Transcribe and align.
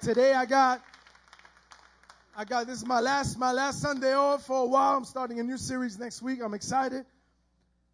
Today 0.00 0.32
I 0.32 0.46
got 0.46 0.80
I 2.36 2.44
got 2.44 2.68
this 2.68 2.78
is 2.78 2.86
my 2.86 3.00
last 3.00 3.36
my 3.36 3.50
last 3.50 3.80
Sunday 3.80 4.14
off 4.14 4.46
for 4.46 4.62
a 4.62 4.64
while. 4.64 4.96
I'm 4.96 5.04
starting 5.04 5.40
a 5.40 5.42
new 5.42 5.58
series 5.58 5.98
next 5.98 6.22
week. 6.22 6.38
I'm 6.40 6.54
excited. 6.54 7.04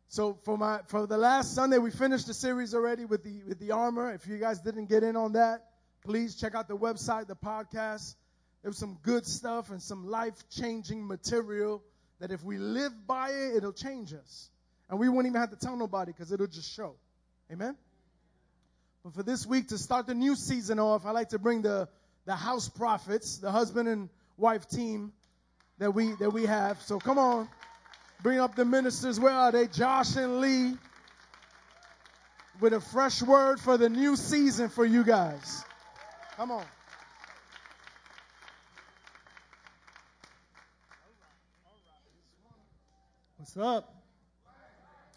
So 0.08 0.38
for 0.44 0.58
my 0.58 0.80
for 0.88 1.06
the 1.06 1.16
last 1.16 1.54
Sunday 1.54 1.78
we 1.78 1.90
finished 1.90 2.26
the 2.26 2.34
series 2.34 2.74
already 2.74 3.06
with 3.06 3.24
the 3.24 3.42
with 3.48 3.58
the 3.58 3.70
armor. 3.72 4.12
If 4.12 4.26
you 4.26 4.36
guys 4.36 4.60
didn't 4.60 4.90
get 4.90 5.02
in 5.02 5.16
on 5.16 5.32
that, 5.32 5.64
please 6.04 6.34
check 6.34 6.54
out 6.54 6.68
the 6.68 6.76
website, 6.76 7.26
the 7.26 7.36
podcast. 7.36 8.16
There 8.62 8.68
was 8.68 8.76
some 8.76 8.98
good 9.00 9.24
stuff 9.24 9.70
and 9.70 9.80
some 9.80 10.06
life-changing 10.06 11.06
material 11.06 11.82
that 12.20 12.30
if 12.30 12.44
we 12.44 12.58
live 12.58 12.92
by 13.06 13.30
it, 13.30 13.56
it'll 13.56 13.72
change 13.72 14.12
us. 14.12 14.50
And 14.90 15.00
we 15.00 15.08
won't 15.08 15.26
even 15.26 15.40
have 15.40 15.50
to 15.52 15.56
tell 15.56 15.74
nobody 15.74 16.12
because 16.12 16.32
it'll 16.32 16.48
just 16.48 16.70
show. 16.70 16.96
Amen. 17.50 17.76
But 19.08 19.14
for 19.14 19.22
this 19.22 19.46
week, 19.46 19.68
to 19.68 19.78
start 19.78 20.06
the 20.06 20.14
new 20.14 20.36
season 20.36 20.78
off, 20.78 21.06
I 21.06 21.12
like 21.12 21.30
to 21.30 21.38
bring 21.38 21.62
the, 21.62 21.88
the 22.26 22.36
house 22.36 22.68
prophets, 22.68 23.38
the 23.38 23.50
husband 23.50 23.88
and 23.88 24.10
wife 24.36 24.68
team 24.68 25.14
that 25.78 25.94
we, 25.94 26.12
that 26.16 26.28
we 26.28 26.44
have. 26.44 26.82
So 26.82 26.98
come 26.98 27.16
on, 27.16 27.48
bring 28.22 28.38
up 28.38 28.54
the 28.54 28.66
ministers. 28.66 29.18
Where 29.18 29.32
are 29.32 29.50
they? 29.50 29.66
Josh 29.66 30.16
and 30.16 30.42
Lee 30.42 30.76
with 32.60 32.74
a 32.74 32.82
fresh 32.82 33.22
word 33.22 33.60
for 33.60 33.78
the 33.78 33.88
new 33.88 34.14
season 34.14 34.68
for 34.68 34.84
you 34.84 35.02
guys. 35.04 35.64
Come 36.36 36.50
on. 36.50 36.66
What's 43.38 43.56
up? 43.56 43.94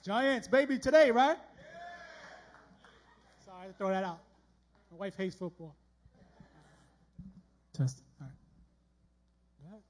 Giants, 0.06 0.48
baby, 0.48 0.80
today, 0.80 1.12
right? 1.12 1.38
Sorry 3.62 3.74
to 3.74 3.78
throw 3.78 3.90
that 3.90 4.04
out. 4.04 4.18
My 4.92 4.98
wife 4.98 5.16
hates 5.16 5.36
football. 5.36 5.76
Test. 7.74 8.02
All 8.20 8.26
right. 8.26 9.82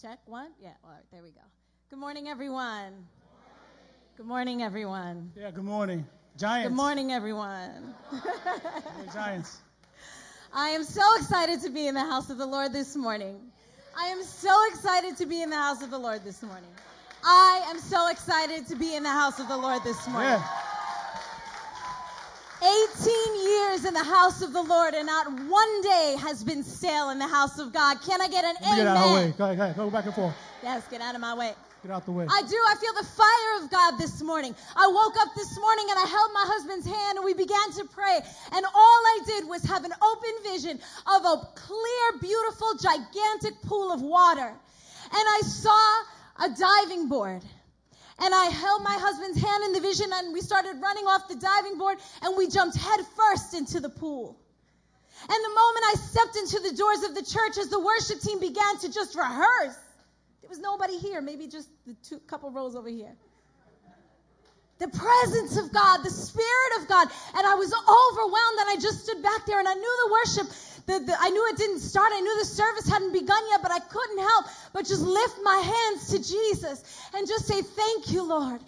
Check 0.00 0.20
one. 0.26 0.52
Yeah, 0.62 0.74
all 0.84 0.90
right, 0.90 1.02
there 1.10 1.24
we 1.24 1.30
go. 1.30 1.40
Good 1.90 1.98
morning, 1.98 2.28
everyone. 2.28 2.92
Good 4.16 4.26
morning, 4.26 4.62
everyone. 4.62 5.32
Yeah, 5.36 5.50
good 5.50 5.64
morning. 5.64 6.06
Giants. 6.36 6.68
Good 6.68 6.76
morning, 6.76 7.10
everyone. 7.10 7.92
Yeah, 8.12 9.12
Giants. 9.12 9.58
I 10.54 10.68
am 10.68 10.84
so 10.84 11.02
excited 11.16 11.62
to 11.62 11.70
be 11.70 11.88
in 11.88 11.94
the 11.94 12.00
house 12.00 12.30
of 12.30 12.38
the 12.38 12.46
Lord 12.46 12.72
this 12.72 12.94
morning. 12.94 13.40
I 13.98 14.06
am 14.06 14.22
so 14.22 14.56
excited 14.68 15.16
to 15.16 15.26
be 15.26 15.42
in 15.42 15.50
the 15.50 15.56
house 15.56 15.82
of 15.82 15.90
the 15.90 15.98
Lord 15.98 16.22
this 16.22 16.44
morning. 16.44 16.70
I 17.24 17.64
am 17.70 17.80
so 17.80 18.08
excited 18.08 18.68
to 18.68 18.76
be 18.76 18.94
in 18.94 19.02
the 19.02 19.10
house 19.10 19.40
of 19.40 19.48
the 19.48 19.56
Lord 19.56 19.82
this 19.82 20.06
morning. 20.06 20.30
Yeah. 20.30 20.46
18 22.62 23.46
years 23.48 23.84
in 23.84 23.94
the 23.94 24.04
house 24.04 24.42
of 24.42 24.52
the 24.52 24.62
Lord, 24.62 24.94
and 24.94 25.06
not 25.06 25.26
one 25.26 25.82
day 25.82 26.16
has 26.20 26.42
been 26.42 26.62
stale 26.62 27.10
in 27.10 27.18
the 27.18 27.28
house 27.28 27.58
of 27.58 27.72
God. 27.72 28.00
Can 28.02 28.20
I 28.20 28.28
get 28.28 28.44
an 28.44 28.56
amen? 28.62 28.76
get 28.78 28.86
out 28.86 28.96
of 28.96 29.08
the 29.08 29.14
way. 29.14 29.34
Go 29.36 29.50
ahead. 29.50 29.76
Go 29.76 29.90
back 29.90 30.06
and 30.06 30.14
forth. 30.14 30.34
Yes, 30.62 30.86
get 30.88 31.00
out 31.00 31.14
of 31.14 31.20
my 31.20 31.34
way. 31.34 31.52
Get 31.82 31.94
out 31.94 32.04
the 32.06 32.12
way. 32.12 32.26
I 32.28 32.42
do. 32.42 32.56
I 32.56 32.74
feel 32.80 32.94
the 32.94 33.06
fire 33.06 33.62
of 33.62 33.70
God 33.70 33.98
this 33.98 34.22
morning. 34.22 34.54
I 34.74 34.88
woke 34.88 35.14
up 35.20 35.34
this 35.36 35.58
morning 35.60 35.86
and 35.90 35.98
I 35.98 36.06
held 36.06 36.30
my 36.32 36.44
husband's 36.46 36.86
hand 36.86 37.18
and 37.18 37.24
we 37.24 37.34
began 37.34 37.70
to 37.72 37.84
pray. 37.84 38.18
And 38.52 38.64
all 38.64 38.74
I 38.74 39.20
did 39.26 39.46
was 39.46 39.62
have 39.64 39.84
an 39.84 39.92
open 40.02 40.52
vision 40.52 40.80
of 41.06 41.24
a 41.24 41.48
clear, 41.54 42.20
beautiful, 42.20 42.74
gigantic 42.80 43.60
pool 43.62 43.92
of 43.92 44.00
water. 44.00 44.48
And 44.48 44.54
I 45.12 45.40
saw 45.44 46.02
a 46.40 46.48
diving 46.48 47.08
board. 47.08 47.42
And 48.18 48.34
I 48.34 48.46
held 48.46 48.82
my 48.82 48.96
husband's 48.98 49.40
hand 49.40 49.64
in 49.64 49.72
the 49.72 49.80
vision 49.80 50.10
and 50.12 50.32
we 50.32 50.40
started 50.40 50.80
running 50.80 51.04
off 51.04 51.28
the 51.28 51.36
diving 51.36 51.76
board 51.76 51.98
and 52.22 52.36
we 52.36 52.48
jumped 52.48 52.76
head 52.76 53.00
first 53.14 53.54
into 53.54 53.78
the 53.78 53.90
pool. 53.90 54.38
And 55.22 55.44
the 55.44 55.54
moment 55.54 55.84
I 55.86 55.94
stepped 55.96 56.36
into 56.36 56.60
the 56.60 56.76
doors 56.76 57.02
of 57.02 57.14
the 57.14 57.22
church 57.22 57.58
as 57.58 57.68
the 57.68 57.80
worship 57.80 58.20
team 58.20 58.40
began 58.40 58.78
to 58.78 58.92
just 58.92 59.14
rehearse, 59.14 59.76
there 60.40 60.48
was 60.48 60.58
nobody 60.58 60.98
here, 60.98 61.20
maybe 61.20 61.46
just 61.46 61.68
the 61.86 61.94
two 62.02 62.18
couple 62.20 62.50
rows 62.50 62.76
over 62.76 62.88
here. 62.88 63.16
The 64.78 64.88
presence 64.88 65.56
of 65.56 65.72
God, 65.72 65.98
the 66.04 66.10
Spirit 66.10 66.80
of 66.80 66.88
God. 66.88 67.08
And 67.34 67.46
I 67.46 67.54
was 67.54 67.72
overwhelmed 67.72 68.58
and 68.60 68.70
I 68.70 68.76
just 68.80 69.04
stood 69.04 69.22
back 69.22 69.46
there 69.46 69.58
and 69.58 69.66
I 69.66 69.74
knew 69.74 69.96
the 70.04 70.12
worship. 70.12 70.52
The, 70.86 71.00
the, 71.00 71.16
I 71.18 71.30
knew 71.30 71.44
it 71.50 71.56
didn't 71.56 71.80
start. 71.80 72.12
I 72.14 72.20
knew 72.20 72.38
the 72.38 72.44
service 72.44 72.88
hadn't 72.88 73.12
begun 73.12 73.42
yet, 73.50 73.60
but 73.60 73.72
I 73.72 73.80
couldn't 73.80 74.18
help 74.18 74.46
but 74.72 74.86
just 74.86 75.02
lift 75.02 75.38
my 75.42 75.56
hands 75.56 76.06
to 76.12 76.18
Jesus 76.22 76.84
and 77.16 77.26
just 77.26 77.46
say, 77.46 77.62
Thank 77.62 78.12
you, 78.12 78.22
Lord. 78.22 78.60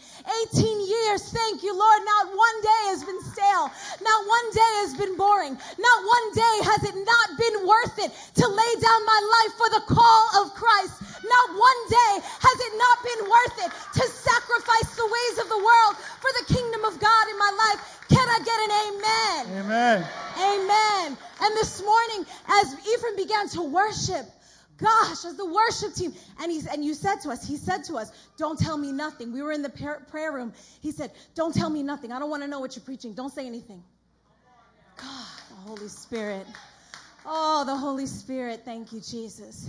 18 0.51 0.89
years, 0.89 1.23
thank 1.31 1.63
you, 1.63 1.77
Lord. 1.77 2.01
Not 2.03 2.35
one 2.35 2.59
day 2.63 2.83
has 2.91 3.05
been 3.05 3.21
stale. 3.23 3.71
Not 4.03 4.21
one 4.27 4.49
day 4.51 4.73
has 4.83 4.95
been 4.97 5.17
boring. 5.17 5.53
Not 5.55 5.99
one 6.03 6.27
day 6.35 6.57
has 6.67 6.83
it 6.91 6.97
not 6.97 7.29
been 7.39 7.67
worth 7.69 7.97
it 8.03 8.11
to 8.41 8.47
lay 8.49 8.73
down 8.83 9.01
my 9.07 9.21
life 9.37 9.53
for 9.55 9.69
the 9.79 9.85
call 9.95 10.43
of 10.43 10.55
Christ. 10.55 11.08
Not 11.25 11.47
one 11.57 11.81
day 11.89 12.13
has 12.23 12.57
it 12.61 12.73
not 12.79 12.97
been 13.03 13.23
worth 13.29 13.57
it 13.67 13.71
to 14.01 14.05
sacrifice 14.09 14.97
the 14.97 15.07
ways 15.07 15.37
of 15.39 15.49
the 15.49 15.59
world 15.59 15.95
for 15.97 16.31
the 16.41 16.55
kingdom 16.55 16.85
of 16.85 17.01
God 17.01 17.25
in 17.29 17.39
my 17.39 17.53
life. 17.59 17.81
Can 18.09 18.27
I 18.29 18.39
get 18.45 18.59
an 18.65 18.73
amen? 18.87 19.41
Amen. 19.65 20.07
Amen. 20.39 21.19
And 21.41 21.57
this 21.57 21.83
morning, 21.83 22.27
as 22.49 22.75
Ephraim 22.87 23.17
began 23.17 23.49
to 23.51 23.63
worship, 23.63 24.27
gosh, 24.79 25.25
as 25.25 25.37
the 25.37 25.47
worship 25.47 25.95
team, 25.95 26.15
and 26.41 26.53
he 26.53 26.63
and 26.71 26.85
you 26.85 26.95
said 26.95 27.21
to 27.23 27.31
us, 27.31 27.47
he 27.47 27.57
said 27.57 27.85
to 27.85 27.97
us, 27.97 28.13
"Don't 28.37 28.59
tell 28.59 28.77
me 28.77 28.93
nothing." 28.93 29.33
We 29.33 29.43
were 29.43 29.53
in 29.53 29.63
the 29.63 29.71
prayer 29.71 30.01
prayer 30.11 30.33
room. 30.33 30.53
He 30.81 30.93
said, 30.93 31.11
"Don't 31.35 31.55
tell 31.55 31.71
me 31.71 31.83
nothing. 31.83 32.13
I 32.13 32.19
don't 32.19 32.31
want 32.31 32.43
to 32.43 32.49
know 32.49 32.61
what 32.61 32.77
you're 32.77 32.85
preaching. 32.85 33.15
Don't 33.15 33.33
say 33.33 33.47
anything." 33.47 33.83
God, 34.97 35.27
the 35.51 35.57
Holy 35.69 35.89
Spirit. 35.89 36.47
Oh, 37.27 37.65
the 37.65 37.77
Holy 37.77 38.07
Spirit. 38.07 38.63
Thank 38.65 38.93
you, 38.93 39.01
Jesus. 39.01 39.69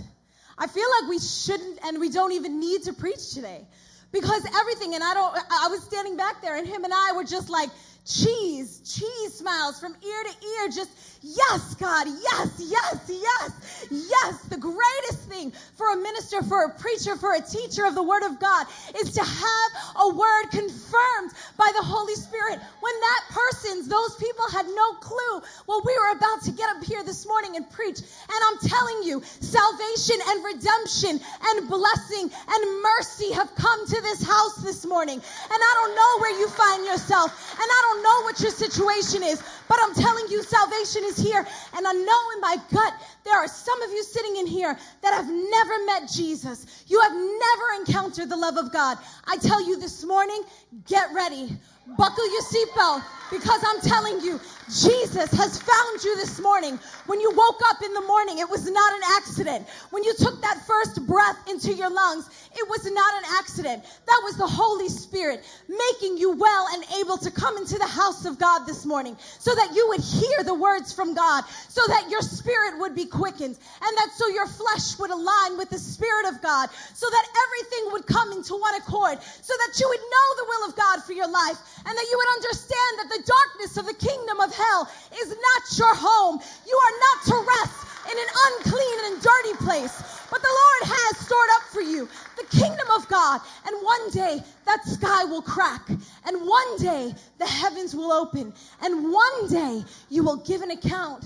I 0.60 0.66
feel 0.66 0.86
like 1.00 1.08
we 1.08 1.18
shouldn't 1.18 1.78
and 1.84 1.98
we 1.98 2.10
don't 2.10 2.32
even 2.32 2.60
need 2.60 2.82
to 2.84 2.92
preach 2.92 3.32
today. 3.32 3.66
Because 4.12 4.44
everything, 4.60 4.94
and 4.94 5.02
I 5.02 5.14
don't, 5.14 5.34
I 5.34 5.68
was 5.68 5.82
standing 5.84 6.16
back 6.16 6.42
there 6.42 6.56
and 6.56 6.66
him 6.66 6.84
and 6.84 6.92
I 6.92 7.12
were 7.12 7.24
just 7.24 7.48
like, 7.48 7.70
cheese, 8.06 8.80
cheese 8.84 9.34
smiles 9.34 9.78
from 9.78 9.92
ear 9.92 10.22
to 10.24 10.46
ear, 10.46 10.68
just, 10.68 10.90
yes, 11.22 11.74
God, 11.74 12.06
yes, 12.06 12.56
yes, 12.58 13.10
yes, 13.10 13.88
yes. 13.90 14.42
The 14.48 14.56
greatest 14.56 15.28
thing 15.28 15.52
for 15.74 15.92
a 15.92 15.96
minister, 15.96 16.42
for 16.42 16.64
a 16.64 16.70
preacher, 16.70 17.16
for 17.16 17.34
a 17.34 17.40
teacher 17.40 17.84
of 17.84 17.94
the 17.94 18.02
Word 18.02 18.22
of 18.24 18.40
God 18.40 18.66
is 18.98 19.12
to 19.14 19.22
have 19.22 19.70
a 19.96 20.08
word 20.14 20.50
confirmed 20.50 21.32
by 21.56 21.70
the 21.76 21.84
Holy 21.84 22.14
Spirit. 22.14 22.58
When 22.80 23.00
that 23.00 23.22
person's, 23.30 23.88
those 23.88 24.16
people 24.16 24.44
had 24.50 24.66
no 24.66 24.92
clue 24.94 25.42
what 25.66 25.84
we 25.84 25.96
were 25.96 26.16
about 26.16 26.42
to 26.44 26.52
get 26.52 26.68
up 26.76 26.82
here 26.84 27.04
this 27.04 27.26
morning 27.26 27.56
and 27.56 27.68
preach. 27.70 28.00
And 28.00 28.40
I'm 28.48 28.58
telling 28.68 29.02
you, 29.04 29.22
salvation 29.22 30.16
and 30.26 30.44
redemption 30.44 31.20
and 31.20 31.68
blessing 31.68 32.30
and 32.30 32.82
mercy 32.82 33.32
have 33.32 33.54
come 33.54 33.86
to 33.86 34.00
this 34.02 34.22
house 34.22 34.56
this 34.62 34.86
morning. 34.86 35.16
And 35.16 35.60
I 35.60 35.72
don't 35.82 35.94
know 35.94 36.12
where 36.20 36.38
you 36.38 36.48
find 36.48 36.84
yourself, 36.86 37.30
and 37.52 37.68
I 37.68 37.80
don't 37.86 37.89
know 37.96 38.22
what 38.22 38.40
your 38.40 38.50
situation 38.50 39.22
is, 39.22 39.42
but 39.68 39.78
I'm 39.82 39.94
telling 39.94 40.26
you, 40.28 40.42
salvation 40.42 41.02
is 41.04 41.16
here. 41.16 41.46
And 41.76 41.86
I 41.86 41.92
know 41.92 42.20
in 42.34 42.40
my 42.40 42.56
gut, 42.72 42.94
there 43.24 43.36
are 43.36 43.48
some 43.48 43.80
of 43.82 43.90
you 43.90 44.02
sitting 44.02 44.36
in 44.36 44.46
here 44.46 44.78
that 45.02 45.14
have 45.14 45.28
never 45.28 45.84
met 45.86 46.10
Jesus. 46.10 46.84
You 46.86 47.00
have 47.00 47.12
never 47.12 47.80
encountered 47.80 48.28
the 48.28 48.36
love 48.36 48.56
of 48.56 48.72
God. 48.72 48.98
I 49.26 49.36
tell 49.36 49.66
you 49.66 49.78
this 49.78 50.04
morning, 50.04 50.42
get 50.86 51.12
ready. 51.14 51.56
Buckle 51.96 52.30
your 52.32 52.42
seatbelt 52.42 53.02
because 53.30 53.62
I'm 53.66 53.80
telling 53.80 54.20
you, 54.20 54.40
Jesus 54.68 55.30
has 55.32 55.58
found 55.58 56.04
you 56.04 56.16
this 56.16 56.40
morning. 56.40 56.78
When 57.06 57.20
you 57.20 57.30
woke 57.30 57.60
up 57.66 57.82
in 57.82 57.92
the 57.94 58.00
morning, 58.02 58.38
it 58.38 58.48
was 58.48 58.68
not 58.70 58.92
an 58.92 59.00
accident. 59.16 59.68
When 59.90 60.04
you 60.04 60.14
took 60.14 60.40
that 60.42 60.66
first 60.66 61.04
breath 61.06 61.36
into 61.48 61.72
your 61.72 61.90
lungs, 61.90 62.28
it 62.54 62.68
was 62.68 62.84
not 62.84 63.14
an 63.14 63.24
accident. 63.38 63.84
That 64.06 64.20
was 64.24 64.36
the 64.36 64.46
Holy 64.46 64.88
Spirit 64.88 65.44
making 65.68 66.18
you 66.18 66.32
well 66.32 66.66
and 66.72 66.84
able 67.00 67.18
to 67.18 67.30
come 67.30 67.56
into 67.56 67.78
the 67.78 67.86
house 67.86 68.24
of 68.24 68.38
God 68.38 68.66
this 68.66 68.84
morning 68.84 69.16
so 69.38 69.54
that 69.54 69.70
you 69.74 69.88
would 69.88 70.00
hear 70.00 70.42
the 70.44 70.54
words 70.54 70.92
from 70.92 71.14
God, 71.14 71.44
so 71.68 71.82
that 71.88 72.10
your 72.10 72.22
spirit 72.22 72.78
would 72.78 72.94
be 72.94 73.06
quickened, 73.06 73.56
and 73.82 73.96
that 73.96 74.10
so 74.14 74.28
your 74.28 74.46
flesh 74.46 74.98
would 74.98 75.10
align 75.10 75.56
with 75.56 75.70
the 75.70 75.78
Spirit 75.78 76.26
of 76.28 76.42
God, 76.42 76.68
so 76.94 77.08
that 77.08 77.26
everything 77.46 77.92
would 77.92 78.06
come 78.06 78.32
into 78.32 78.54
one 78.54 78.74
accord, 78.74 79.18
so 79.22 79.54
that 79.56 79.78
you 79.78 79.88
would 79.88 80.00
know 80.00 80.36
the 80.36 80.46
will 80.48 80.68
of 80.68 80.76
God 80.76 81.02
for 81.02 81.12
your 81.12 81.28
life, 81.30 81.58
and 81.86 81.92
that 81.96 82.06
you 82.10 82.16
would 82.16 82.32
understand 82.36 82.92
that 82.98 83.08
the 83.10 83.22
darkness 83.24 83.76
of 83.76 83.86
the 83.86 83.94
kingdom 83.94 84.40
of 84.40 84.54
hell 84.54 84.88
is 85.20 85.28
not 85.28 85.62
your 85.78 85.94
home. 85.94 86.40
You 86.66 86.76
are 86.76 86.96
not 87.00 87.18
to 87.26 87.46
rest 87.58 87.86
in 88.10 88.16
an 88.18 88.30
unclean 88.46 88.98
and 89.06 89.22
dirty 89.22 89.64
place. 89.64 90.26
But 90.30 90.42
the 90.42 90.48
Lord 90.48 90.82
has 90.94 91.26
stored 91.26 91.50
up 91.56 91.62
for 91.72 91.80
you 91.80 92.08
the 92.36 92.56
kingdom 92.56 92.86
of 92.96 93.08
God. 93.08 93.40
And 93.66 93.76
one 93.82 94.10
day 94.10 94.40
that 94.66 94.84
sky 94.84 95.24
will 95.24 95.42
crack. 95.42 95.88
And 95.88 96.46
one 96.46 96.76
day 96.78 97.14
the 97.38 97.46
heavens 97.46 97.94
will 97.94 98.12
open. 98.12 98.52
And 98.82 99.12
one 99.12 99.48
day 99.48 99.84
you 100.08 100.22
will 100.22 100.36
give 100.36 100.62
an 100.62 100.70
account. 100.70 101.24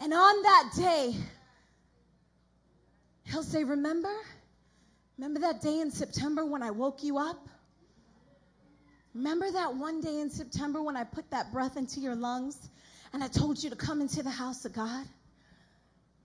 And 0.00 0.12
on 0.12 0.42
that 0.42 0.70
day, 0.76 1.14
He'll 3.24 3.42
say, 3.42 3.64
Remember? 3.64 4.12
Remember 5.18 5.40
that 5.40 5.60
day 5.60 5.80
in 5.80 5.90
September 5.90 6.44
when 6.44 6.62
I 6.62 6.70
woke 6.70 7.02
you 7.02 7.18
up? 7.18 7.48
Remember 9.14 9.50
that 9.50 9.76
one 9.76 10.00
day 10.00 10.20
in 10.20 10.30
September 10.30 10.82
when 10.82 10.96
I 10.96 11.04
put 11.04 11.30
that 11.30 11.52
breath 11.52 11.76
into 11.76 12.00
your 12.00 12.16
lungs 12.16 12.58
and 13.12 13.22
I 13.22 13.28
told 13.28 13.62
you 13.62 13.70
to 13.70 13.76
come 13.76 14.00
into 14.00 14.22
the 14.22 14.30
house 14.30 14.64
of 14.64 14.72
God, 14.72 15.06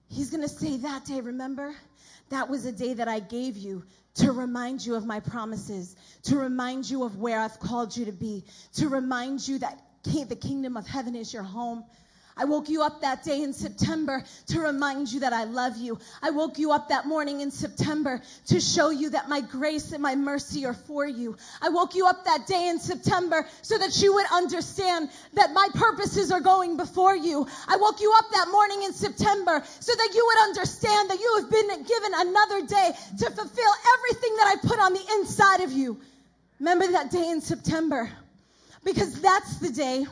He's 0.10 0.32
going 0.32 0.42
to 0.42 0.50
say 0.50 0.78
that 0.78 1.06
day, 1.06 1.22
remember? 1.22 1.76
That 2.30 2.50
was 2.50 2.66
a 2.66 2.72
day 2.72 2.96
that 2.96 3.08
I 3.08 3.20
gave 3.20 3.58
you 3.58 3.84
to 4.16 4.32
remind 4.32 4.84
you 4.84 4.96
of 4.96 5.06
my 5.06 5.20
promises, 5.20 5.96
to 6.24 6.36
remind 6.36 6.90
you 6.90 7.04
of 7.04 7.18
where 7.18 7.40
I've 7.40 7.60
called 7.60 7.96
you 7.96 8.06
to 8.06 8.12
be, 8.12 8.44
to 8.78 8.90
remind 8.90 9.48
you 9.48 9.60
that 9.60 9.80
the 10.04 10.36
kingdom 10.36 10.76
of 10.78 10.88
heaven 10.88 11.16
is 11.16 11.32
your 11.32 11.44
home. 11.44 11.84
I 12.40 12.46
woke 12.46 12.70
you 12.70 12.82
up 12.84 13.02
that 13.02 13.24
day 13.24 13.44
in 13.44 13.52
September 13.52 14.24
to 14.48 14.62
remind 14.62 15.12
you 15.12 15.20
that 15.20 15.34
I 15.34 15.44
love 15.44 15.76
you. 15.76 16.00
I 16.22 16.30
woke 16.30 16.58
you 16.58 16.72
up 16.72 16.88
that 16.88 17.06
morning 17.06 17.42
in 17.42 17.52
September 17.52 18.22
to 18.48 18.62
show 18.62 18.92
you 18.92 19.10
that 19.10 19.28
my 19.28 19.42
grace 19.42 19.92
and 19.92 20.02
my 20.02 20.16
mercy 20.16 20.66
are 20.66 20.74
for 20.74 21.06
you. 21.06 21.36
I 21.62 21.68
woke 21.68 21.96
you 21.96 22.08
up 22.08 22.24
that 22.24 22.48
day 22.48 22.70
in 22.70 22.80
September 22.80 23.46
so 23.62 23.78
that 23.78 24.02
you 24.02 24.14
would 24.14 24.26
understand 24.32 25.10
that 25.34 25.52
my 25.52 25.68
purposes 25.74 26.32
are 26.32 26.40
going 26.40 26.78
before 26.78 27.14
you. 27.14 27.46
I 27.68 27.76
woke 27.76 28.00
you 28.00 28.14
up 28.18 28.32
that 28.32 28.48
morning 28.50 28.84
in 28.84 28.94
September 28.94 29.62
so 29.82 29.94
that 29.94 30.10
you 30.16 30.26
would 30.26 30.48
understand 30.48 31.10
that 31.10 31.20
you 31.20 31.42
have 31.42 31.52
been 31.52 31.68
given 31.84 32.12
another 32.16 32.66
day 32.66 32.92
to 33.20 33.32
fulfill 33.32 33.74
everything 33.98 34.36
that 34.38 34.56
I 34.56 34.68
put 34.68 34.80
on 34.80 34.94
the 34.94 35.06
inside 35.20 35.60
of 35.60 35.74
you. 35.74 36.00
Remember 36.60 36.88
that 36.88 37.12
day 37.12 37.30
in 37.30 37.42
September 37.42 38.10
because 38.86 39.20
that's 39.20 39.58
the 39.58 39.72
day 39.72 40.06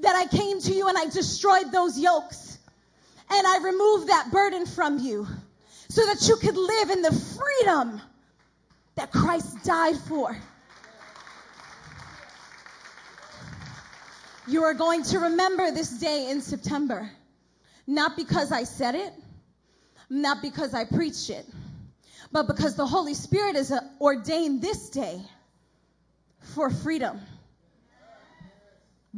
that 0.00 0.14
I 0.16 0.26
came 0.26 0.60
to 0.60 0.72
you 0.72 0.88
and 0.88 0.96
I 0.96 1.06
destroyed 1.06 1.72
those 1.72 1.98
yokes. 1.98 2.58
And 3.30 3.46
I 3.46 3.58
removed 3.62 4.08
that 4.08 4.30
burden 4.30 4.64
from 4.66 4.98
you 4.98 5.26
so 5.88 6.04
that 6.06 6.26
you 6.28 6.36
could 6.36 6.56
live 6.56 6.90
in 6.90 7.02
the 7.02 7.12
freedom 7.12 8.00
that 8.94 9.12
Christ 9.12 9.64
died 9.64 9.96
for. 9.96 10.36
You 14.46 14.64
are 14.64 14.74
going 14.74 15.02
to 15.04 15.18
remember 15.18 15.70
this 15.72 15.90
day 15.90 16.30
in 16.30 16.40
September. 16.40 17.10
Not 17.86 18.16
because 18.16 18.50
I 18.50 18.64
said 18.64 18.94
it, 18.94 19.12
not 20.08 20.40
because 20.40 20.72
I 20.74 20.84
preached 20.84 21.28
it, 21.30 21.46
but 22.32 22.46
because 22.46 22.74
the 22.74 22.86
Holy 22.86 23.14
Spirit 23.14 23.56
has 23.56 23.72
ordained 24.00 24.62
this 24.62 24.90
day 24.90 25.20
for 26.40 26.70
freedom. 26.70 27.20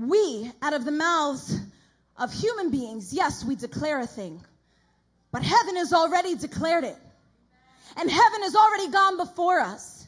We, 0.01 0.51
out 0.63 0.73
of 0.73 0.87
the 0.87 0.93
mouths 0.93 1.61
of 2.17 2.33
human 2.33 2.71
beings, 2.71 3.13
yes, 3.13 3.45
we 3.45 3.55
declare 3.55 4.01
a 4.01 4.07
thing, 4.07 4.41
but 5.31 5.43
heaven 5.43 5.77
has 5.77 5.93
already 5.93 6.37
declared 6.37 6.85
it. 6.85 6.97
And 7.97 8.11
heaven 8.11 8.43
has 8.43 8.57
already 8.57 8.89
gone 8.91 9.17
before 9.19 9.61
us. 9.61 10.07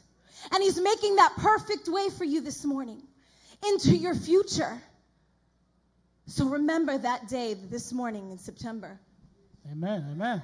And 0.51 0.63
He's 0.63 0.81
making 0.81 1.17
that 1.17 1.33
perfect 1.37 1.87
way 1.87 2.09
for 2.09 2.23
you 2.23 2.41
this 2.41 2.65
morning 2.65 3.03
into 3.67 3.95
your 3.95 4.15
future. 4.15 4.81
So 6.25 6.45
remember 6.45 6.97
that 6.97 7.27
day 7.27 7.53
this 7.53 7.93
morning 7.93 8.31
in 8.31 8.39
September. 8.39 8.99
Amen. 9.71 10.07
Amen. 10.11 10.41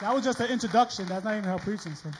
That 0.00 0.14
was 0.14 0.24
just 0.24 0.40
an 0.40 0.50
introduction. 0.50 1.06
That's 1.06 1.24
not 1.24 1.36
even 1.36 1.44
her 1.44 1.58
preaching. 1.58 1.94
So. 1.94 2.10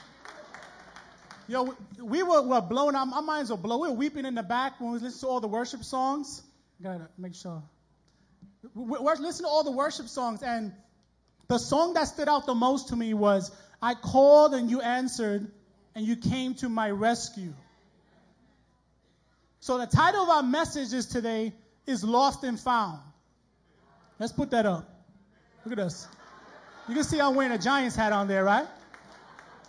Yo, 1.47 1.75
we 2.01 2.23
were, 2.23 2.41
were 2.41 2.61
blown, 2.61 2.95
our, 2.95 3.07
our 3.13 3.21
minds 3.21 3.51
were 3.51 3.57
blown. 3.57 3.81
We 3.81 3.87
were 3.89 3.95
weeping 3.95 4.25
in 4.25 4.35
the 4.35 4.43
back 4.43 4.79
when 4.79 4.91
we 4.91 4.99
listened 4.99 5.21
to 5.21 5.27
all 5.27 5.39
the 5.41 5.47
worship 5.47 5.83
songs. 5.83 6.41
Gotta 6.81 7.09
make 7.17 7.35
sure. 7.35 7.61
We, 8.73 8.83
we 8.83 8.97
listening 8.97 9.45
to 9.45 9.47
all 9.47 9.63
the 9.63 9.71
worship 9.71 10.07
songs, 10.07 10.41
and 10.41 10.73
the 11.47 11.57
song 11.57 11.93
that 11.95 12.05
stood 12.05 12.29
out 12.29 12.45
the 12.45 12.55
most 12.55 12.89
to 12.89 12.95
me 12.95 13.13
was 13.13 13.51
I 13.81 13.93
called 13.95 14.53
and 14.53 14.69
you 14.69 14.81
answered, 14.81 15.51
and 15.95 16.05
you 16.05 16.15
came 16.15 16.55
to 16.55 16.69
my 16.69 16.89
rescue. 16.89 17.53
So 19.59 19.77
the 19.77 19.87
title 19.87 20.23
of 20.23 20.29
our 20.29 20.43
message 20.43 20.93
is 20.93 21.05
today 21.05 21.53
is 21.85 22.03
Lost 22.03 22.43
and 22.43 22.59
Found. 22.61 22.99
Let's 24.19 24.31
put 24.31 24.51
that 24.51 24.65
up. 24.65 24.89
Look 25.65 25.73
at 25.73 25.79
us. 25.79 26.07
You 26.87 26.95
can 26.95 27.03
see 27.03 27.19
I'm 27.19 27.35
wearing 27.35 27.51
a 27.51 27.57
Giants 27.57 27.95
hat 27.95 28.11
on 28.11 28.27
there, 28.27 28.43
right? 28.43 28.67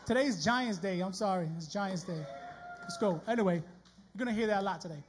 Today's 0.07 0.45
Giants 0.45 0.79
Day. 0.79 1.01
I'm 1.01 1.15
sorry. 1.15 1.49
It's 1.57 1.67
Giants 1.67 2.03
Day. 2.03 2.21
Let's 2.83 2.99
go. 2.99 3.23
Anyway, 3.27 3.55
you're 3.55 4.25
going 4.25 4.35
to 4.35 4.39
hear 4.39 4.49
that 4.49 4.61
a 4.61 4.65
lot 4.65 4.83
today. 4.83 5.03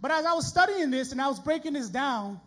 But 0.00 0.12
as 0.12 0.24
I 0.24 0.34
was 0.34 0.46
studying 0.46 0.92
this 0.92 1.10
and 1.10 1.20
I 1.20 1.26
was 1.26 1.40
breaking 1.40 1.72
this 1.72 1.88
down, 1.88 2.40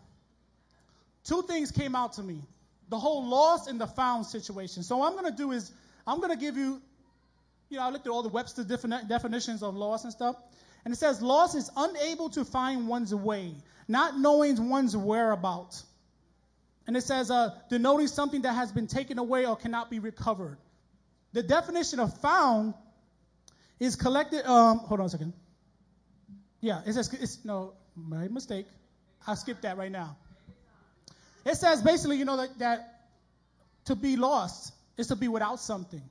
two 1.25 1.41
things 1.41 1.71
came 1.71 1.95
out 1.97 2.13
to 2.13 2.23
me 2.23 2.41
the 2.87 2.97
whole 2.97 3.25
lost 3.27 3.69
and 3.69 3.79
the 3.79 3.87
found 3.87 4.25
situation. 4.25 4.83
So, 4.83 4.97
what 4.97 5.11
I'm 5.11 5.19
going 5.19 5.31
to 5.31 5.37
do 5.37 5.51
is, 5.51 5.71
I'm 6.07 6.19
going 6.19 6.31
to 6.31 6.37
give 6.37 6.55
you, 6.55 6.81
you 7.69 7.77
know, 7.77 7.83
I 7.83 7.89
looked 7.89 8.05
at 8.05 8.11
all 8.11 8.23
the 8.23 8.29
Webster 8.29 8.63
definitions 8.63 9.63
of 9.63 9.75
lost 9.75 10.05
and 10.05 10.13
stuff. 10.13 10.37
And 10.85 10.93
it 10.93 10.97
says, 10.97 11.21
lost 11.21 11.55
is 11.55 11.69
unable 11.75 12.29
to 12.31 12.45
find 12.45 12.87
one's 12.87 13.13
way, 13.13 13.53
not 13.87 14.17
knowing 14.17 14.69
one's 14.69 14.95
whereabouts. 14.95 15.83
And 16.87 16.97
it 16.97 17.03
says, 17.03 17.29
uh, 17.29 17.55
denoting 17.69 18.07
something 18.07 18.41
that 18.43 18.53
has 18.53 18.71
been 18.71 18.87
taken 18.87 19.19
away 19.19 19.45
or 19.45 19.55
cannot 19.55 19.89
be 19.89 19.99
recovered. 19.99 20.57
The 21.33 21.43
definition 21.43 21.99
of 21.99 22.17
found 22.19 22.73
is 23.79 23.95
collected. 23.95 24.45
Um, 24.45 24.79
hold 24.79 24.99
on 24.99 25.05
a 25.05 25.09
second. 25.09 25.33
Yeah, 26.59 26.81
it 26.85 26.93
says 26.93 27.13
it's 27.13 27.43
no 27.43 27.73
my 27.95 28.27
mistake. 28.27 28.67
I'll 29.25 29.35
skip 29.35 29.61
that 29.61 29.77
right 29.77 29.91
now. 29.91 30.17
It 31.45 31.55
says 31.55 31.81
basically, 31.81 32.17
you 32.17 32.25
know, 32.25 32.37
that, 32.37 32.59
that 32.59 33.01
to 33.85 33.95
be 33.95 34.15
lost 34.15 34.73
is 34.97 35.07
to 35.07 35.15
be 35.15 35.27
without 35.27 35.59
something, 35.59 36.01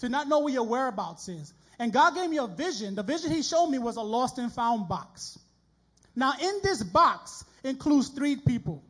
to 0.00 0.08
not 0.08 0.28
know 0.28 0.40
where 0.40 0.52
your 0.52 0.66
whereabouts 0.66 1.28
is. 1.28 1.52
And 1.78 1.92
God 1.92 2.14
gave 2.14 2.28
me 2.28 2.38
a 2.38 2.46
vision. 2.46 2.94
The 2.94 3.02
vision 3.02 3.30
He 3.30 3.42
showed 3.42 3.66
me 3.68 3.78
was 3.78 3.96
a 3.96 4.02
lost 4.02 4.38
and 4.38 4.52
found 4.52 4.88
box. 4.88 5.38
Now, 6.14 6.32
in 6.40 6.60
this 6.62 6.82
box 6.82 7.44
includes 7.64 8.08
three 8.08 8.36
people. 8.36 8.84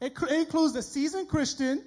It, 0.00 0.12
it 0.22 0.40
includes 0.40 0.74
the 0.74 0.82
seasoned 0.82 1.28
Christian. 1.28 1.82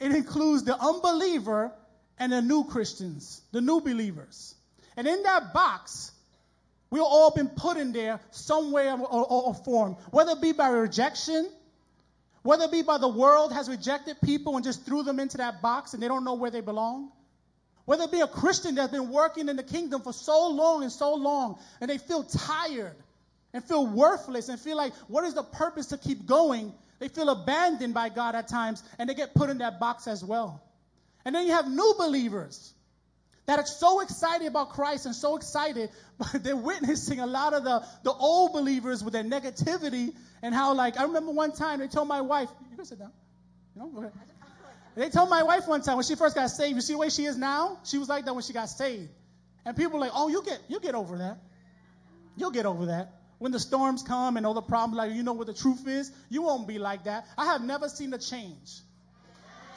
It 0.00 0.12
includes 0.12 0.64
the 0.64 0.76
unbeliever, 0.78 1.72
and 2.18 2.32
the 2.32 2.42
new 2.42 2.64
Christians, 2.64 3.42
the 3.52 3.60
new 3.60 3.80
believers. 3.80 4.54
And 4.96 5.06
in 5.06 5.22
that 5.22 5.52
box, 5.52 6.12
we've 6.90 7.02
all 7.02 7.30
been 7.30 7.48
put 7.48 7.76
in 7.76 7.92
there 7.92 8.20
some 8.30 8.72
way 8.72 8.88
or, 8.90 8.98
or, 9.00 9.26
or, 9.26 9.54
form, 9.54 9.96
whether 10.10 10.32
it 10.32 10.42
be 10.42 10.52
by 10.52 10.68
rejection, 10.68 11.50
whether 12.42 12.64
it 12.64 12.72
be 12.72 12.82
by 12.82 12.98
the 12.98 13.08
world 13.08 13.52
has 13.52 13.68
rejected 13.68 14.16
people 14.22 14.56
and 14.56 14.64
just 14.64 14.84
threw 14.84 15.02
them 15.02 15.18
into 15.18 15.38
that 15.38 15.62
box 15.62 15.94
and 15.94 16.02
they 16.02 16.08
don't 16.08 16.24
know 16.24 16.34
where 16.34 16.50
they 16.50 16.60
belong. 16.60 17.10
Whether 17.84 18.04
it 18.04 18.12
be 18.12 18.20
a 18.20 18.28
Christian 18.28 18.76
that's 18.76 18.92
been 18.92 19.10
working 19.10 19.48
in 19.48 19.56
the 19.56 19.62
kingdom 19.62 20.02
for 20.02 20.12
so 20.12 20.48
long 20.48 20.82
and 20.82 20.92
so 20.92 21.14
long 21.14 21.58
and 21.80 21.90
they 21.90 21.98
feel 21.98 22.22
tired 22.22 22.96
and 23.52 23.64
feel 23.64 23.86
worthless 23.86 24.48
and 24.48 24.60
feel 24.60 24.76
like, 24.76 24.94
what 25.08 25.24
is 25.24 25.34
the 25.34 25.42
purpose 25.42 25.86
to 25.86 25.98
keep 25.98 26.26
going? 26.26 26.72
They 27.00 27.08
feel 27.08 27.28
abandoned 27.30 27.94
by 27.94 28.08
God 28.08 28.34
at 28.34 28.46
times 28.48 28.82
and 28.98 29.08
they 29.08 29.14
get 29.14 29.34
put 29.34 29.50
in 29.50 29.58
that 29.58 29.80
box 29.80 30.06
as 30.06 30.24
well. 30.24 30.62
And 31.24 31.34
then 31.34 31.46
you 31.46 31.52
have 31.52 31.68
new 31.70 31.94
believers 31.98 32.72
that 33.46 33.58
are 33.58 33.66
so 33.66 34.00
excited 34.00 34.46
about 34.46 34.70
Christ 34.70 35.06
and 35.06 35.14
so 35.14 35.36
excited, 35.36 35.90
but 36.18 36.42
they're 36.44 36.56
witnessing 36.56 37.20
a 37.20 37.26
lot 37.26 37.54
of 37.54 37.64
the, 37.64 37.84
the 38.02 38.12
old 38.12 38.52
believers 38.52 39.02
with 39.02 39.12
their 39.12 39.24
negativity 39.24 40.14
and 40.42 40.54
how, 40.54 40.74
like, 40.74 40.98
I 40.98 41.04
remember 41.04 41.32
one 41.32 41.52
time 41.52 41.80
they 41.80 41.88
told 41.88 42.08
my 42.08 42.20
wife, 42.20 42.48
you 42.70 42.76
can 42.76 42.84
sit 42.84 42.98
down. 42.98 43.12
You 43.74 43.82
know. 43.82 44.12
They 44.94 45.08
told 45.08 45.30
my 45.30 45.42
wife 45.42 45.66
one 45.66 45.80
time 45.80 45.96
when 45.96 46.04
she 46.04 46.16
first 46.16 46.34
got 46.34 46.48
saved, 46.48 46.74
you 46.74 46.80
see 46.82 46.92
the 46.92 46.98
way 46.98 47.08
she 47.08 47.24
is 47.24 47.36
now? 47.36 47.78
She 47.84 47.98
was 47.98 48.08
like 48.08 48.26
that 48.26 48.34
when 48.34 48.42
she 48.42 48.52
got 48.52 48.68
saved. 48.68 49.08
And 49.64 49.76
people 49.76 49.94
were 49.94 50.00
like, 50.00 50.12
oh, 50.14 50.28
you 50.28 50.42
get, 50.42 50.60
you 50.68 50.80
get 50.80 50.94
over 50.94 51.18
that. 51.18 51.38
You'll 52.36 52.50
get 52.50 52.66
over 52.66 52.86
that. 52.86 53.12
When 53.38 53.52
the 53.52 53.60
storms 53.60 54.02
come 54.02 54.36
and 54.36 54.46
all 54.46 54.54
the 54.54 54.62
problems, 54.62 54.96
like, 54.96 55.12
you 55.12 55.22
know 55.22 55.32
what 55.32 55.46
the 55.46 55.54
truth 55.54 55.88
is, 55.88 56.12
you 56.28 56.42
won't 56.42 56.68
be 56.68 56.78
like 56.78 57.04
that. 57.04 57.26
I 57.38 57.46
have 57.46 57.62
never 57.62 57.88
seen 57.88 58.12
a 58.12 58.18
change. 58.18 58.80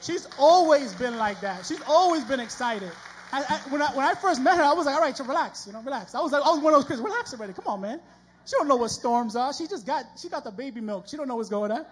She's 0.01 0.27
always 0.37 0.93
been 0.93 1.17
like 1.17 1.41
that. 1.41 1.65
She's 1.65 1.81
always 1.87 2.23
been 2.23 2.39
excited. 2.39 2.91
I, 3.31 3.43
I, 3.49 3.69
when, 3.69 3.81
I, 3.81 3.95
when 3.95 4.05
I 4.05 4.13
first 4.13 4.41
met 4.41 4.57
her, 4.57 4.63
I 4.63 4.73
was 4.73 4.85
like, 4.85 4.95
all 4.95 5.01
right, 5.01 5.19
relax, 5.19 5.65
you 5.67 5.73
know, 5.73 5.81
relax. 5.81 6.15
I 6.15 6.21
was 6.21 6.31
like, 6.31 6.43
I 6.43 6.49
was 6.49 6.59
one 6.59 6.73
of 6.73 6.79
those 6.79 6.87
kids, 6.87 7.01
relax 7.01 7.33
already. 7.33 7.53
Come 7.53 7.67
on, 7.67 7.81
man. 7.81 7.99
She 8.45 8.51
don't 8.57 8.67
know 8.67 8.75
what 8.75 8.91
storms 8.91 9.35
are. 9.35 9.53
She 9.53 9.67
just 9.67 9.85
got, 9.85 10.05
she 10.21 10.29
got 10.29 10.43
the 10.43 10.51
baby 10.51 10.79
milk. 10.79 11.07
She 11.07 11.17
don't 11.17 11.27
know 11.27 11.35
what's 11.35 11.49
going 11.49 11.71
on. 11.71 11.85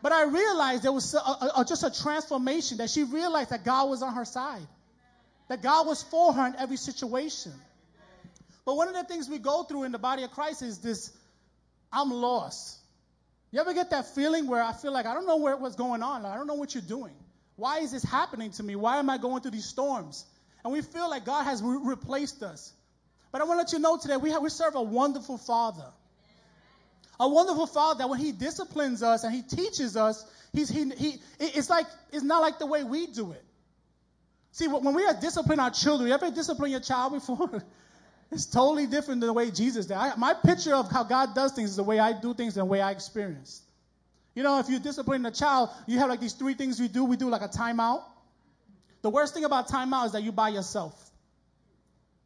But 0.00 0.12
I 0.12 0.24
realized 0.24 0.82
there 0.82 0.92
was 0.92 1.14
a, 1.14 1.18
a, 1.56 1.64
just 1.66 1.82
a 1.82 1.90
transformation 1.90 2.78
that 2.78 2.90
she 2.90 3.04
realized 3.04 3.50
that 3.50 3.64
God 3.64 3.88
was 3.88 4.02
on 4.02 4.14
her 4.14 4.24
side, 4.24 4.66
that 5.48 5.62
God 5.62 5.86
was 5.86 6.02
for 6.02 6.32
her 6.32 6.46
in 6.46 6.54
every 6.56 6.76
situation. 6.76 7.52
But 8.64 8.76
one 8.76 8.88
of 8.88 8.94
the 8.94 9.04
things 9.04 9.28
we 9.28 9.38
go 9.38 9.64
through 9.64 9.84
in 9.84 9.92
the 9.92 9.98
body 9.98 10.22
of 10.22 10.30
Christ 10.30 10.62
is 10.62 10.78
this 10.78 11.10
I'm 11.92 12.10
lost. 12.10 12.78
You 13.54 13.60
ever 13.60 13.72
get 13.72 13.90
that 13.90 14.12
feeling 14.16 14.48
where 14.48 14.60
I 14.60 14.72
feel 14.72 14.92
like 14.92 15.06
I 15.06 15.14
don't 15.14 15.28
know 15.28 15.36
where, 15.36 15.56
what's 15.56 15.76
going 15.76 16.02
on? 16.02 16.26
I 16.26 16.34
don't 16.34 16.48
know 16.48 16.54
what 16.54 16.74
you're 16.74 16.82
doing. 16.82 17.12
Why 17.54 17.78
is 17.78 17.92
this 17.92 18.02
happening 18.02 18.50
to 18.50 18.64
me? 18.64 18.74
Why 18.74 18.98
am 18.98 19.08
I 19.08 19.16
going 19.16 19.42
through 19.42 19.52
these 19.52 19.64
storms? 19.64 20.26
And 20.64 20.72
we 20.72 20.82
feel 20.82 21.08
like 21.08 21.24
God 21.24 21.44
has 21.44 21.62
re- 21.62 21.78
replaced 21.80 22.42
us. 22.42 22.72
But 23.30 23.42
I 23.42 23.44
want 23.44 23.58
to 23.58 23.62
let 23.62 23.72
you 23.72 23.78
know 23.78 23.96
today 23.96 24.16
we, 24.16 24.30
have, 24.32 24.42
we 24.42 24.50
serve 24.50 24.74
a 24.74 24.82
wonderful 24.82 25.38
Father. 25.38 25.86
A 27.20 27.28
wonderful 27.28 27.68
Father 27.68 27.98
that 27.98 28.08
when 28.08 28.18
He 28.18 28.32
disciplines 28.32 29.04
us 29.04 29.22
and 29.22 29.32
He 29.32 29.42
teaches 29.42 29.96
us, 29.96 30.28
he's, 30.52 30.68
he, 30.68 30.90
he, 30.90 31.20
it's 31.38 31.70
like 31.70 31.86
it's 32.10 32.24
not 32.24 32.40
like 32.40 32.58
the 32.58 32.66
way 32.66 32.82
we 32.82 33.06
do 33.06 33.30
it. 33.30 33.44
See, 34.50 34.66
when 34.66 34.94
we 34.96 35.06
are 35.06 35.14
disciplining 35.14 35.60
our 35.60 35.70
children, 35.70 36.08
you 36.08 36.14
ever 36.14 36.28
discipline 36.32 36.72
your 36.72 36.80
child 36.80 37.12
before? 37.12 37.62
It's 38.34 38.46
totally 38.46 38.88
different 38.88 39.20
than 39.20 39.28
the 39.28 39.32
way 39.32 39.52
Jesus 39.52 39.86
did. 39.86 39.96
I, 39.96 40.16
my 40.16 40.34
picture 40.34 40.74
of 40.74 40.90
how 40.90 41.04
God 41.04 41.36
does 41.36 41.52
things 41.52 41.70
is 41.70 41.76
the 41.76 41.84
way 41.84 42.00
I 42.00 42.12
do 42.20 42.34
things 42.34 42.56
and 42.56 42.62
the 42.62 42.70
way 42.70 42.80
I 42.80 42.90
experience. 42.90 43.62
You 44.34 44.42
know, 44.42 44.58
if 44.58 44.68
you 44.68 44.80
discipline 44.80 45.24
a 45.24 45.30
child, 45.30 45.70
you 45.86 46.00
have 46.00 46.08
like 46.08 46.18
these 46.18 46.32
three 46.32 46.54
things 46.54 46.80
we 46.80 46.88
do. 46.88 47.04
We 47.04 47.16
do 47.16 47.28
like 47.30 47.42
a 47.42 47.48
timeout. 47.48 48.02
The 49.02 49.10
worst 49.10 49.34
thing 49.34 49.44
about 49.44 49.68
timeout 49.68 50.06
is 50.06 50.12
that 50.12 50.24
you 50.24 50.32
by 50.32 50.48
yourself. 50.48 51.00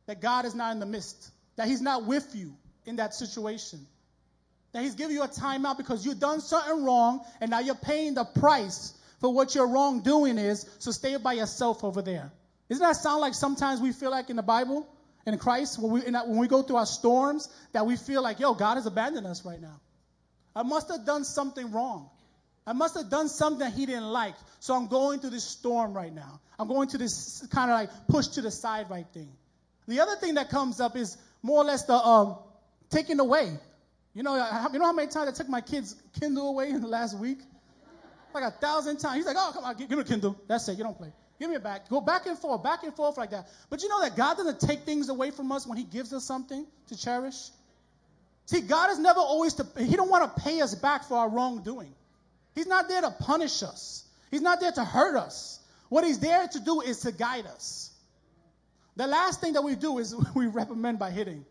That 0.06 0.22
God 0.22 0.46
is 0.46 0.54
not 0.54 0.72
in 0.72 0.80
the 0.80 0.86
midst. 0.86 1.30
That 1.56 1.68
He's 1.68 1.82
not 1.82 2.06
with 2.06 2.34
you 2.34 2.54
in 2.86 2.96
that 2.96 3.12
situation. 3.12 3.86
That 4.72 4.82
He's 4.82 4.94
giving 4.94 5.14
you 5.14 5.22
a 5.22 5.28
timeout 5.28 5.76
because 5.76 6.06
you've 6.06 6.20
done 6.20 6.40
something 6.40 6.84
wrong 6.84 7.20
and 7.42 7.50
now 7.50 7.58
you're 7.58 7.74
paying 7.74 8.14
the 8.14 8.24
price 8.24 8.94
for 9.20 9.34
what 9.34 9.54
your 9.54 9.68
wrongdoing 9.68 10.38
is. 10.38 10.64
So 10.78 10.90
stay 10.90 11.18
by 11.18 11.34
yourself 11.34 11.84
over 11.84 12.00
there. 12.00 12.32
Doesn't 12.70 12.82
that 12.82 12.96
sound 12.96 13.20
like 13.20 13.34
sometimes 13.34 13.82
we 13.82 13.92
feel 13.92 14.10
like 14.10 14.30
in 14.30 14.36
the 14.36 14.42
Bible, 14.42 14.88
in 15.28 15.38
Christ, 15.38 15.78
when 15.80 15.92
we, 15.92 16.04
in 16.04 16.14
when 16.14 16.38
we 16.38 16.48
go 16.48 16.62
through 16.62 16.76
our 16.76 16.86
storms, 16.86 17.48
that 17.72 17.86
we 17.86 17.96
feel 17.96 18.22
like, 18.22 18.40
yo, 18.40 18.54
God 18.54 18.76
has 18.76 18.86
abandoned 18.86 19.26
us 19.26 19.44
right 19.44 19.60
now. 19.60 19.80
I 20.54 20.62
must 20.62 20.88
have 20.90 21.04
done 21.04 21.24
something 21.24 21.70
wrong. 21.70 22.10
I 22.66 22.72
must 22.72 22.96
have 22.96 23.08
done 23.08 23.28
something 23.28 23.60
that 23.60 23.72
he 23.72 23.86
didn't 23.86 24.10
like. 24.10 24.34
So 24.60 24.74
I'm 24.74 24.88
going 24.88 25.20
through 25.20 25.30
this 25.30 25.44
storm 25.44 25.94
right 25.94 26.14
now. 26.14 26.40
I'm 26.58 26.68
going 26.68 26.88
to 26.88 26.98
this 26.98 27.46
kind 27.50 27.70
of 27.70 27.76
like 27.76 27.90
push 28.08 28.26
to 28.28 28.42
the 28.42 28.50
side 28.50 28.90
right 28.90 29.06
thing. 29.14 29.30
The 29.86 30.00
other 30.00 30.16
thing 30.16 30.34
that 30.34 30.50
comes 30.50 30.80
up 30.80 30.96
is 30.96 31.16
more 31.42 31.62
or 31.62 31.64
less 31.64 31.84
the 31.84 31.94
um, 31.94 32.36
taking 32.90 33.20
away. 33.20 33.56
You 34.14 34.22
know, 34.22 34.34
you 34.72 34.78
know 34.78 34.84
how 34.84 34.92
many 34.92 35.08
times 35.08 35.28
I 35.28 35.32
took 35.32 35.48
my 35.48 35.60
kids' 35.60 35.94
Kindle 36.20 36.48
away 36.48 36.70
in 36.70 36.80
the 36.80 36.88
last 36.88 37.16
week? 37.16 37.38
Like 38.34 38.44
a 38.44 38.50
thousand 38.50 38.98
times. 38.98 39.16
He's 39.16 39.26
like, 39.26 39.36
oh, 39.38 39.50
come 39.54 39.64
on, 39.64 39.76
give, 39.76 39.88
give 39.88 39.96
me 39.96 40.02
a 40.02 40.06
Kindle. 40.06 40.38
That's 40.46 40.68
it. 40.68 40.76
You 40.76 40.84
don't 40.84 40.98
play. 40.98 41.12
Give 41.38 41.48
me 41.48 41.56
it 41.56 41.62
back. 41.62 41.88
Go 41.88 42.00
back 42.00 42.26
and 42.26 42.36
forth, 42.36 42.62
back 42.62 42.82
and 42.82 42.94
forth 42.94 43.16
like 43.16 43.30
that. 43.30 43.48
But 43.70 43.82
you 43.82 43.88
know 43.88 44.00
that 44.02 44.16
God 44.16 44.36
doesn't 44.36 44.60
take 44.60 44.80
things 44.80 45.08
away 45.08 45.30
from 45.30 45.52
us 45.52 45.66
when 45.66 45.78
He 45.78 45.84
gives 45.84 46.12
us 46.12 46.24
something 46.24 46.66
to 46.88 46.96
cherish? 46.96 47.50
See, 48.46 48.60
God 48.60 48.90
is 48.90 48.98
never 48.98 49.20
always 49.20 49.54
to, 49.54 49.66
He 49.78 49.94
don't 49.94 50.10
want 50.10 50.36
to 50.36 50.42
pay 50.42 50.60
us 50.60 50.74
back 50.74 51.04
for 51.04 51.16
our 51.16 51.28
wrongdoing. 51.28 51.94
He's 52.54 52.66
not 52.66 52.88
there 52.88 53.02
to 53.02 53.10
punish 53.10 53.62
us. 53.62 54.04
He's 54.30 54.40
not 54.40 54.60
there 54.60 54.72
to 54.72 54.84
hurt 54.84 55.16
us. 55.16 55.60
What 55.90 56.04
He's 56.04 56.18
there 56.18 56.48
to 56.48 56.60
do 56.60 56.80
is 56.80 57.00
to 57.00 57.12
guide 57.12 57.46
us. 57.46 57.92
The 58.96 59.06
last 59.06 59.40
thing 59.40 59.52
that 59.52 59.62
we 59.62 59.76
do 59.76 59.98
is 59.98 60.14
we 60.34 60.48
reprimand 60.48 60.98
by 60.98 61.10
hitting. 61.10 61.44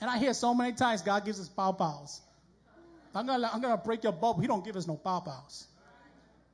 And 0.00 0.10
I 0.10 0.18
hear 0.18 0.32
so 0.34 0.54
many 0.54 0.72
times 0.74 1.02
God 1.02 1.24
gives 1.24 1.40
us 1.40 1.48
pow 1.48 1.72
pows. 1.72 2.20
I'm 3.14 3.26
gonna, 3.26 3.50
I'm 3.52 3.60
gonna 3.60 3.76
break 3.76 4.04
your 4.04 4.12
bubble. 4.12 4.40
He 4.40 4.46
don't 4.46 4.64
give 4.64 4.76
us 4.76 4.86
no 4.86 4.96
pow 4.96 5.20
pows. 5.20 5.66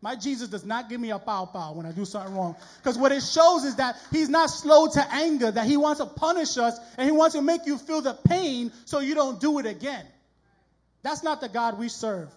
My 0.00 0.14
Jesus 0.14 0.48
does 0.48 0.64
not 0.64 0.88
give 0.88 1.00
me 1.00 1.10
a 1.10 1.18
pow 1.18 1.46
pow 1.46 1.72
when 1.72 1.84
I 1.84 1.92
do 1.92 2.04
something 2.04 2.34
wrong. 2.34 2.54
Because 2.76 2.96
what 2.96 3.10
it 3.10 3.22
shows 3.22 3.64
is 3.64 3.76
that 3.76 3.96
he's 4.12 4.28
not 4.28 4.48
slow 4.48 4.86
to 4.86 5.12
anger, 5.12 5.50
that 5.50 5.66
he 5.66 5.76
wants 5.76 6.00
to 6.00 6.06
punish 6.06 6.56
us 6.56 6.78
and 6.96 7.04
he 7.04 7.12
wants 7.12 7.34
to 7.34 7.42
make 7.42 7.66
you 7.66 7.78
feel 7.78 8.00
the 8.00 8.14
pain 8.14 8.72
so 8.84 9.00
you 9.00 9.14
don't 9.14 9.40
do 9.40 9.58
it 9.58 9.66
again. 9.66 10.06
That's 11.02 11.24
not 11.24 11.40
the 11.40 11.48
God 11.48 11.78
we 11.78 11.88
serve. 11.88 12.32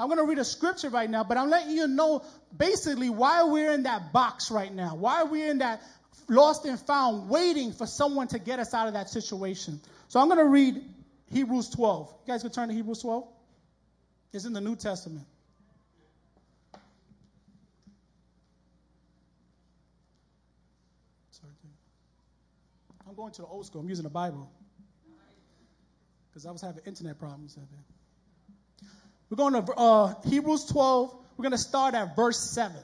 I'm 0.00 0.06
going 0.06 0.18
to 0.18 0.24
read 0.24 0.38
a 0.38 0.44
scripture 0.44 0.90
right 0.90 1.10
now, 1.10 1.24
but 1.24 1.36
I'm 1.36 1.50
letting 1.50 1.74
you 1.74 1.88
know 1.88 2.22
basically 2.56 3.10
why 3.10 3.42
we're 3.44 3.72
in 3.72 3.82
that 3.82 4.12
box 4.12 4.52
right 4.52 4.72
now. 4.72 4.94
Why 4.94 5.24
we're 5.24 5.50
in 5.50 5.58
that 5.58 5.82
lost 6.28 6.64
and 6.64 6.78
found, 6.78 7.28
waiting 7.28 7.72
for 7.72 7.86
someone 7.86 8.28
to 8.28 8.38
get 8.38 8.60
us 8.60 8.74
out 8.74 8.86
of 8.86 8.92
that 8.94 9.10
situation. 9.10 9.80
So 10.06 10.20
I'm 10.20 10.28
going 10.28 10.38
to 10.38 10.44
read 10.44 10.80
Hebrews 11.32 11.70
12. 11.70 12.14
You 12.26 12.32
guys 12.32 12.42
can 12.42 12.52
turn 12.52 12.68
to 12.68 12.74
Hebrews 12.74 13.00
12. 13.00 13.26
It's 14.32 14.44
in 14.44 14.52
the 14.52 14.60
New 14.60 14.76
Testament. 14.76 15.26
I'm 23.08 23.14
going 23.14 23.32
to 23.32 23.42
the 23.42 23.48
old 23.48 23.64
school. 23.64 23.80
I'm 23.80 23.88
using 23.88 24.02
the 24.02 24.10
Bible 24.10 24.50
because 26.28 26.44
I 26.44 26.50
was 26.50 26.60
having 26.60 26.82
internet 26.84 27.18
problems. 27.18 27.56
We're 29.30 29.36
going 29.36 29.54
to 29.54 29.72
uh, 29.72 30.14
Hebrews 30.26 30.66
12. 30.66 31.14
We're 31.36 31.42
going 31.42 31.52
to 31.52 31.58
start 31.58 31.94
at 31.94 32.14
verse 32.16 32.38
7. 32.38 32.76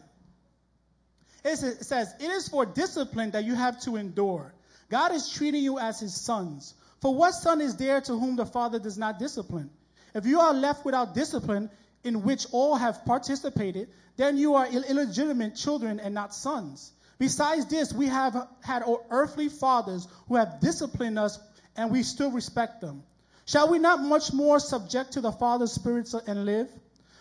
It 1.44 1.56
says, 1.56 2.14
It 2.20 2.30
is 2.30 2.48
for 2.48 2.64
discipline 2.64 3.32
that 3.32 3.44
you 3.44 3.54
have 3.54 3.80
to 3.82 3.96
endure. 3.96 4.54
God 4.90 5.12
is 5.12 5.30
treating 5.30 5.62
you 5.62 5.78
as 5.78 6.00
his 6.00 6.18
sons. 6.18 6.72
For 7.02 7.14
what 7.14 7.32
son 7.32 7.60
is 7.60 7.76
there 7.76 8.00
to 8.00 8.18
whom 8.18 8.36
the 8.36 8.46
father 8.46 8.78
does 8.78 8.96
not 8.96 9.18
discipline? 9.18 9.68
If 10.14 10.24
you 10.24 10.40
are 10.40 10.54
left 10.54 10.86
without 10.86 11.14
discipline, 11.14 11.68
in 12.02 12.22
which 12.22 12.46
all 12.52 12.76
have 12.76 13.04
participated, 13.04 13.88
then 14.16 14.38
you 14.38 14.54
are 14.54 14.66
illegitimate 14.66 15.56
children 15.56 16.00
and 16.00 16.14
not 16.14 16.34
sons. 16.34 16.92
Besides 17.18 17.66
this, 17.66 17.92
we 17.92 18.06
have 18.06 18.48
had 18.60 18.82
earthly 19.10 19.48
fathers 19.48 20.08
who 20.28 20.36
have 20.36 20.60
disciplined 20.60 21.18
us, 21.18 21.38
and 21.76 21.90
we 21.90 22.02
still 22.02 22.30
respect 22.30 22.80
them. 22.80 23.02
Shall 23.46 23.68
we 23.68 23.78
not 23.78 24.02
much 24.02 24.32
more 24.32 24.58
subject 24.58 25.12
to 25.12 25.20
the 25.20 25.32
Father's 25.32 25.72
spirits 25.72 26.14
and 26.14 26.44
live? 26.44 26.68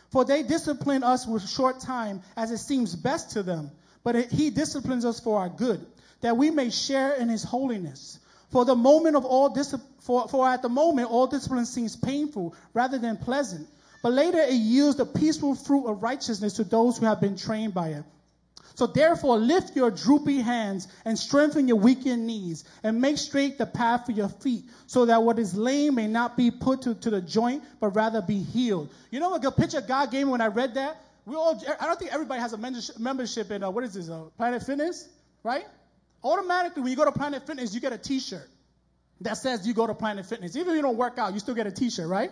For 0.09 0.23
they 0.23 0.43
discipline 0.43 1.03
us 1.03 1.27
with 1.27 1.47
short 1.47 1.79
time, 1.79 2.21
as 2.37 2.51
it 2.51 2.59
seems 2.59 2.95
best 2.95 3.31
to 3.31 3.43
them. 3.43 3.71
But 4.03 4.31
he 4.31 4.49
disciplines 4.49 5.05
us 5.05 5.19
for 5.19 5.39
our 5.39 5.49
good, 5.49 5.85
that 6.21 6.37
we 6.37 6.51
may 6.51 6.69
share 6.69 7.13
in 7.13 7.29
his 7.29 7.43
holiness. 7.43 8.19
For 8.51 8.65
the 8.65 8.75
moment 8.75 9.15
of 9.15 9.25
all 9.25 9.49
dis- 9.49 9.75
for, 10.01 10.27
for 10.27 10.47
at 10.47 10.61
the 10.61 10.69
moment 10.69 11.09
all 11.09 11.27
discipline 11.27 11.65
seems 11.65 11.95
painful 11.95 12.55
rather 12.73 12.99
than 12.99 13.17
pleasant. 13.17 13.67
But 14.01 14.13
later 14.13 14.39
it 14.39 14.53
yields 14.53 14.97
the 14.97 15.05
peaceful 15.05 15.55
fruit 15.55 15.85
of 15.85 16.03
righteousness 16.03 16.53
to 16.53 16.63
those 16.63 16.97
who 16.97 17.05
have 17.05 17.19
been 17.19 17.37
trained 17.37 17.73
by 17.73 17.89
it. 17.89 18.03
So 18.75 18.87
therefore, 18.87 19.37
lift 19.37 19.75
your 19.75 19.91
droopy 19.91 20.41
hands 20.41 20.87
and 21.05 21.17
strengthen 21.17 21.67
your 21.67 21.77
weakened 21.77 22.25
knees 22.25 22.63
and 22.81 22.99
make 22.99 23.17
straight 23.17 23.57
the 23.57 23.67
path 23.67 24.07
for 24.07 24.13
your 24.13 24.29
feet 24.29 24.63
so 24.87 25.05
that 25.05 25.21
what 25.21 25.37
is 25.37 25.53
lame 25.53 25.95
may 25.95 26.07
not 26.07 26.35
be 26.35 26.49
put 26.49 26.81
to, 26.83 26.95
to 26.95 27.09
the 27.11 27.21
joint, 27.21 27.63
but 27.79 27.89
rather 27.89 28.21
be 28.21 28.41
healed. 28.41 28.89
You 29.11 29.19
know 29.19 29.29
what 29.29 29.45
a 29.45 29.51
picture 29.51 29.81
God 29.81 30.09
gave 30.09 30.25
me 30.25 30.31
when 30.31 30.41
I 30.41 30.47
read 30.47 30.73
that? 30.73 30.97
We 31.25 31.35
all, 31.35 31.61
I 31.79 31.85
don't 31.85 31.99
think 31.99 32.13
everybody 32.13 32.41
has 32.41 32.53
a 32.53 32.99
membership 32.99 33.51
in, 33.51 33.63
uh, 33.63 33.69
what 33.69 33.83
is 33.83 33.93
this, 33.93 34.09
uh, 34.09 34.23
Planet 34.37 34.63
Fitness, 34.63 35.07
right? 35.43 35.65
Automatically, 36.23 36.81
when 36.81 36.89
you 36.91 36.97
go 36.97 37.05
to 37.05 37.11
Planet 37.11 37.45
Fitness, 37.45 37.73
you 37.73 37.79
get 37.79 37.93
a 37.93 37.97
t-shirt 37.97 38.49
that 39.21 39.37
says 39.37 39.65
you 39.67 39.73
go 39.73 39.87
to 39.87 39.93
Planet 39.93 40.25
Fitness. 40.25 40.55
Even 40.55 40.71
if 40.71 40.75
you 40.77 40.81
don't 40.81 40.97
work 40.97 41.17
out, 41.17 41.33
you 41.33 41.39
still 41.39 41.55
get 41.55 41.67
a 41.67 41.71
t-shirt, 41.71 42.07
right? 42.07 42.31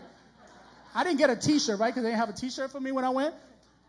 I 0.94 1.04
didn't 1.04 1.20
get 1.20 1.30
a 1.30 1.36
t-shirt, 1.36 1.80
right? 1.80 1.94
Because 1.94 2.04
they 2.04 2.10
didn't 2.10 2.20
have 2.20 2.30
a 2.30 2.34
t-shirt 2.34 2.72
for 2.72 2.82
me 2.82 2.92
when 2.92 3.06
I 3.06 3.10
went. 3.10 3.36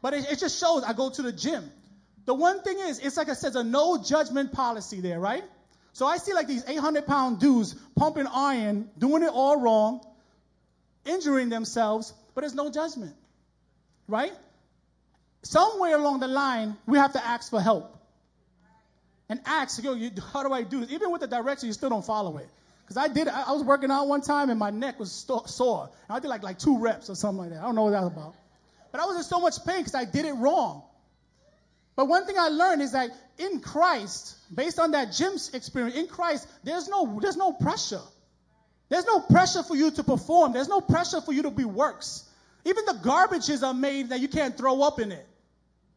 But 0.02 0.14
it, 0.14 0.30
it 0.30 0.38
just 0.38 0.60
shows 0.60 0.84
I 0.84 0.92
go 0.92 1.10
to 1.10 1.22
the 1.22 1.32
gym. 1.32 1.70
The 2.24 2.34
one 2.34 2.62
thing 2.62 2.78
is, 2.78 2.98
it's 3.00 3.16
like 3.16 3.28
it 3.28 3.36
says 3.36 3.56
a 3.56 3.64
no 3.64 4.02
judgment 4.02 4.52
policy 4.52 5.00
there, 5.00 5.18
right? 5.18 5.44
So 5.92 6.06
I 6.06 6.16
see 6.18 6.32
like 6.32 6.46
these 6.46 6.66
800 6.66 7.06
pound 7.06 7.40
dudes 7.40 7.74
pumping 7.96 8.26
iron, 8.26 8.90
doing 8.98 9.22
it 9.22 9.30
all 9.32 9.60
wrong, 9.60 10.00
injuring 11.04 11.48
themselves, 11.48 12.14
but 12.34 12.42
there's 12.42 12.54
no 12.54 12.70
judgment, 12.70 13.14
right? 14.08 14.32
Somewhere 15.42 15.96
along 15.96 16.20
the 16.20 16.28
line, 16.28 16.76
we 16.86 16.98
have 16.98 17.12
to 17.14 17.24
ask 17.24 17.50
for 17.50 17.60
help. 17.60 17.98
And 19.28 19.40
ask, 19.46 19.82
yo, 19.82 19.94
you, 19.94 20.10
how 20.32 20.42
do 20.42 20.52
I 20.52 20.62
do 20.62 20.80
this? 20.80 20.92
Even 20.92 21.10
with 21.10 21.22
the 21.22 21.26
direction, 21.26 21.66
you 21.66 21.72
still 21.72 21.88
don't 21.88 22.04
follow 22.04 22.36
it. 22.36 22.48
Because 22.82 22.96
I 22.96 23.08
did, 23.08 23.28
I, 23.28 23.44
I, 23.48 23.52
was 23.52 23.62
working 23.62 23.90
out 23.90 24.06
one 24.06 24.20
time 24.20 24.50
and 24.50 24.58
my 24.58 24.70
neck 24.70 24.98
was 24.98 25.10
st- 25.10 25.48
sore. 25.48 25.88
And 26.08 26.16
I 26.16 26.20
did 26.20 26.28
like, 26.28 26.42
like 26.42 26.58
two 26.58 26.78
reps 26.78 27.08
or 27.08 27.14
something 27.14 27.38
like 27.38 27.50
that. 27.50 27.60
I 27.60 27.62
don't 27.62 27.74
know 27.74 27.84
what 27.84 27.92
that 27.92 28.02
was 28.02 28.12
about. 28.12 28.34
But 28.90 29.00
I 29.00 29.06
was 29.06 29.16
in 29.16 29.22
so 29.22 29.40
much 29.40 29.64
pain 29.64 29.78
because 29.78 29.94
I 29.94 30.04
did 30.04 30.26
it 30.26 30.34
wrong. 30.34 30.82
But 31.94 32.08
one 32.08 32.26
thing 32.26 32.36
I 32.38 32.48
learned 32.48 32.82
is 32.82 32.92
that 32.92 33.10
in 33.38 33.60
Christ, 33.60 34.36
based 34.54 34.78
on 34.78 34.92
that 34.92 35.12
gym's 35.12 35.52
experience, 35.52 35.96
in 35.96 36.06
Christ, 36.06 36.48
there's 36.64 36.88
no, 36.88 37.18
there's 37.20 37.36
no 37.36 37.52
pressure. 37.52 38.00
There's 38.88 39.04
no 39.06 39.20
pressure 39.20 39.62
for 39.62 39.76
you 39.76 39.90
to 39.90 40.02
perform. 40.02 40.52
There's 40.52 40.68
no 40.68 40.80
pressure 40.80 41.20
for 41.20 41.32
you 41.32 41.42
to 41.42 41.50
be 41.50 41.64
works. 41.64 42.28
Even 42.64 42.84
the 42.84 42.94
garbages 43.02 43.62
are 43.62 43.74
made 43.74 44.10
that 44.10 44.20
you 44.20 44.28
can't 44.28 44.56
throw 44.56 44.82
up 44.82 45.00
in 45.00 45.12
it. 45.12 45.26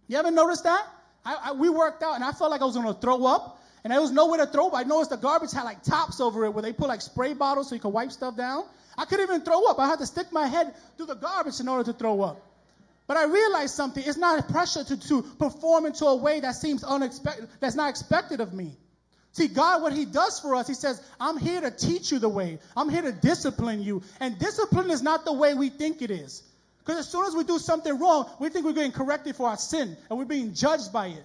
You 0.08 0.18
ever 0.18 0.32
noticed 0.32 0.64
that? 0.64 0.86
I, 1.26 1.38
I, 1.46 1.52
we 1.54 1.70
worked 1.70 2.04
out 2.04 2.16
and 2.16 2.24
I 2.24 2.32
felt 2.32 2.52
like 2.52 2.62
I 2.62 2.66
was 2.66 2.76
going 2.76 2.88
to 2.88 3.00
throw 3.00 3.26
up 3.26 3.62
and 3.84 3.92
there 3.92 4.02
was 4.02 4.12
nowhere 4.12 4.44
to 4.44 4.52
throw 4.52 4.68
up. 4.68 4.74
I 4.76 4.84
noticed 4.84 5.12
the 5.12 5.18
garbage 5.18 5.52
had 5.52 5.64
like 5.64 5.84
tops 5.84 6.20
over 6.20 6.46
it 6.46 6.54
where 6.54 6.62
they 6.62 6.74
put 6.74 6.88
like 6.88 7.02
spray 7.02 7.34
bottles 7.34 7.70
so 7.70 7.76
you 7.76 7.82
could 7.82 7.90
wipe 7.90 8.12
stuff 8.12 8.36
down. 8.36 8.66
I 8.98 9.06
couldn't 9.06 9.24
even 9.30 9.42
throw 9.42 9.66
up. 9.66 9.80
I 9.80 9.88
had 9.88 10.00
to 10.00 10.06
stick 10.06 10.32
my 10.32 10.48
head 10.48 10.74
through 10.98 11.08
the 11.08 11.16
garbage 11.16 11.60
in 11.60 11.68
order 11.68 11.84
to 11.92 11.94
throw 11.94 12.22
up. 12.22 12.42
But 13.08 13.18
I 13.18 13.26
realized 13.26 13.76
something. 13.76 14.04
It's 14.06 14.18
not 14.18 14.40
a 14.40 14.44
pressure 14.52 14.84
to, 14.84 14.98
to 14.98 15.22
perform 15.22 15.86
into 15.86 16.06
a 16.06 16.16
way 16.16 16.40
that 16.40 16.56
seems 16.56 16.84
unexpected, 16.84 17.50
that's 17.60 17.76
not 17.76 17.90
expected 17.90 18.42
of 18.42 18.54
me. 18.54 18.76
See, 19.34 19.48
God, 19.48 19.82
what 19.82 19.94
He 19.94 20.06
does 20.06 20.40
for 20.40 20.56
us, 20.56 20.68
He 20.68 20.74
says, 20.74 21.02
I'm 21.20 21.38
here 21.38 21.62
to 21.62 21.70
teach 21.70 22.12
you 22.12 22.20
the 22.20 22.30
way. 22.30 22.60
I'm 22.76 22.90
here 22.90 23.04
to 23.04 23.12
discipline 23.12 23.84
you. 23.84 24.02
And 24.20 24.40
discipline 24.40 24.90
is 24.90 25.04
not 25.04 25.26
the 25.26 25.34
way 25.34 25.54
we 25.54 25.70
think 25.70 26.02
it 26.02 26.10
is. 26.10 26.42
Because 26.80 27.00
as 27.00 27.10
soon 27.10 27.26
as 27.26 27.36
we 27.36 27.44
do 27.44 27.60
something 27.60 28.00
wrong, 28.00 28.30
we 28.40 28.50
think 28.50 28.66
we're 28.66 28.74
getting 28.74 28.92
corrected 28.92 29.36
for 29.36 29.50
our 29.50 29.58
sin 29.58 29.98
and 30.10 30.20
we're 30.20 30.26
being 30.26 30.54
judged 30.54 30.94
by 30.94 31.08
it. 31.08 31.24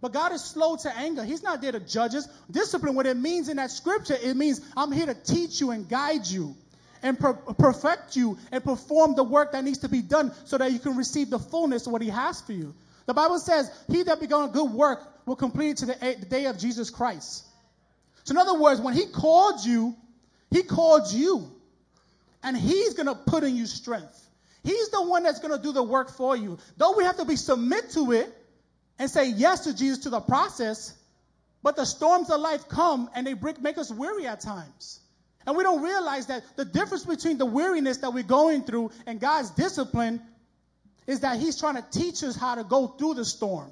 But 0.00 0.12
God 0.12 0.32
is 0.32 0.42
slow 0.42 0.76
to 0.76 0.96
anger. 0.96 1.22
He's 1.24 1.42
not 1.42 1.62
there 1.62 1.72
to 1.72 1.80
judge 1.80 2.14
us. 2.14 2.26
Discipline, 2.50 2.96
what 2.96 3.06
it 3.06 3.16
means 3.16 3.48
in 3.48 3.58
that 3.58 3.70
scripture, 3.70 4.16
it 4.20 4.36
means 4.36 4.60
I'm 4.76 4.90
here 4.90 5.06
to 5.06 5.14
teach 5.14 5.60
you 5.60 5.70
and 5.70 5.88
guide 5.88 6.26
you 6.26 6.56
and 7.02 7.18
per- 7.18 7.34
perfect 7.34 8.16
you 8.16 8.38
and 8.50 8.62
perform 8.62 9.14
the 9.14 9.24
work 9.24 9.52
that 9.52 9.64
needs 9.64 9.78
to 9.78 9.88
be 9.88 10.02
done 10.02 10.32
so 10.44 10.58
that 10.58 10.72
you 10.72 10.78
can 10.78 10.96
receive 10.96 11.30
the 11.30 11.38
fullness 11.38 11.86
of 11.86 11.92
what 11.92 12.02
He 12.02 12.08
has 12.08 12.40
for 12.40 12.52
you. 12.52 12.74
The 13.06 13.14
Bible 13.14 13.38
says, 13.38 13.70
He 13.88 14.02
that 14.04 14.20
begun 14.20 14.48
a 14.48 14.52
good 14.52 14.70
work 14.70 15.00
will 15.26 15.36
complete 15.36 15.70
it 15.70 15.76
to 15.78 15.86
the, 15.86 16.16
the 16.20 16.26
day 16.26 16.46
of 16.46 16.58
Jesus 16.58 16.90
Christ. 16.90 17.44
So, 18.24 18.32
in 18.32 18.38
other 18.38 18.58
words, 18.58 18.80
when 18.80 18.94
He 18.94 19.06
called 19.06 19.64
you, 19.64 19.96
He 20.50 20.62
called 20.62 21.12
you. 21.12 21.50
And 22.42 22.56
He's 22.56 22.94
going 22.94 23.06
to 23.06 23.14
put 23.14 23.44
in 23.44 23.56
you 23.56 23.66
strength. 23.66 24.18
He's 24.64 24.90
the 24.90 25.02
one 25.02 25.24
that's 25.24 25.40
going 25.40 25.56
to 25.56 25.62
do 25.62 25.72
the 25.72 25.82
work 25.82 26.10
for 26.10 26.36
you. 26.36 26.58
Though 26.76 26.96
we 26.96 27.04
have 27.04 27.16
to 27.16 27.24
be 27.24 27.36
submit 27.36 27.90
to 27.90 28.12
it 28.12 28.32
and 28.98 29.10
say 29.10 29.30
yes 29.30 29.64
to 29.64 29.74
Jesus 29.74 30.04
to 30.04 30.10
the 30.10 30.20
process, 30.20 30.96
but 31.62 31.76
the 31.76 31.84
storms 31.84 32.30
of 32.30 32.40
life 32.40 32.68
come 32.68 33.10
and 33.14 33.26
they 33.26 33.34
make 33.60 33.78
us 33.78 33.90
weary 33.90 34.26
at 34.26 34.40
times. 34.40 35.00
And 35.46 35.56
we 35.56 35.62
don't 35.62 35.82
realize 35.82 36.26
that 36.26 36.44
the 36.56 36.64
difference 36.64 37.04
between 37.04 37.38
the 37.38 37.46
weariness 37.46 37.98
that 37.98 38.12
we're 38.12 38.22
going 38.22 38.62
through 38.62 38.92
and 39.06 39.20
God's 39.20 39.50
discipline 39.50 40.20
is 41.06 41.20
that 41.20 41.38
He's 41.38 41.58
trying 41.58 41.76
to 41.76 41.84
teach 41.90 42.22
us 42.22 42.36
how 42.36 42.54
to 42.54 42.64
go 42.64 42.86
through 42.86 43.14
the 43.14 43.24
storm. 43.24 43.70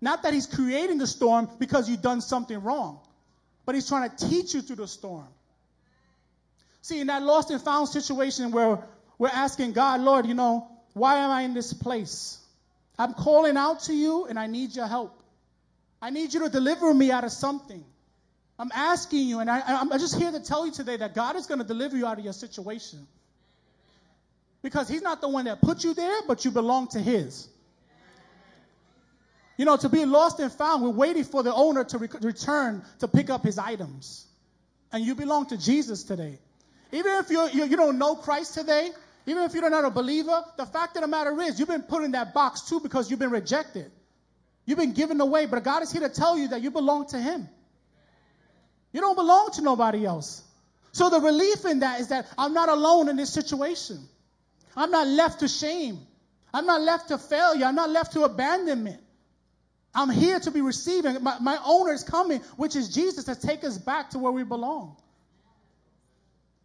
Not 0.00 0.22
that 0.22 0.32
He's 0.32 0.46
creating 0.46 0.98
the 0.98 1.06
storm 1.06 1.48
because 1.58 1.88
you've 1.88 2.02
done 2.02 2.20
something 2.20 2.62
wrong, 2.62 3.00
but 3.66 3.74
He's 3.74 3.88
trying 3.88 4.08
to 4.08 4.28
teach 4.28 4.54
you 4.54 4.62
through 4.62 4.76
the 4.76 4.88
storm. 4.88 5.26
See, 6.82 7.00
in 7.00 7.08
that 7.08 7.22
lost 7.22 7.50
and 7.50 7.60
found 7.60 7.88
situation 7.88 8.52
where 8.52 8.78
we're 9.18 9.28
asking 9.28 9.72
God, 9.72 10.00
Lord, 10.00 10.26
you 10.26 10.34
know, 10.34 10.68
why 10.94 11.18
am 11.18 11.30
I 11.30 11.42
in 11.42 11.54
this 11.54 11.72
place? 11.72 12.38
I'm 12.98 13.14
calling 13.14 13.56
out 13.56 13.80
to 13.84 13.94
you 13.94 14.26
and 14.26 14.38
I 14.38 14.46
need 14.46 14.74
your 14.74 14.86
help. 14.86 15.22
I 16.00 16.10
need 16.10 16.32
you 16.32 16.40
to 16.40 16.48
deliver 16.48 16.92
me 16.92 17.10
out 17.10 17.24
of 17.24 17.32
something. 17.32 17.84
I'm 18.60 18.70
asking 18.74 19.26
you, 19.26 19.40
and 19.40 19.50
I, 19.50 19.80
am 19.80 19.88
just 19.92 20.18
here 20.18 20.30
to 20.30 20.38
tell 20.38 20.66
you 20.66 20.72
today 20.72 20.98
that 20.98 21.14
God 21.14 21.34
is 21.36 21.46
going 21.46 21.60
to 21.60 21.66
deliver 21.66 21.96
you 21.96 22.06
out 22.06 22.18
of 22.18 22.24
your 22.24 22.34
situation. 22.34 23.06
Because 24.62 24.86
He's 24.86 25.00
not 25.00 25.22
the 25.22 25.30
one 25.30 25.46
that 25.46 25.62
put 25.62 25.82
you 25.82 25.94
there, 25.94 26.20
but 26.28 26.44
you 26.44 26.50
belong 26.50 26.88
to 26.88 27.00
His. 27.00 27.48
You 29.56 29.64
know, 29.64 29.78
to 29.78 29.88
be 29.88 30.04
lost 30.04 30.40
and 30.40 30.52
found, 30.52 30.82
we're 30.82 30.90
waiting 30.90 31.24
for 31.24 31.42
the 31.42 31.54
owner 31.54 31.84
to 31.84 31.96
re- 31.96 32.08
return 32.20 32.82
to 32.98 33.08
pick 33.08 33.30
up 33.30 33.44
his 33.44 33.58
items. 33.58 34.26
And 34.92 35.04
you 35.04 35.14
belong 35.14 35.46
to 35.46 35.58
Jesus 35.58 36.02
today. 36.02 36.38
Even 36.92 37.12
if 37.16 37.30
you, 37.30 37.48
you, 37.52 37.64
you 37.64 37.76
don't 37.76 37.98
know 37.98 38.14
Christ 38.14 38.54
today, 38.54 38.90
even 39.26 39.42
if 39.42 39.54
you're 39.54 39.68
not 39.68 39.84
a 39.84 39.90
believer, 39.90 40.42
the 40.56 40.66
fact 40.66 40.96
of 40.96 41.02
the 41.02 41.08
matter 41.08 41.38
is 41.42 41.58
you've 41.58 41.68
been 41.68 41.82
put 41.82 42.04
in 42.04 42.12
that 42.12 42.32
box 42.32 42.62
too 42.62 42.80
because 42.80 43.10
you've 43.10 43.20
been 43.20 43.30
rejected. 43.30 43.90
You've 44.64 44.78
been 44.78 44.92
given 44.92 45.20
away, 45.20 45.44
but 45.46 45.62
God 45.62 45.82
is 45.82 45.92
here 45.92 46.08
to 46.08 46.14
tell 46.14 46.38
you 46.38 46.48
that 46.48 46.62
you 46.62 46.70
belong 46.70 47.08
to 47.08 47.18
Him. 47.18 47.46
You 48.92 49.00
don't 49.00 49.16
belong 49.16 49.50
to 49.52 49.62
nobody 49.62 50.04
else. 50.04 50.42
So 50.92 51.10
the 51.10 51.20
relief 51.20 51.64
in 51.64 51.80
that 51.80 52.00
is 52.00 52.08
that 52.08 52.26
I'm 52.36 52.52
not 52.52 52.68
alone 52.68 53.08
in 53.08 53.16
this 53.16 53.32
situation. 53.32 53.98
I'm 54.76 54.90
not 54.90 55.06
left 55.06 55.40
to 55.40 55.48
shame. 55.48 56.00
I'm 56.52 56.66
not 56.66 56.80
left 56.80 57.08
to 57.08 57.18
failure. 57.18 57.64
I'm 57.64 57.76
not 57.76 57.90
left 57.90 58.12
to 58.12 58.24
abandonment. 58.24 59.00
I'm 59.94 60.10
here 60.10 60.38
to 60.40 60.50
be 60.50 60.60
receiving. 60.60 61.22
My, 61.22 61.38
my 61.40 61.58
owner 61.64 61.92
is 61.92 62.04
coming, 62.04 62.40
which 62.56 62.76
is 62.76 62.92
Jesus, 62.94 63.24
to 63.24 63.34
take 63.34 63.64
us 63.64 63.78
back 63.78 64.10
to 64.10 64.18
where 64.18 64.32
we 64.32 64.44
belong. 64.44 64.96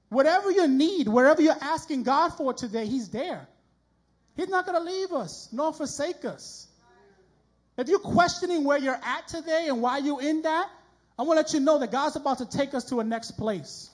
Whatever 0.10 0.52
you 0.52 0.68
need, 0.68 1.08
wherever 1.08 1.42
you're 1.42 1.58
asking 1.60 2.04
God 2.04 2.30
for 2.30 2.54
today, 2.54 2.86
He's 2.86 3.10
there. 3.10 3.48
He's 4.36 4.50
not 4.50 4.66
going 4.66 4.78
to 4.78 4.92
leave 4.92 5.12
us 5.12 5.50
nor 5.52 5.74
forsake 5.74 6.26
us. 6.26 6.68
If 7.78 7.90
you're 7.90 8.00
questioning 8.00 8.64
where 8.64 8.78
you're 8.78 9.00
at 9.02 9.28
today 9.28 9.66
and 9.68 9.82
why 9.82 9.98
you're 9.98 10.22
in 10.22 10.44
that, 10.44 10.70
I 11.18 11.24
want 11.24 11.38
to 11.38 11.44
let 11.44 11.54
you 11.54 11.60
know 11.60 11.80
that 11.80 11.92
God's 11.92 12.16
about 12.16 12.40
to 12.40 12.46
take 12.46 12.74
us 12.74 12.86
to 12.86 13.00
a 13.00 13.04
next 13.04 13.32
place. 13.32 13.90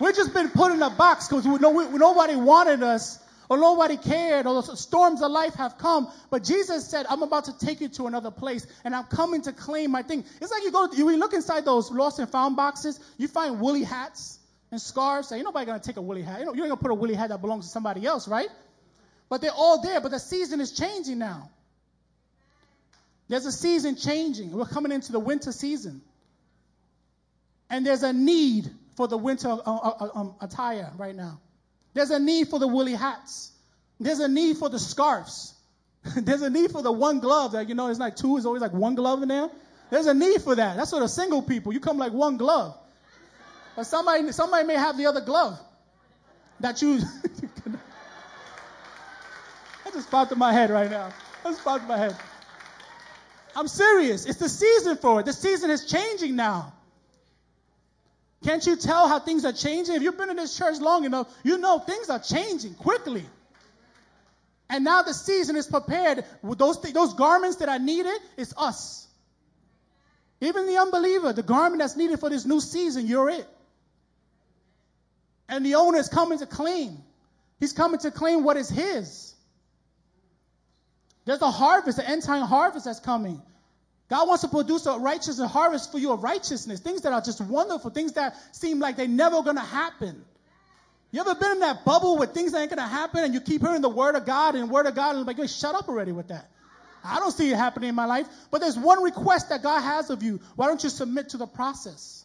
We've 0.00 0.16
just 0.16 0.32
been 0.32 0.48
put 0.48 0.72
in 0.72 0.82
a 0.82 0.90
box 0.90 1.28
because 1.28 1.44
nobody 1.44 2.34
wanted 2.34 2.82
us 2.82 3.18
or 3.50 3.58
nobody 3.58 3.96
cared 3.96 4.46
or 4.46 4.62
the 4.62 4.74
storms 4.76 5.20
of 5.22 5.30
life 5.30 5.54
have 5.54 5.76
come. 5.76 6.10
But 6.30 6.42
Jesus 6.42 6.88
said, 6.88 7.04
I'm 7.08 7.22
about 7.22 7.44
to 7.44 7.58
take 7.58 7.80
you 7.80 7.88
to 7.90 8.06
another 8.06 8.30
place 8.30 8.66
and 8.82 8.94
I'm 8.94 9.04
coming 9.04 9.42
to 9.42 9.52
claim 9.52 9.90
my 9.90 10.02
thing. 10.02 10.24
It's 10.40 10.50
like 10.50 10.64
you 10.64 10.72
go, 10.72 10.88
you 10.92 11.16
look 11.16 11.34
inside 11.34 11.64
those 11.64 11.90
lost 11.90 12.18
and 12.18 12.28
found 12.30 12.56
boxes, 12.56 12.98
you 13.18 13.28
find 13.28 13.60
woolly 13.60 13.84
hats 13.84 14.38
and 14.70 14.80
scarves. 14.80 15.30
Ain't 15.32 15.44
nobody 15.44 15.66
going 15.66 15.78
to 15.78 15.86
take 15.86 15.96
a 15.98 16.02
woolly 16.02 16.22
hat. 16.22 16.40
You, 16.40 16.46
know, 16.46 16.54
you 16.54 16.62
ain't 16.62 16.70
going 16.70 16.78
to 16.78 16.82
put 16.82 16.90
a 16.90 16.94
woolly 16.94 17.14
hat 17.14 17.28
that 17.28 17.40
belongs 17.40 17.66
to 17.66 17.70
somebody 17.70 18.06
else, 18.06 18.26
right? 18.26 18.48
But 19.28 19.42
they're 19.42 19.50
all 19.50 19.82
there. 19.82 20.00
But 20.00 20.12
the 20.12 20.18
season 20.18 20.60
is 20.60 20.72
changing 20.72 21.18
now. 21.18 21.50
There's 23.30 23.46
a 23.46 23.52
season 23.52 23.94
changing. 23.94 24.50
We're 24.50 24.64
coming 24.64 24.90
into 24.90 25.12
the 25.12 25.20
winter 25.20 25.52
season. 25.52 26.02
And 27.70 27.86
there's 27.86 28.02
a 28.02 28.12
need 28.12 28.68
for 28.96 29.06
the 29.06 29.16
winter 29.16 29.48
uh, 29.48 29.54
uh, 29.54 29.94
uh, 30.00 30.08
um, 30.16 30.34
attire 30.40 30.90
right 30.98 31.14
now. 31.14 31.40
There's 31.94 32.10
a 32.10 32.18
need 32.18 32.48
for 32.48 32.58
the 32.58 32.66
woolly 32.66 32.94
hats. 32.94 33.52
There's 34.00 34.18
a 34.18 34.26
need 34.26 34.56
for 34.56 34.68
the 34.68 34.80
scarves. 34.80 35.54
There's 36.16 36.42
a 36.42 36.50
need 36.50 36.72
for 36.72 36.82
the 36.82 36.90
one 36.90 37.20
glove 37.20 37.52
that, 37.52 37.68
you 37.68 37.76
know, 37.76 37.88
it's 37.88 38.00
like 38.00 38.16
two, 38.16 38.36
it's 38.36 38.46
always 38.46 38.62
like 38.62 38.72
one 38.72 38.96
glove 38.96 39.22
in 39.22 39.28
there. 39.28 39.48
There's 39.90 40.06
a 40.06 40.14
need 40.14 40.42
for 40.42 40.56
that. 40.56 40.76
That's 40.76 40.90
for 40.90 40.98
the 40.98 41.08
single 41.08 41.42
people. 41.42 41.72
You 41.72 41.78
come 41.78 41.98
like 41.98 42.12
one 42.12 42.36
glove. 42.36 42.76
But 43.76 43.84
somebody, 43.84 44.32
somebody 44.32 44.66
may 44.66 44.74
have 44.74 44.96
the 44.96 45.06
other 45.06 45.20
glove 45.20 45.56
that 46.58 46.82
you. 46.82 46.98
that 47.64 47.78
just 49.92 50.10
popped 50.10 50.32
in 50.32 50.38
my 50.38 50.52
head 50.52 50.70
right 50.70 50.90
now. 50.90 51.12
That 51.44 51.50
just 51.50 51.62
popped 51.62 51.82
in 51.82 51.88
my 51.88 51.98
head. 51.98 52.16
I'm 53.56 53.68
serious. 53.68 54.26
It's 54.26 54.38
the 54.38 54.48
season 54.48 54.96
for 54.96 55.20
it. 55.20 55.26
The 55.26 55.32
season 55.32 55.70
is 55.70 55.86
changing 55.86 56.36
now. 56.36 56.72
Can't 58.44 58.64
you 58.66 58.76
tell 58.76 59.08
how 59.08 59.18
things 59.18 59.44
are 59.44 59.52
changing? 59.52 59.96
If 59.96 60.02
you've 60.02 60.16
been 60.16 60.30
in 60.30 60.36
this 60.36 60.56
church 60.56 60.80
long 60.80 61.04
enough, 61.04 61.28
you 61.42 61.58
know 61.58 61.78
things 61.78 62.08
are 62.08 62.18
changing 62.18 62.74
quickly. 62.74 63.24
And 64.70 64.84
now 64.84 65.02
the 65.02 65.12
season 65.12 65.56
is 65.56 65.66
prepared. 65.66 66.24
With 66.42 66.58
those, 66.58 66.78
th- 66.78 66.94
those 66.94 67.14
garments 67.14 67.56
that 67.56 67.68
are 67.68 67.78
needed, 67.78 68.16
it's 68.36 68.54
us. 68.56 69.06
Even 70.40 70.66
the 70.66 70.78
unbeliever, 70.78 71.32
the 71.32 71.42
garment 71.42 71.80
that's 71.80 71.96
needed 71.96 72.18
for 72.18 72.30
this 72.30 72.46
new 72.46 72.60
season, 72.60 73.06
you're 73.06 73.28
it. 73.28 73.46
And 75.48 75.66
the 75.66 75.74
owner 75.74 75.98
is 75.98 76.08
coming 76.08 76.38
to 76.38 76.46
claim. 76.46 76.96
He's 77.58 77.72
coming 77.72 77.98
to 78.00 78.10
claim 78.10 78.44
what 78.44 78.56
is 78.56 78.70
his. 78.70 79.29
There's 81.30 81.42
a 81.42 81.50
harvest, 81.52 82.00
an 82.00 82.06
end 82.06 82.24
time 82.24 82.44
harvest 82.44 82.86
that's 82.86 82.98
coming. 82.98 83.40
God 84.08 84.26
wants 84.26 84.42
to 84.42 84.48
produce 84.48 84.84
a 84.86 84.98
righteous 84.98 85.40
harvest 85.40 85.92
for 85.92 85.98
you 86.00 86.10
of 86.10 86.24
righteousness, 86.24 86.80
things 86.80 87.02
that 87.02 87.12
are 87.12 87.20
just 87.20 87.40
wonderful, 87.40 87.92
things 87.92 88.14
that 88.14 88.34
seem 88.50 88.80
like 88.80 88.96
they're 88.96 89.06
never 89.06 89.40
going 89.44 89.54
to 89.54 89.62
happen. 89.62 90.24
You 91.12 91.20
ever 91.20 91.36
been 91.36 91.52
in 91.52 91.60
that 91.60 91.84
bubble 91.84 92.18
where 92.18 92.26
things 92.26 92.50
that 92.50 92.58
ain't 92.58 92.70
going 92.70 92.82
to 92.82 92.92
happen 92.92 93.22
and 93.22 93.32
you 93.32 93.40
keep 93.40 93.60
hearing 93.60 93.80
the 93.80 93.88
word 93.88 94.16
of 94.16 94.26
God 94.26 94.56
and 94.56 94.68
word 94.68 94.86
of 94.86 94.96
God 94.96 95.14
and 95.14 95.24
like, 95.24 95.36
hey, 95.36 95.46
shut 95.46 95.76
up 95.76 95.88
already 95.88 96.10
with 96.10 96.26
that. 96.28 96.50
I 97.04 97.20
don't 97.20 97.30
see 97.30 97.48
it 97.48 97.56
happening 97.56 97.90
in 97.90 97.94
my 97.94 98.06
life. 98.06 98.26
But 98.50 98.60
there's 98.60 98.76
one 98.76 99.00
request 99.00 99.50
that 99.50 99.62
God 99.62 99.82
has 99.82 100.10
of 100.10 100.24
you. 100.24 100.40
Why 100.56 100.66
don't 100.66 100.82
you 100.82 100.90
submit 100.90 101.28
to 101.28 101.36
the 101.36 101.46
process? 101.46 102.24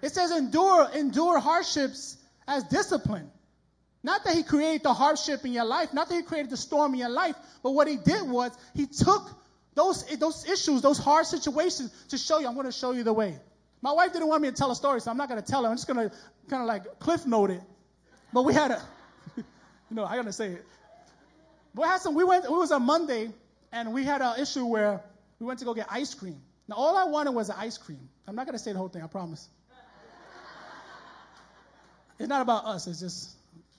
It 0.00 0.14
says 0.14 0.30
endure, 0.30 0.88
endure 0.94 1.38
hardships 1.38 2.16
as 2.48 2.64
discipline. 2.64 3.30
Not 4.04 4.22
that 4.24 4.34
he 4.34 4.42
created 4.42 4.82
the 4.82 4.92
hardship 4.92 5.46
in 5.46 5.52
your 5.52 5.64
life, 5.64 5.94
not 5.94 6.10
that 6.10 6.14
he 6.14 6.22
created 6.22 6.50
the 6.50 6.58
storm 6.58 6.92
in 6.92 7.00
your 7.00 7.08
life, 7.08 7.34
but 7.62 7.70
what 7.70 7.88
he 7.88 7.96
did 7.96 8.28
was 8.28 8.52
he 8.74 8.86
took 8.86 9.30
those, 9.74 10.04
those 10.18 10.46
issues, 10.46 10.82
those 10.82 10.98
hard 10.98 11.24
situations 11.24 11.90
to 12.10 12.18
show 12.18 12.38
you, 12.38 12.46
I'm 12.46 12.52
going 12.52 12.66
to 12.66 12.72
show 12.72 12.92
you 12.92 13.02
the 13.02 13.14
way. 13.14 13.38
My 13.80 13.92
wife 13.92 14.12
didn't 14.12 14.28
want 14.28 14.42
me 14.42 14.50
to 14.50 14.54
tell 14.54 14.70
a 14.70 14.76
story, 14.76 15.00
so 15.00 15.10
I'm 15.10 15.16
not 15.16 15.30
going 15.30 15.42
to 15.42 15.50
tell 15.50 15.64
her. 15.64 15.70
I'm 15.70 15.76
just 15.76 15.88
going 15.88 16.10
to 16.10 16.14
kind 16.50 16.60
of 16.60 16.68
like 16.68 16.98
cliff 16.98 17.26
note 17.26 17.50
it. 17.50 17.62
But 18.30 18.42
we 18.42 18.52
had 18.52 18.72
a, 18.72 18.82
you 19.38 19.44
know, 19.90 20.04
I 20.04 20.16
got 20.16 20.26
to 20.26 20.32
say 20.34 20.52
it. 20.52 20.66
What 21.72 21.88
happened, 21.88 22.14
we 22.14 22.24
went, 22.24 22.44
it 22.44 22.50
was 22.50 22.72
a 22.72 22.78
Monday, 22.78 23.30
and 23.72 23.94
we 23.94 24.04
had 24.04 24.20
an 24.20 24.38
issue 24.38 24.66
where 24.66 25.00
we 25.40 25.46
went 25.46 25.60
to 25.60 25.64
go 25.64 25.72
get 25.72 25.86
ice 25.90 26.12
cream. 26.12 26.42
Now, 26.68 26.76
all 26.76 26.98
I 26.98 27.04
wanted 27.04 27.32
was 27.32 27.48
an 27.48 27.56
ice 27.58 27.78
cream. 27.78 28.06
I'm 28.28 28.36
not 28.36 28.44
going 28.44 28.56
to 28.56 28.62
say 28.62 28.72
the 28.72 28.78
whole 28.78 28.88
thing, 28.88 29.02
I 29.02 29.06
promise. 29.06 29.48
it's 32.18 32.28
not 32.28 32.42
about 32.42 32.66
us, 32.66 32.86
it's 32.86 33.00
just 33.00 33.30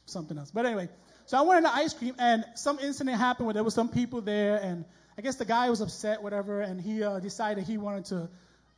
something 0.05 0.37
else. 0.37 0.51
But 0.51 0.65
anyway, 0.65 0.89
so 1.25 1.37
I 1.37 1.41
went 1.41 1.57
into 1.57 1.73
ice 1.73 1.93
cream, 1.93 2.15
and 2.19 2.45
some 2.55 2.79
incident 2.79 3.17
happened 3.17 3.47
where 3.47 3.53
there 3.53 3.63
were 3.63 3.71
some 3.71 3.89
people 3.89 4.21
there, 4.21 4.57
and 4.57 4.85
I 5.17 5.21
guess 5.21 5.35
the 5.35 5.45
guy 5.45 5.69
was 5.69 5.81
upset, 5.81 6.21
whatever, 6.21 6.61
and 6.61 6.79
he 6.79 7.03
uh, 7.03 7.19
decided 7.19 7.63
he 7.63 7.77
wanted 7.77 8.05
to 8.05 8.29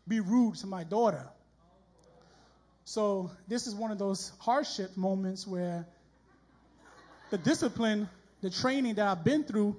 be 0.07 0.19
rude 0.19 0.55
to 0.57 0.67
my 0.67 0.83
daughter. 0.83 1.27
So 2.85 3.31
this 3.47 3.67
is 3.67 3.75
one 3.75 3.91
of 3.91 3.99
those 3.99 4.31
hardship 4.39 4.95
moments 4.95 5.45
where 5.45 5.85
the 7.31 7.37
discipline, 7.37 8.07
the 8.41 8.49
training 8.49 8.95
that 8.95 9.07
I've 9.07 9.25
been 9.25 9.43
through 9.43 9.77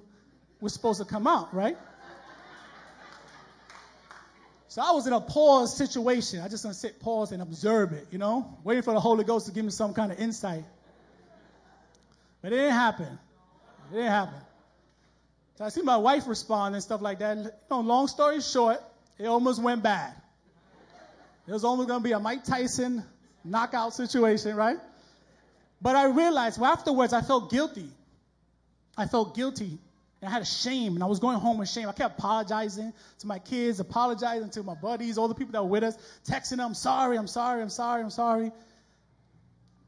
was 0.61 0.73
supposed 0.73 0.99
to 0.99 1.05
come 1.05 1.25
out, 1.25 1.53
right? 1.53 1.77
So 4.67 4.83
I 4.83 4.91
was 4.91 5.07
in 5.07 5.13
a 5.13 5.19
pause 5.19 5.75
situation. 5.75 6.41
I 6.41 6.47
just 6.47 6.61
gonna 6.61 6.75
sit, 6.75 6.99
pause, 6.99 7.31
and 7.31 7.41
observe 7.41 7.91
it, 7.93 8.05
you 8.11 8.19
know, 8.19 8.59
waiting 8.63 8.83
for 8.83 8.93
the 8.93 8.99
Holy 8.99 9.23
Ghost 9.23 9.47
to 9.47 9.51
give 9.51 9.65
me 9.65 9.71
some 9.71 9.95
kind 9.95 10.11
of 10.11 10.19
insight. 10.19 10.63
But 12.41 12.53
it 12.53 12.57
didn't 12.57 12.71
happen. 12.71 13.19
It 13.91 13.95
didn't 13.95 14.11
happen. 14.11 14.39
So 15.55 15.65
I 15.65 15.69
see 15.69 15.81
my 15.81 15.97
wife 15.97 16.27
respond 16.27 16.75
and 16.75 16.83
stuff 16.83 17.01
like 17.01 17.19
that. 17.19 17.37
You 17.37 17.51
know, 17.69 17.81
long 17.81 18.07
story 18.07 18.41
short, 18.41 18.81
it 19.17 19.25
almost 19.25 19.61
went 19.61 19.83
bad. 19.83 20.13
It 21.47 21.51
was 21.51 21.63
almost 21.63 21.89
going 21.89 21.99
to 21.99 22.03
be 22.03 22.13
a 22.13 22.19
Mike 22.19 22.43
Tyson 22.43 23.03
knockout 23.43 23.93
situation, 23.93 24.55
right? 24.55 24.77
But 25.81 25.95
I 25.95 26.05
realized 26.05 26.59
well, 26.59 26.71
afterwards 26.71 27.11
I 27.13 27.21
felt 27.21 27.51
guilty. 27.51 27.89
I 28.97 29.07
felt 29.07 29.35
guilty 29.35 29.79
And 30.21 30.29
I 30.29 30.31
had 30.31 30.41
a 30.41 30.45
shame, 30.45 30.95
and 30.95 31.03
I 31.03 31.07
was 31.07 31.19
going 31.19 31.37
home 31.39 31.57
with 31.57 31.69
shame. 31.69 31.87
I 31.87 31.93
kept 31.93 32.19
apologizing 32.19 32.93
to 33.19 33.27
my 33.27 33.39
kids, 33.39 33.79
apologizing 33.79 34.49
to 34.51 34.63
my 34.63 34.75
buddies, 34.75 35.17
all 35.17 35.29
the 35.29 35.35
people 35.35 35.53
that 35.53 35.63
were 35.63 35.69
with 35.69 35.83
us, 35.83 35.97
texting 36.27 36.57
them, 36.57 36.61
I'm 36.61 36.73
sorry, 36.73 37.17
I'm 37.17 37.27
sorry, 37.27 37.61
I'm 37.61 37.69
sorry, 37.69 38.03
I'm 38.03 38.09
sorry. 38.09 38.51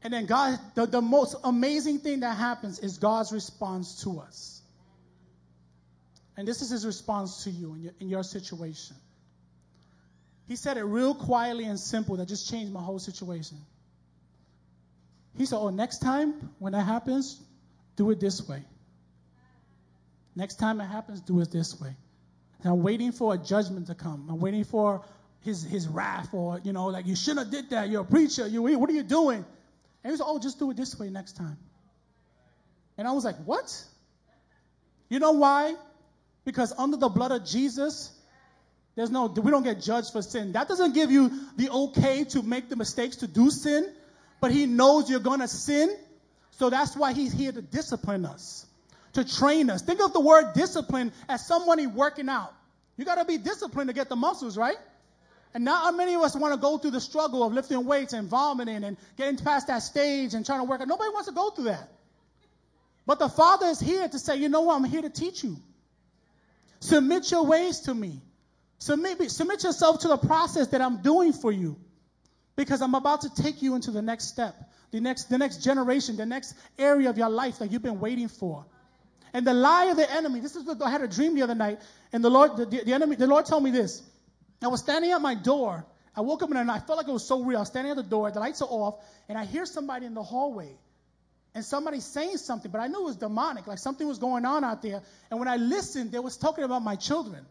And 0.02 0.12
then 0.12 0.26
God, 0.26 0.58
the, 0.74 0.86
the 0.86 1.00
most 1.00 1.36
amazing 1.44 2.00
thing 2.00 2.20
that 2.20 2.36
happens 2.36 2.80
is 2.80 2.98
God's 2.98 3.32
response 3.32 4.02
to 4.02 4.20
us. 4.20 4.60
And 6.36 6.48
this 6.48 6.62
is 6.62 6.70
his 6.70 6.84
response 6.84 7.44
to 7.44 7.50
you 7.50 7.74
in 7.74 7.82
your, 7.82 7.92
in 8.00 8.08
your 8.08 8.22
situation. 8.22 8.96
He 10.48 10.56
said 10.56 10.76
it 10.76 10.82
real 10.82 11.14
quietly 11.14 11.64
and 11.64 11.78
simple 11.78 12.16
that 12.16 12.26
just 12.26 12.50
changed 12.50 12.72
my 12.72 12.82
whole 12.82 12.98
situation. 12.98 13.58
He 15.36 15.46
said, 15.46 15.56
Oh, 15.56 15.70
next 15.70 15.98
time 15.98 16.50
when 16.58 16.72
that 16.72 16.82
happens, 16.82 17.40
do 17.96 18.10
it 18.10 18.18
this 18.18 18.46
way. 18.48 18.62
Next 20.34 20.56
time 20.56 20.80
it 20.80 20.86
happens, 20.86 21.20
do 21.20 21.40
it 21.40 21.50
this 21.50 21.80
way. 21.80 21.94
And 22.62 22.72
I'm 22.72 22.82
waiting 22.82 23.12
for 23.12 23.34
a 23.34 23.38
judgment 23.38 23.86
to 23.88 23.94
come. 23.94 24.26
I'm 24.30 24.40
waiting 24.40 24.64
for 24.64 25.04
his, 25.40 25.62
his 25.62 25.86
wrath 25.86 26.32
or, 26.32 26.60
you 26.64 26.72
know, 26.72 26.86
like, 26.86 27.06
you 27.06 27.16
shouldn't 27.16 27.46
have 27.46 27.50
did 27.50 27.70
that. 27.70 27.88
You're 27.88 28.02
a 28.02 28.04
preacher. 28.04 28.46
You, 28.46 28.62
what 28.62 28.88
are 28.88 28.94
you 28.94 29.02
doing? 29.02 29.44
And 30.02 30.12
he 30.12 30.16
said, 30.16 30.24
oh, 30.26 30.38
just 30.38 30.58
do 30.58 30.70
it 30.70 30.76
this 30.76 30.98
way 30.98 31.10
next 31.10 31.36
time. 31.36 31.56
And 32.98 33.06
I 33.06 33.12
was 33.12 33.24
like, 33.24 33.36
what? 33.44 33.84
You 35.08 35.18
know 35.18 35.32
why? 35.32 35.74
Because 36.44 36.72
under 36.76 36.96
the 36.96 37.08
blood 37.08 37.32
of 37.32 37.46
Jesus, 37.46 38.10
there's 38.96 39.10
no, 39.10 39.26
we 39.26 39.50
don't 39.50 39.62
get 39.62 39.80
judged 39.80 40.12
for 40.12 40.22
sin. 40.22 40.52
That 40.52 40.68
doesn't 40.68 40.94
give 40.94 41.10
you 41.10 41.30
the 41.56 41.70
okay 41.70 42.24
to 42.24 42.42
make 42.42 42.68
the 42.68 42.76
mistakes 42.76 43.16
to 43.16 43.26
do 43.26 43.50
sin, 43.50 43.90
but 44.40 44.50
he 44.50 44.66
knows 44.66 45.08
you're 45.08 45.20
going 45.20 45.40
to 45.40 45.48
sin. 45.48 45.96
So 46.52 46.68
that's 46.68 46.96
why 46.96 47.12
he's 47.12 47.32
here 47.32 47.52
to 47.52 47.62
discipline 47.62 48.26
us 48.26 48.66
to 49.14 49.24
train 49.24 49.70
us. 49.70 49.82
Think 49.82 50.00
of 50.00 50.12
the 50.12 50.20
word 50.20 50.52
discipline 50.54 51.12
as 51.28 51.46
somebody 51.46 51.86
working 51.86 52.28
out. 52.28 52.52
You 52.96 53.04
got 53.04 53.16
to 53.16 53.24
be 53.24 53.38
disciplined 53.38 53.88
to 53.88 53.94
get 53.94 54.08
the 54.08 54.16
muscles, 54.16 54.56
right? 54.56 54.76
And 55.54 55.64
not 55.64 55.94
many 55.94 56.14
of 56.14 56.22
us 56.22 56.34
want 56.34 56.54
to 56.54 56.60
go 56.60 56.78
through 56.78 56.92
the 56.92 57.00
struggle 57.00 57.44
of 57.44 57.52
lifting 57.52 57.84
weights 57.84 58.14
and 58.14 58.28
vomiting 58.28 58.84
and 58.84 58.96
getting 59.16 59.36
past 59.36 59.66
that 59.66 59.80
stage 59.80 60.34
and 60.34 60.46
trying 60.46 60.60
to 60.60 60.64
work 60.64 60.80
out. 60.80 60.88
Nobody 60.88 61.10
wants 61.10 61.28
to 61.28 61.34
go 61.34 61.50
through 61.50 61.64
that. 61.64 61.88
But 63.06 63.18
the 63.18 63.28
Father 63.28 63.66
is 63.66 63.80
here 63.80 64.08
to 64.08 64.18
say, 64.18 64.36
you 64.36 64.48
know 64.48 64.62
what? 64.62 64.76
I'm 64.76 64.84
here 64.84 65.02
to 65.02 65.10
teach 65.10 65.44
you. 65.44 65.56
Submit 66.80 67.30
your 67.30 67.44
ways 67.44 67.80
to 67.80 67.94
me. 67.94 68.20
Submit, 68.78 69.30
submit 69.30 69.62
yourself 69.62 70.00
to 70.00 70.08
the 70.08 70.16
process 70.16 70.68
that 70.68 70.80
I'm 70.80 71.02
doing 71.02 71.32
for 71.32 71.52
you. 71.52 71.76
Because 72.56 72.82
I'm 72.82 72.94
about 72.94 73.22
to 73.22 73.34
take 73.34 73.62
you 73.62 73.74
into 73.74 73.90
the 73.90 74.02
next 74.02 74.26
step, 74.26 74.54
the 74.90 75.00
next, 75.00 75.24
the 75.24 75.38
next 75.38 75.58
generation, 75.58 76.16
the 76.16 76.26
next 76.26 76.54
area 76.78 77.08
of 77.08 77.16
your 77.16 77.30
life 77.30 77.58
that 77.58 77.70
you've 77.70 77.82
been 77.82 78.00
waiting 78.00 78.28
for. 78.28 78.66
And 79.32 79.46
the 79.46 79.54
lie 79.54 79.86
of 79.86 79.96
the 79.96 80.10
enemy, 80.10 80.40
this 80.40 80.56
is 80.56 80.64
what 80.64 80.82
I 80.82 80.90
had 80.90 81.00
a 81.00 81.08
dream 81.08 81.34
the 81.34 81.42
other 81.42 81.54
night, 81.54 81.80
and 82.12 82.22
the 82.22 82.28
Lord, 82.28 82.56
the, 82.56 82.66
the 82.66 82.92
enemy, 82.92 83.16
the 83.16 83.26
Lord 83.26 83.46
told 83.46 83.62
me 83.64 83.70
this. 83.70 84.02
I 84.62 84.68
was 84.68 84.80
standing 84.80 85.10
at 85.10 85.20
my 85.20 85.34
door. 85.34 85.84
I 86.14 86.20
woke 86.20 86.42
up 86.42 86.50
and 86.50 86.70
I 86.70 86.78
felt 86.78 86.98
like 86.98 87.08
it 87.08 87.12
was 87.12 87.26
so 87.26 87.42
real. 87.42 87.58
I 87.58 87.60
was 87.60 87.68
standing 87.68 87.90
at 87.90 87.96
the 87.96 88.02
door, 88.02 88.30
the 88.30 88.40
lights 88.40 88.60
are 88.62 88.68
off, 88.68 88.96
and 89.28 89.38
I 89.38 89.44
hear 89.44 89.64
somebody 89.64 90.06
in 90.06 90.14
the 90.14 90.22
hallway. 90.22 90.70
And 91.54 91.64
somebody 91.64 92.00
saying 92.00 92.38
something, 92.38 92.70
but 92.70 92.80
I 92.80 92.86
knew 92.86 93.00
it 93.00 93.04
was 93.04 93.16
demonic, 93.16 93.66
like 93.66 93.78
something 93.78 94.08
was 94.08 94.18
going 94.18 94.46
on 94.46 94.64
out 94.64 94.80
there. 94.80 95.02
And 95.30 95.38
when 95.38 95.48
I 95.48 95.56
listened, 95.56 96.10
they 96.10 96.18
was 96.18 96.38
talking 96.38 96.64
about 96.64 96.82
my 96.82 96.96
children. 96.96 97.44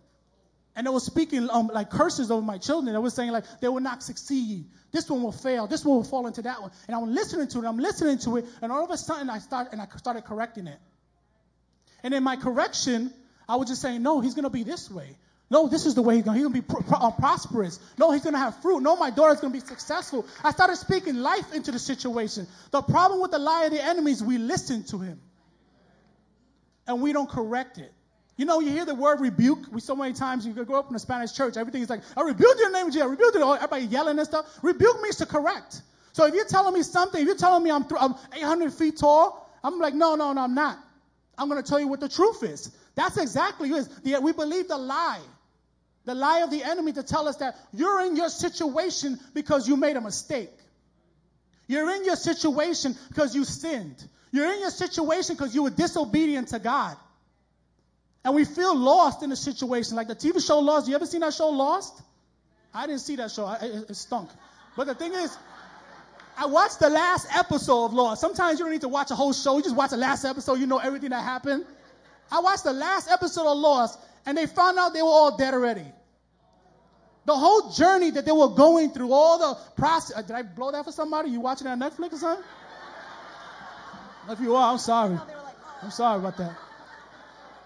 And 0.76 0.88
they 0.88 0.92
was 0.92 1.06
speaking 1.06 1.50
um, 1.52 1.70
like 1.72 1.90
curses 1.90 2.32
over 2.32 2.42
my 2.42 2.58
children. 2.58 2.94
They 2.94 3.00
was 3.00 3.14
saying 3.14 3.32
like 3.32 3.44
they 3.60 3.68
will 3.68 3.82
not 3.82 4.02
succeed. 4.02 4.66
This 4.92 5.10
one 5.10 5.22
will 5.22 5.32
fail. 5.32 5.68
This 5.68 5.86
one 5.86 5.98
will 5.98 6.04
fall 6.04 6.28
into 6.28 6.42
that 6.44 6.62
one. 6.62 6.72
And 6.88 6.96
I'm 6.96 7.14
listening 7.14 7.48
to 7.50 7.60
it. 7.60 7.66
I'm 7.66 7.78
listening 7.78 8.18
to 8.20 8.38
it. 8.38 8.46
And 8.62 8.72
all 8.72 8.84
of 8.84 8.90
a 8.90 8.98
sudden 8.98 9.30
I 9.30 9.40
start 9.40 9.70
and 9.72 9.82
I 9.82 9.88
started 9.98 10.24
correcting 10.24 10.68
it. 10.68 10.80
And 12.04 12.14
in 12.14 12.24
my 12.24 12.38
correction, 12.38 13.14
I 13.48 13.58
was 13.58 13.68
just 13.68 13.82
saying, 13.82 14.02
no, 14.02 14.22
he's 14.22 14.34
going 14.34 14.44
to 14.44 14.50
be 14.50 14.64
this 14.64 14.90
way. 14.90 15.18
No, 15.52 15.68
this 15.68 15.86
is 15.86 15.96
the 15.96 16.02
way 16.02 16.16
he's 16.16 16.24
going. 16.24 16.38
He's 16.38 16.48
going 16.48 16.62
to 16.62 16.62
be 16.62 16.76
uh, 16.96 17.12
prosperous. 17.12 17.78
No, 17.98 18.12
he's 18.12 18.24
going 18.24 18.36
to 18.36 18.40
have 18.40 18.62
fruit. 18.62 18.80
No, 18.80 18.96
my 18.96 19.10
daughter's 19.10 19.42
going 19.42 19.52
to 19.52 19.60
be 19.60 19.66
successful. 19.66 20.26
I 20.46 20.52
started 20.52 20.78
speaking 20.78 21.16
life 21.18 21.54
into 21.54 21.74
the 21.74 21.78
situation. 21.78 22.48
The 22.72 22.82
problem 22.82 23.22
with 23.22 23.32
the 23.32 23.38
lie 23.38 23.66
of 23.66 23.72
the 23.72 23.84
enemy 23.84 24.14
is 24.14 24.24
we 24.24 24.38
listen 24.38 24.86
to 24.86 25.00
him, 25.00 25.20
and 26.88 27.02
we 27.02 27.12
don't 27.12 27.30
correct 27.30 27.80
it. 27.80 27.92
You 28.38 28.46
know, 28.46 28.62
you 28.62 28.70
hear 28.72 28.86
the 28.86 28.96
word 28.96 29.20
rebuke. 29.20 29.66
We 29.74 29.82
so 29.82 29.94
many 29.94 30.14
times 30.14 30.48
you 30.48 30.54
go 30.54 30.80
up 30.80 30.90
in 30.90 30.96
a 30.96 31.00
Spanish 31.00 31.34
church, 31.34 31.58
everything 31.58 31.82
is 31.82 31.90
like, 31.90 32.02
I 32.16 32.22
rebuke 32.22 32.56
you 32.58 32.68
in 32.68 32.72
the 32.72 32.78
name 32.78 32.88
Jesus. 32.88 33.02
I 33.02 33.08
rebuke 33.08 33.36
you. 33.36 33.54
Everybody 33.54 33.86
yelling 33.88 34.20
and 34.20 34.28
stuff. 34.28 34.46
Rebuke 34.64 35.02
means 35.02 35.18
to 35.18 35.26
correct. 35.26 35.82
So 36.14 36.26
if 36.28 36.34
you're 36.34 36.46
telling 36.46 36.74
me 36.74 36.82
something, 36.82 37.20
if 37.20 37.28
you're 37.28 37.36
telling 37.36 37.62
me 37.62 37.72
I'm, 37.72 37.84
th- 37.84 38.02
I'm 38.02 38.16
800 38.34 38.74
feet 38.74 38.98
tall, 38.98 39.50
I'm 39.66 39.80
like, 39.80 39.94
no, 39.94 40.16
no, 40.16 40.32
no, 40.32 40.42
I'm 40.42 40.56
not. 40.56 40.78
I'm 41.38 41.50
going 41.50 41.62
to 41.62 41.70
tell 41.70 41.80
you 41.80 41.90
what 41.90 42.00
the 42.00 42.08
truth 42.08 42.42
is. 42.42 42.72
That's 42.96 43.18
exactly 43.18 43.70
it. 43.70 44.24
We 44.24 44.32
believe 44.32 44.70
the 44.70 44.78
lie. 44.78 45.20
The 46.06 46.16
lie 46.16 46.42
of 46.42 46.52
the 46.52 46.64
enemy 46.64 46.94
to 46.94 47.04
tell 47.04 47.28
us 47.28 47.38
that 47.38 47.56
you're 47.74 48.02
in 48.02 48.16
your 48.16 48.30
situation 48.30 49.20
because 49.34 49.68
you 49.68 49.78
made 49.78 49.98
a 49.98 50.02
mistake. 50.02 50.52
You're 51.68 51.90
in 51.96 52.06
your 52.06 52.16
situation 52.16 52.98
because 53.10 53.36
you 53.36 53.46
sinned. 53.46 54.04
You're 54.32 54.52
in 54.52 54.62
your 54.62 54.72
situation 54.72 55.36
because 55.36 55.54
you 55.54 55.64
were 55.64 55.70
disobedient 55.70 56.50
to 56.50 56.60
God. 56.60 56.98
And 58.24 58.36
we 58.36 58.46
feel 58.46 58.76
lost 58.76 59.24
in 59.24 59.30
the 59.30 59.36
situation. 59.36 59.96
Like 59.96 60.08
the 60.08 60.16
TV 60.16 60.46
show 60.46 60.60
Lost. 60.60 60.88
You 60.88 60.96
ever 60.96 61.06
seen 61.06 61.22
that 61.22 61.34
show 61.34 61.50
Lost? 61.50 62.02
I 62.74 62.88
didn't 62.88 63.02
see 63.02 63.16
that 63.18 63.32
show. 63.32 63.50
it, 63.50 63.90
it 63.90 63.96
stunk. 63.96 64.30
But 64.78 64.88
the 64.88 64.96
thing 64.96 65.14
is, 65.14 65.36
I 66.38 66.46
watched 66.46 66.80
the 66.80 66.90
last 66.90 67.28
episode 67.36 67.86
of 67.86 67.94
Lost. 67.94 68.22
Sometimes 68.22 68.60
you 68.60 68.66
don't 68.66 68.72
need 68.72 68.82
to 68.82 68.90
watch 68.90 69.12
a 69.12 69.16
whole 69.16 69.34
show. 69.34 69.58
You 69.58 69.64
just 69.64 69.76
watch 69.76 69.90
the 69.90 69.98
last 69.98 70.24
episode. 70.24 70.60
You 70.60 70.68
know 70.68 70.78
everything 70.78 71.10
that 71.10 71.24
happened. 71.24 71.66
I 72.32 72.40
watched 72.40 72.64
the 72.64 72.74
last 72.74 73.10
episode 73.12 73.46
of 73.46 73.58
Lost, 73.58 74.00
and 74.26 74.38
they 74.38 74.46
found 74.46 74.78
out 74.78 74.94
they 74.94 75.02
were 75.02 75.08
all 75.08 75.38
dead 75.38 75.54
already. 75.54 75.86
The 77.26 77.36
whole 77.36 77.72
journey 77.72 78.12
that 78.12 78.26
they 78.26 78.32
were 78.32 78.50
going 78.50 78.92
through, 78.92 79.14
all 79.14 79.38
the 79.38 79.60
process. 79.76 80.18
Uh, 80.18 80.22
did 80.22 80.36
I 80.36 80.42
blow 80.42 80.72
that 80.72 80.86
for 80.86 80.92
somebody? 80.92 81.30
You 81.30 81.40
watching 81.40 81.66
that 81.66 81.78
Netflix 81.78 82.14
or 82.14 82.18
something? 82.18 82.46
If 84.30 84.40
you 84.40 84.56
are, 84.56 84.72
I'm 84.72 84.80
sorry. 84.80 85.20
I'm 85.82 85.92
sorry 85.92 86.20
about 86.20 86.38
that. 86.38 86.56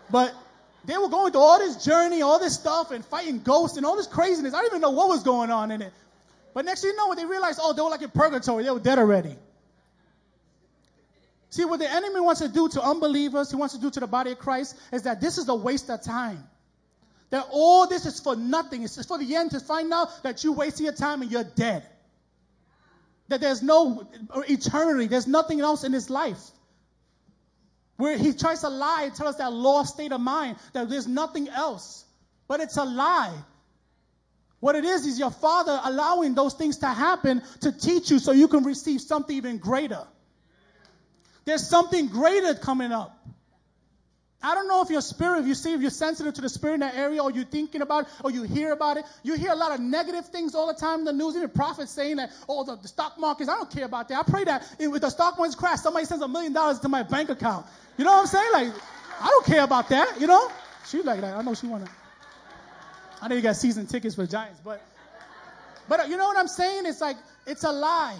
But 0.09 0.33
they 0.85 0.97
were 0.97 1.09
going 1.09 1.31
through 1.31 1.41
all 1.41 1.59
this 1.59 1.83
journey, 1.83 2.21
all 2.21 2.39
this 2.39 2.53
stuff, 2.53 2.91
and 2.91 3.03
fighting 3.03 3.39
ghosts 3.39 3.77
and 3.77 3.85
all 3.85 3.95
this 3.95 4.07
craziness. 4.07 4.53
I 4.53 4.57
didn't 4.57 4.73
even 4.73 4.81
know 4.81 4.91
what 4.91 5.09
was 5.09 5.23
going 5.23 5.51
on 5.51 5.71
in 5.71 5.81
it. 5.81 5.93
But 6.53 6.65
next 6.65 6.81
thing 6.81 6.91
you 6.91 6.97
know, 6.97 7.09
when 7.09 7.17
they 7.17 7.25
realized, 7.25 7.59
oh, 7.61 7.73
they 7.73 7.81
were 7.81 7.89
like 7.89 8.01
in 8.01 8.09
purgatory. 8.09 8.63
They 8.63 8.71
were 8.71 8.79
dead 8.79 8.99
already. 8.99 9.35
See, 11.55 11.63
what 11.63 11.79
the 11.79 11.89
enemy 11.89 12.19
wants 12.19 12.41
to 12.41 12.49
do 12.49 12.67
to 12.67 12.81
unbelievers, 12.81 13.49
he 13.49 13.55
wants 13.55 13.75
to 13.75 13.79
do 13.79 13.89
to 13.89 14.01
the 14.01 14.07
body 14.07 14.31
of 14.31 14.39
Christ, 14.39 14.75
is 14.91 15.03
that 15.03 15.21
this 15.21 15.37
is 15.37 15.47
a 15.47 15.55
waste 15.55 15.89
of 15.89 16.03
time. 16.03 16.43
That 17.29 17.47
all 17.49 17.87
this 17.87 18.05
is 18.05 18.19
for 18.19 18.35
nothing. 18.35 18.83
It's 18.83 19.05
for 19.05 19.17
the 19.17 19.33
end 19.37 19.51
to 19.51 19.61
find 19.61 19.93
out 19.93 20.23
that 20.23 20.43
you 20.43 20.51
wasted 20.51 20.83
your 20.83 20.91
time 20.91 21.21
and 21.21 21.31
you're 21.31 21.45
dead. 21.45 21.87
That 23.29 23.39
there's 23.39 23.63
no 23.63 24.05
eternity. 24.49 25.07
There's 25.07 25.27
nothing 25.27 25.61
else 25.61 25.85
in 25.85 25.93
this 25.93 26.09
life. 26.09 26.41
Where 27.95 28.17
he 28.17 28.33
tries 28.33 28.59
to 28.59 28.69
lie 28.69 29.03
and 29.03 29.15
tell 29.15 29.29
us 29.29 29.37
that 29.37 29.53
lost 29.53 29.93
state 29.93 30.11
of 30.11 30.19
mind, 30.19 30.57
that 30.73 30.89
there's 30.89 31.07
nothing 31.07 31.47
else. 31.47 32.03
But 32.49 32.59
it's 32.59 32.75
a 32.75 32.83
lie. 32.83 33.33
What 34.59 34.75
it 34.75 34.83
is, 34.83 35.05
is 35.05 35.17
your 35.17 35.31
father 35.31 35.79
allowing 35.85 36.35
those 36.35 36.53
things 36.53 36.79
to 36.79 36.87
happen 36.87 37.43
to 37.61 37.71
teach 37.71 38.11
you 38.11 38.19
so 38.19 38.33
you 38.33 38.49
can 38.49 38.65
receive 38.65 38.99
something 38.99 39.37
even 39.37 39.57
greater. 39.57 40.05
There's 41.45 41.67
something 41.67 42.07
greater 42.07 42.55
coming 42.55 42.91
up. 42.91 43.11
I 44.41 44.53
don't 44.53 44.67
know 44.67 44.83
if 44.83 44.91
your 44.91 45.01
spirit, 45.01 45.39
if 45.39 45.47
you 45.47 45.55
see, 45.55 45.73
if 45.73 45.81
you're 45.81 45.89
sensitive 45.89 46.35
to 46.35 46.41
the 46.41 46.49
spirit 46.49 46.75
in 46.75 46.79
that 46.81 46.95
area, 46.95 47.23
or 47.23 47.31
you're 47.31 47.45
thinking 47.45 47.81
about 47.81 48.03
it, 48.03 48.09
or 48.23 48.29
you 48.29 48.43
hear 48.43 48.73
about 48.73 48.97
it. 48.97 49.05
You 49.23 49.35
hear 49.35 49.51
a 49.51 49.55
lot 49.55 49.71
of 49.71 49.79
negative 49.79 50.27
things 50.27 50.53
all 50.53 50.67
the 50.67 50.79
time 50.79 50.99
in 50.99 51.05
the 51.05 51.13
news, 51.13 51.35
even 51.35 51.49
prophets 51.49 51.91
saying 51.91 52.17
that, 52.17 52.31
oh, 52.47 52.63
the, 52.63 52.75
the 52.75 52.87
stock 52.87 53.19
markets, 53.19 53.49
I 53.49 53.55
don't 53.55 53.71
care 53.71 53.85
about 53.85 54.09
that. 54.09 54.19
I 54.19 54.23
pray 54.29 54.43
that 54.43 54.75
if 54.77 55.01
the 55.01 55.09
stock 55.09 55.37
markets 55.37 55.55
crash, 55.55 55.79
somebody 55.79 56.05
sends 56.05 56.23
a 56.23 56.27
million 56.27 56.53
dollars 56.53 56.79
to 56.81 56.89
my 56.89 57.01
bank 57.01 57.29
account. 57.29 57.65
You 57.97 58.05
know 58.05 58.11
what 58.11 58.21
I'm 58.21 58.27
saying? 58.27 58.51
Like, 58.53 58.73
I 59.19 59.27
don't 59.27 59.45
care 59.45 59.63
about 59.63 59.89
that, 59.89 60.21
you 60.21 60.27
know? 60.27 60.51
She's 60.87 61.05
like 61.05 61.21
that. 61.21 61.35
I 61.35 61.41
know 61.41 61.55
she 61.55 61.65
wanna. 61.65 61.87
I 63.21 63.27
know 63.27 63.35
you 63.35 63.41
got 63.41 63.55
season 63.55 63.87
tickets 63.87 64.13
for 64.13 64.27
Giants, 64.27 64.61
but 64.63 64.81
but 65.87 66.09
you 66.09 66.17
know 66.17 66.27
what 66.27 66.37
I'm 66.37 66.47
saying? 66.47 66.85
It's 66.85 67.01
like 67.01 67.17
it's 67.47 67.63
a 67.63 67.71
lie. 67.71 68.17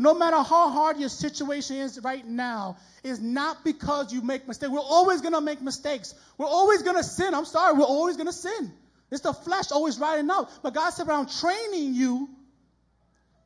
No 0.00 0.14
matter 0.14 0.36
how 0.36 0.70
hard 0.70 0.98
your 0.98 1.10
situation 1.10 1.76
is 1.76 2.00
right 2.02 2.26
now, 2.26 2.78
it's 3.04 3.20
not 3.20 3.62
because 3.62 4.10
you 4.10 4.22
make 4.22 4.48
mistakes. 4.48 4.72
We're 4.72 4.80
always 4.80 5.20
gonna 5.20 5.42
make 5.42 5.60
mistakes. 5.60 6.14
We're 6.38 6.46
always 6.46 6.82
gonna 6.82 7.02
sin. 7.02 7.34
I'm 7.34 7.44
sorry, 7.44 7.74
we're 7.74 7.84
always 7.84 8.16
gonna 8.16 8.32
sin. 8.32 8.72
It's 9.10 9.20
the 9.20 9.34
flesh 9.34 9.70
always 9.70 9.98
riding 9.98 10.30
out. 10.30 10.50
But 10.62 10.72
God 10.72 10.90
said, 10.90 11.10
I'm 11.10 11.26
training 11.26 11.92
you 11.92 12.30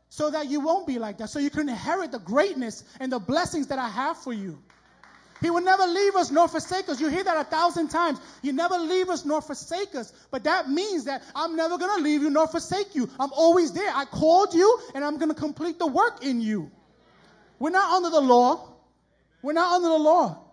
so 0.08 0.30
that 0.30 0.48
you 0.48 0.60
won't 0.60 0.86
be 0.86 1.00
like 1.00 1.18
that, 1.18 1.30
so 1.30 1.40
you 1.40 1.50
can 1.50 1.68
inherit 1.68 2.12
the 2.12 2.20
greatness 2.20 2.84
and 3.00 3.10
the 3.10 3.18
blessings 3.18 3.66
that 3.66 3.80
I 3.80 3.88
have 3.88 4.16
for 4.18 4.32
you. 4.32 4.62
He 5.40 5.50
will 5.50 5.62
never 5.62 5.86
leave 5.86 6.16
us 6.16 6.30
nor 6.30 6.48
forsake 6.48 6.88
us. 6.88 7.00
You 7.00 7.08
hear 7.08 7.24
that 7.24 7.36
a 7.36 7.44
thousand 7.44 7.88
times. 7.88 8.18
You 8.42 8.52
never 8.52 8.78
leave 8.78 9.08
us 9.08 9.24
nor 9.24 9.42
forsake 9.42 9.94
us. 9.94 10.12
But 10.30 10.44
that 10.44 10.68
means 10.70 11.04
that 11.04 11.22
I'm 11.34 11.56
never 11.56 11.78
going 11.78 11.98
to 11.98 12.02
leave 12.02 12.22
you 12.22 12.30
nor 12.30 12.46
forsake 12.46 12.94
you. 12.94 13.10
I'm 13.20 13.32
always 13.32 13.72
there. 13.72 13.92
I 13.94 14.04
called 14.04 14.54
you 14.54 14.80
and 14.94 15.04
I'm 15.04 15.18
going 15.18 15.28
to 15.28 15.34
complete 15.34 15.78
the 15.78 15.86
work 15.86 16.24
in 16.24 16.40
you. 16.40 16.70
We're 17.58 17.70
not 17.70 17.92
under 17.92 18.10
the 18.10 18.20
law. 18.20 18.72
We're 19.42 19.52
not 19.52 19.72
under 19.74 19.88
the 19.88 19.98
law. 19.98 20.46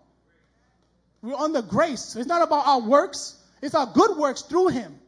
We're 1.23 1.35
under 1.35 1.61
grace. 1.61 2.15
It's 2.17 2.27
not 2.27 2.41
about 2.41 2.67
our 2.67 2.81
works, 2.81 3.35
it's 3.61 3.73
our 3.73 3.87
good 3.87 4.17
works 4.17 4.41
through 4.41 4.67
Him. 4.67 4.99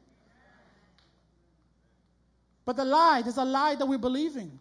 But 2.65 2.77
the 2.77 2.85
lie, 2.85 3.21
there's 3.21 3.37
a 3.37 3.45
lie 3.45 3.75
that 3.75 3.85
we're 3.85 3.99
believing. 3.99 4.59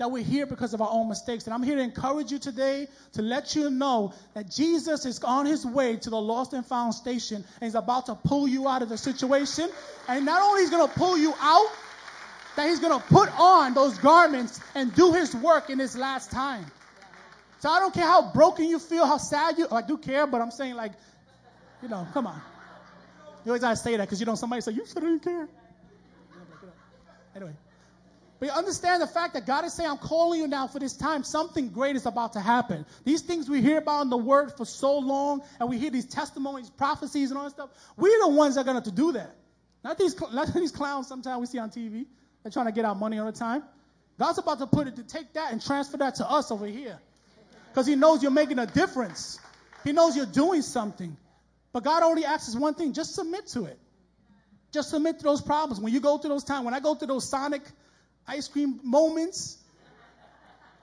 That 0.00 0.10
we're 0.10 0.24
here 0.24 0.46
because 0.46 0.72
of 0.72 0.80
our 0.80 0.88
own 0.90 1.10
mistakes. 1.10 1.44
And 1.44 1.52
I'm 1.52 1.62
here 1.62 1.76
to 1.76 1.82
encourage 1.82 2.32
you 2.32 2.38
today 2.38 2.88
to 3.12 3.20
let 3.20 3.54
you 3.54 3.68
know 3.68 4.14
that 4.32 4.50
Jesus 4.50 5.04
is 5.04 5.22
on 5.22 5.44
his 5.44 5.66
way 5.66 5.96
to 5.96 6.08
the 6.08 6.18
lost 6.18 6.54
and 6.54 6.64
found 6.64 6.94
station 6.94 7.36
and 7.36 7.44
he's 7.60 7.74
about 7.74 8.06
to 8.06 8.14
pull 8.14 8.48
you 8.48 8.66
out 8.66 8.80
of 8.80 8.88
the 8.88 8.96
situation. 8.96 9.68
And 10.08 10.24
not 10.24 10.40
only 10.40 10.62
is 10.62 10.70
going 10.70 10.88
to 10.88 10.94
pull 10.94 11.18
you 11.18 11.34
out, 11.38 11.68
that 12.56 12.66
he's 12.70 12.80
going 12.80 12.98
to 12.98 13.06
put 13.08 13.28
on 13.38 13.74
those 13.74 13.98
garments 13.98 14.58
and 14.74 14.94
do 14.94 15.12
his 15.12 15.36
work 15.36 15.68
in 15.68 15.78
his 15.78 15.94
last 15.94 16.30
time. 16.30 16.64
So 17.58 17.68
I 17.68 17.78
don't 17.78 17.92
care 17.92 18.06
how 18.06 18.32
broken 18.32 18.64
you 18.64 18.78
feel, 18.78 19.04
how 19.04 19.18
sad 19.18 19.58
you. 19.58 19.66
I 19.70 19.82
do 19.82 19.98
care, 19.98 20.26
but 20.26 20.40
I'm 20.40 20.50
saying 20.50 20.76
like, 20.76 20.92
you 21.82 21.90
know, 21.90 22.08
come 22.14 22.26
on. 22.26 22.40
You 23.44 23.50
always 23.50 23.60
gotta 23.60 23.76
say 23.76 23.98
that 23.98 24.06
because 24.06 24.18
you 24.18 24.24
know 24.24 24.34
somebody 24.34 24.62
say 24.62 24.72
you 24.72 24.86
shouldn't 24.86 25.22
care. 25.22 25.46
Anyway, 27.36 27.52
but 28.40 28.46
you 28.46 28.52
understand 28.52 29.02
the 29.02 29.06
fact 29.06 29.34
that 29.34 29.46
God 29.46 29.64
is 29.66 29.74
saying, 29.74 29.88
"I'm 29.88 29.98
calling 29.98 30.40
you 30.40 30.48
now 30.48 30.66
for 30.66 30.78
this 30.78 30.94
time. 30.94 31.24
Something 31.24 31.68
great 31.68 31.94
is 31.94 32.06
about 32.06 32.32
to 32.32 32.40
happen." 32.40 32.86
These 33.04 33.20
things 33.20 33.48
we 33.48 33.60
hear 33.60 33.78
about 33.78 34.02
in 34.02 34.10
the 34.10 34.16
Word 34.16 34.56
for 34.56 34.64
so 34.64 34.98
long, 34.98 35.42
and 35.60 35.68
we 35.68 35.78
hear 35.78 35.90
these 35.90 36.06
testimonies, 36.06 36.70
prophecies, 36.70 37.30
and 37.30 37.38
all 37.38 37.44
that 37.44 37.50
stuff. 37.50 37.70
We're 37.96 38.18
the 38.20 38.28
ones 38.28 38.54
that 38.54 38.62
are 38.62 38.64
gonna 38.64 38.80
do 38.80 39.12
that. 39.12 39.36
Not 39.84 39.98
these, 39.98 40.18
not 40.32 40.52
these 40.54 40.72
clowns. 40.72 41.06
Sometimes 41.06 41.38
we 41.40 41.46
see 41.46 41.58
on 41.58 41.70
TV. 41.70 42.06
They're 42.42 42.50
trying 42.50 42.66
to 42.66 42.72
get 42.72 42.86
our 42.86 42.94
money 42.94 43.18
all 43.18 43.26
the 43.26 43.38
time. 43.38 43.62
God's 44.18 44.38
about 44.38 44.58
to 44.58 44.66
put 44.66 44.88
it 44.88 44.96
to 44.96 45.02
take 45.02 45.34
that 45.34 45.52
and 45.52 45.62
transfer 45.62 45.98
that 45.98 46.16
to 46.16 46.30
us 46.30 46.50
over 46.50 46.66
here 46.66 46.98
because 47.68 47.86
He 47.86 47.94
knows 47.94 48.22
you're 48.22 48.32
making 48.32 48.58
a 48.58 48.66
difference. 48.66 49.38
He 49.84 49.92
knows 49.92 50.16
you're 50.16 50.26
doing 50.26 50.62
something. 50.62 51.16
But 51.72 51.84
God 51.84 52.02
only 52.02 52.24
asks 52.24 52.48
us 52.48 52.56
one 52.56 52.74
thing 52.74 52.92
just 52.92 53.14
submit 53.14 53.46
to 53.48 53.64
it. 53.64 53.78
Just 54.72 54.90
submit 54.90 55.18
to 55.18 55.24
those 55.24 55.40
problems. 55.40 55.80
When 55.80 55.92
you 55.92 56.00
go 56.00 56.18
through 56.18 56.30
those 56.30 56.44
times, 56.44 56.64
when 56.64 56.74
I 56.74 56.80
go 56.80 56.94
through 56.94 57.08
those 57.08 57.28
Sonic 57.28 57.62
ice 58.30 58.48
cream 58.48 58.80
moments, 58.82 59.58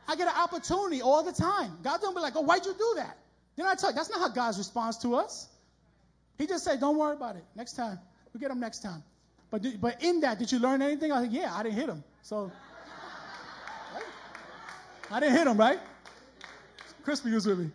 I 0.07 0.15
get 0.15 0.27
an 0.27 0.33
opportunity 0.37 1.01
all 1.01 1.23
the 1.23 1.31
time. 1.31 1.77
God 1.83 2.01
don't 2.01 2.15
be 2.15 2.21
like, 2.21 2.35
oh, 2.35 2.41
why'd 2.41 2.65
you 2.65 2.73
do 2.73 2.93
that? 2.97 3.17
Then 3.55 3.65
I 3.65 3.75
tell 3.75 3.89
you, 3.89 3.95
that's 3.95 4.09
not 4.09 4.19
how 4.19 4.29
God's 4.29 4.57
response 4.57 4.97
to 4.99 5.15
us. 5.15 5.47
He 6.37 6.45
just 6.45 6.63
said, 6.63 6.79
don't 6.79 6.97
worry 6.97 7.15
about 7.15 7.35
it. 7.35 7.43
Next 7.55 7.73
time. 7.73 7.99
We 8.33 8.39
get 8.39 8.51
him 8.51 8.59
next 8.59 8.83
time. 8.83 9.03
But, 9.49 9.61
did, 9.61 9.81
but 9.81 10.03
in 10.03 10.21
that, 10.21 10.39
did 10.39 10.51
you 10.51 10.59
learn 10.59 10.81
anything? 10.81 11.11
I 11.11 11.23
said, 11.23 11.31
yeah, 11.31 11.53
I 11.53 11.63
didn't 11.63 11.75
hit 11.75 11.89
him. 11.89 12.03
So, 12.21 12.51
right? 13.95 14.03
I 15.09 15.19
didn't 15.19 15.37
hit 15.37 15.47
him, 15.47 15.57
right? 15.57 15.79
Crispy 17.03 17.31
was 17.31 17.47
with 17.47 17.59
me. 17.59 17.71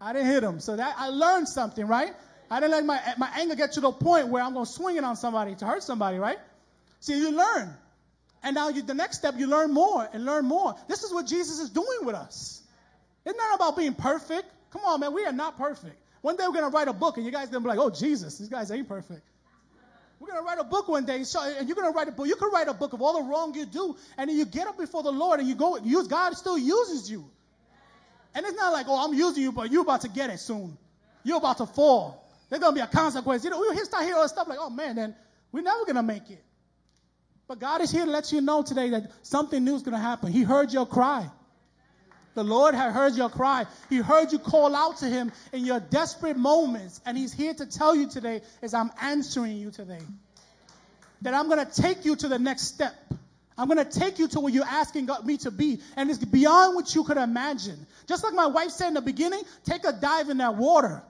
I 0.00 0.12
didn't 0.12 0.28
hit 0.28 0.42
him. 0.42 0.60
So 0.60 0.76
that 0.76 0.94
I 0.96 1.08
learned 1.08 1.48
something, 1.48 1.86
right? 1.86 2.12
I 2.50 2.60
didn't 2.60 2.72
let 2.72 2.84
my, 2.84 3.00
my 3.18 3.30
anger 3.36 3.54
get 3.54 3.72
to 3.72 3.80
the 3.80 3.92
point 3.92 4.28
where 4.28 4.42
I'm 4.42 4.52
going 4.52 4.66
to 4.66 4.70
swing 4.70 4.96
it 4.96 5.04
on 5.04 5.16
somebody 5.16 5.54
to 5.56 5.66
hurt 5.66 5.82
somebody, 5.82 6.18
right? 6.18 6.38
See, 7.00 7.18
you 7.18 7.32
learn. 7.32 7.74
And 8.42 8.54
now 8.54 8.68
you, 8.70 8.82
the 8.82 8.94
next 8.94 9.18
step, 9.18 9.34
you 9.38 9.46
learn 9.46 9.72
more 9.72 10.08
and 10.12 10.24
learn 10.24 10.44
more. 10.44 10.74
This 10.88 11.04
is 11.04 11.12
what 11.12 11.26
Jesus 11.26 11.60
is 11.60 11.70
doing 11.70 12.04
with 12.04 12.14
us. 12.14 12.62
It's 13.24 13.36
not 13.36 13.54
about 13.54 13.76
being 13.76 13.94
perfect. 13.94 14.46
Come 14.72 14.82
on, 14.84 15.00
man, 15.00 15.12
we 15.14 15.24
are 15.24 15.32
not 15.32 15.56
perfect. 15.56 15.96
One 16.22 16.36
day 16.36 16.44
we're 16.46 16.54
going 16.54 16.70
to 16.70 16.76
write 16.76 16.88
a 16.88 16.92
book, 16.92 17.16
and 17.16 17.26
you 17.26 17.32
guys 17.32 17.48
going 17.48 17.62
to 17.62 17.68
be 17.68 17.76
like, 17.76 17.78
oh, 17.78 17.90
Jesus, 17.90 18.38
these 18.38 18.48
guys 18.48 18.70
ain't 18.70 18.88
perfect. 18.88 19.22
We're 20.18 20.28
going 20.28 20.40
to 20.40 20.46
write 20.46 20.58
a 20.58 20.64
book 20.64 20.88
one 20.88 21.04
day, 21.04 21.16
and 21.16 21.68
you're 21.68 21.74
going 21.74 21.92
to 21.92 21.96
write 21.96 22.08
a 22.08 22.12
book. 22.12 22.26
You 22.28 22.36
can 22.36 22.50
write 22.52 22.68
a 22.68 22.74
book 22.74 22.92
of 22.92 23.02
all 23.02 23.22
the 23.22 23.28
wrong 23.28 23.54
you 23.54 23.66
do, 23.66 23.96
and 24.16 24.30
then 24.30 24.36
you 24.36 24.44
get 24.44 24.66
up 24.66 24.78
before 24.78 25.02
the 25.02 25.10
Lord, 25.10 25.40
and 25.40 25.48
you 25.48 25.56
go, 25.56 25.76
use 25.78 26.06
God 26.06 26.36
still 26.36 26.56
uses 26.56 27.10
you. 27.10 27.28
And 28.34 28.46
it's 28.46 28.56
not 28.56 28.72
like, 28.72 28.86
oh, 28.88 29.04
I'm 29.04 29.14
using 29.14 29.42
you, 29.42 29.52
but 29.52 29.70
you're 29.70 29.82
about 29.82 30.02
to 30.02 30.08
get 30.08 30.30
it 30.30 30.38
soon. 30.38 30.78
You're 31.24 31.38
about 31.38 31.58
to 31.58 31.66
fall. 31.66 32.24
There's 32.48 32.60
going 32.60 32.74
to 32.74 32.80
be 32.80 32.84
a 32.84 32.86
consequence. 32.86 33.44
You 33.44 33.50
know, 33.50 33.60
we 33.60 33.76
start 33.78 34.04
hearing 34.04 34.26
stuff 34.28 34.48
like, 34.48 34.58
oh, 34.60 34.70
man, 34.70 34.96
then 34.96 35.14
we're 35.50 35.62
never 35.62 35.84
going 35.84 35.96
to 35.96 36.02
make 36.02 36.30
it. 36.30 36.42
But 37.48 37.58
God 37.58 37.80
is 37.80 37.90
here 37.90 38.04
to 38.04 38.10
let 38.10 38.32
you 38.32 38.40
know 38.40 38.62
today 38.62 38.90
that 38.90 39.10
something 39.22 39.62
new 39.62 39.74
is 39.74 39.82
going 39.82 39.96
to 39.96 40.00
happen. 40.00 40.32
He 40.32 40.42
heard 40.42 40.72
your 40.72 40.86
cry. 40.86 41.28
The 42.34 42.44
Lord 42.44 42.74
had 42.74 42.92
heard 42.92 43.14
your 43.14 43.28
cry. 43.28 43.66
He 43.90 43.98
heard 43.98 44.32
you 44.32 44.38
call 44.38 44.74
out 44.74 44.98
to 44.98 45.06
Him 45.06 45.32
in 45.52 45.66
your 45.66 45.80
desperate 45.80 46.36
moments. 46.36 47.00
And 47.04 47.16
He's 47.16 47.32
here 47.32 47.52
to 47.52 47.66
tell 47.66 47.94
you 47.94 48.08
today, 48.08 48.40
as 48.62 48.72
I'm 48.72 48.90
answering 49.00 49.58
you 49.58 49.70
today, 49.70 50.00
that 51.22 51.34
I'm 51.34 51.48
going 51.48 51.64
to 51.64 51.82
take 51.82 52.04
you 52.04 52.16
to 52.16 52.28
the 52.28 52.38
next 52.38 52.62
step. 52.62 52.94
I'm 53.58 53.68
going 53.68 53.84
to 53.84 54.00
take 54.00 54.18
you 54.18 54.28
to 54.28 54.40
where 54.40 54.52
you're 54.52 54.64
asking 54.64 55.08
me 55.24 55.36
to 55.38 55.50
be. 55.50 55.80
And 55.96 56.10
it's 56.10 56.24
beyond 56.24 56.74
what 56.74 56.94
you 56.94 57.04
could 57.04 57.18
imagine. 57.18 57.86
Just 58.06 58.24
like 58.24 58.32
my 58.32 58.46
wife 58.46 58.70
said 58.70 58.88
in 58.88 58.94
the 58.94 59.02
beginning, 59.02 59.42
take 59.64 59.84
a 59.84 59.92
dive 59.92 60.30
in 60.30 60.38
that 60.38 60.56
water. 60.56 61.02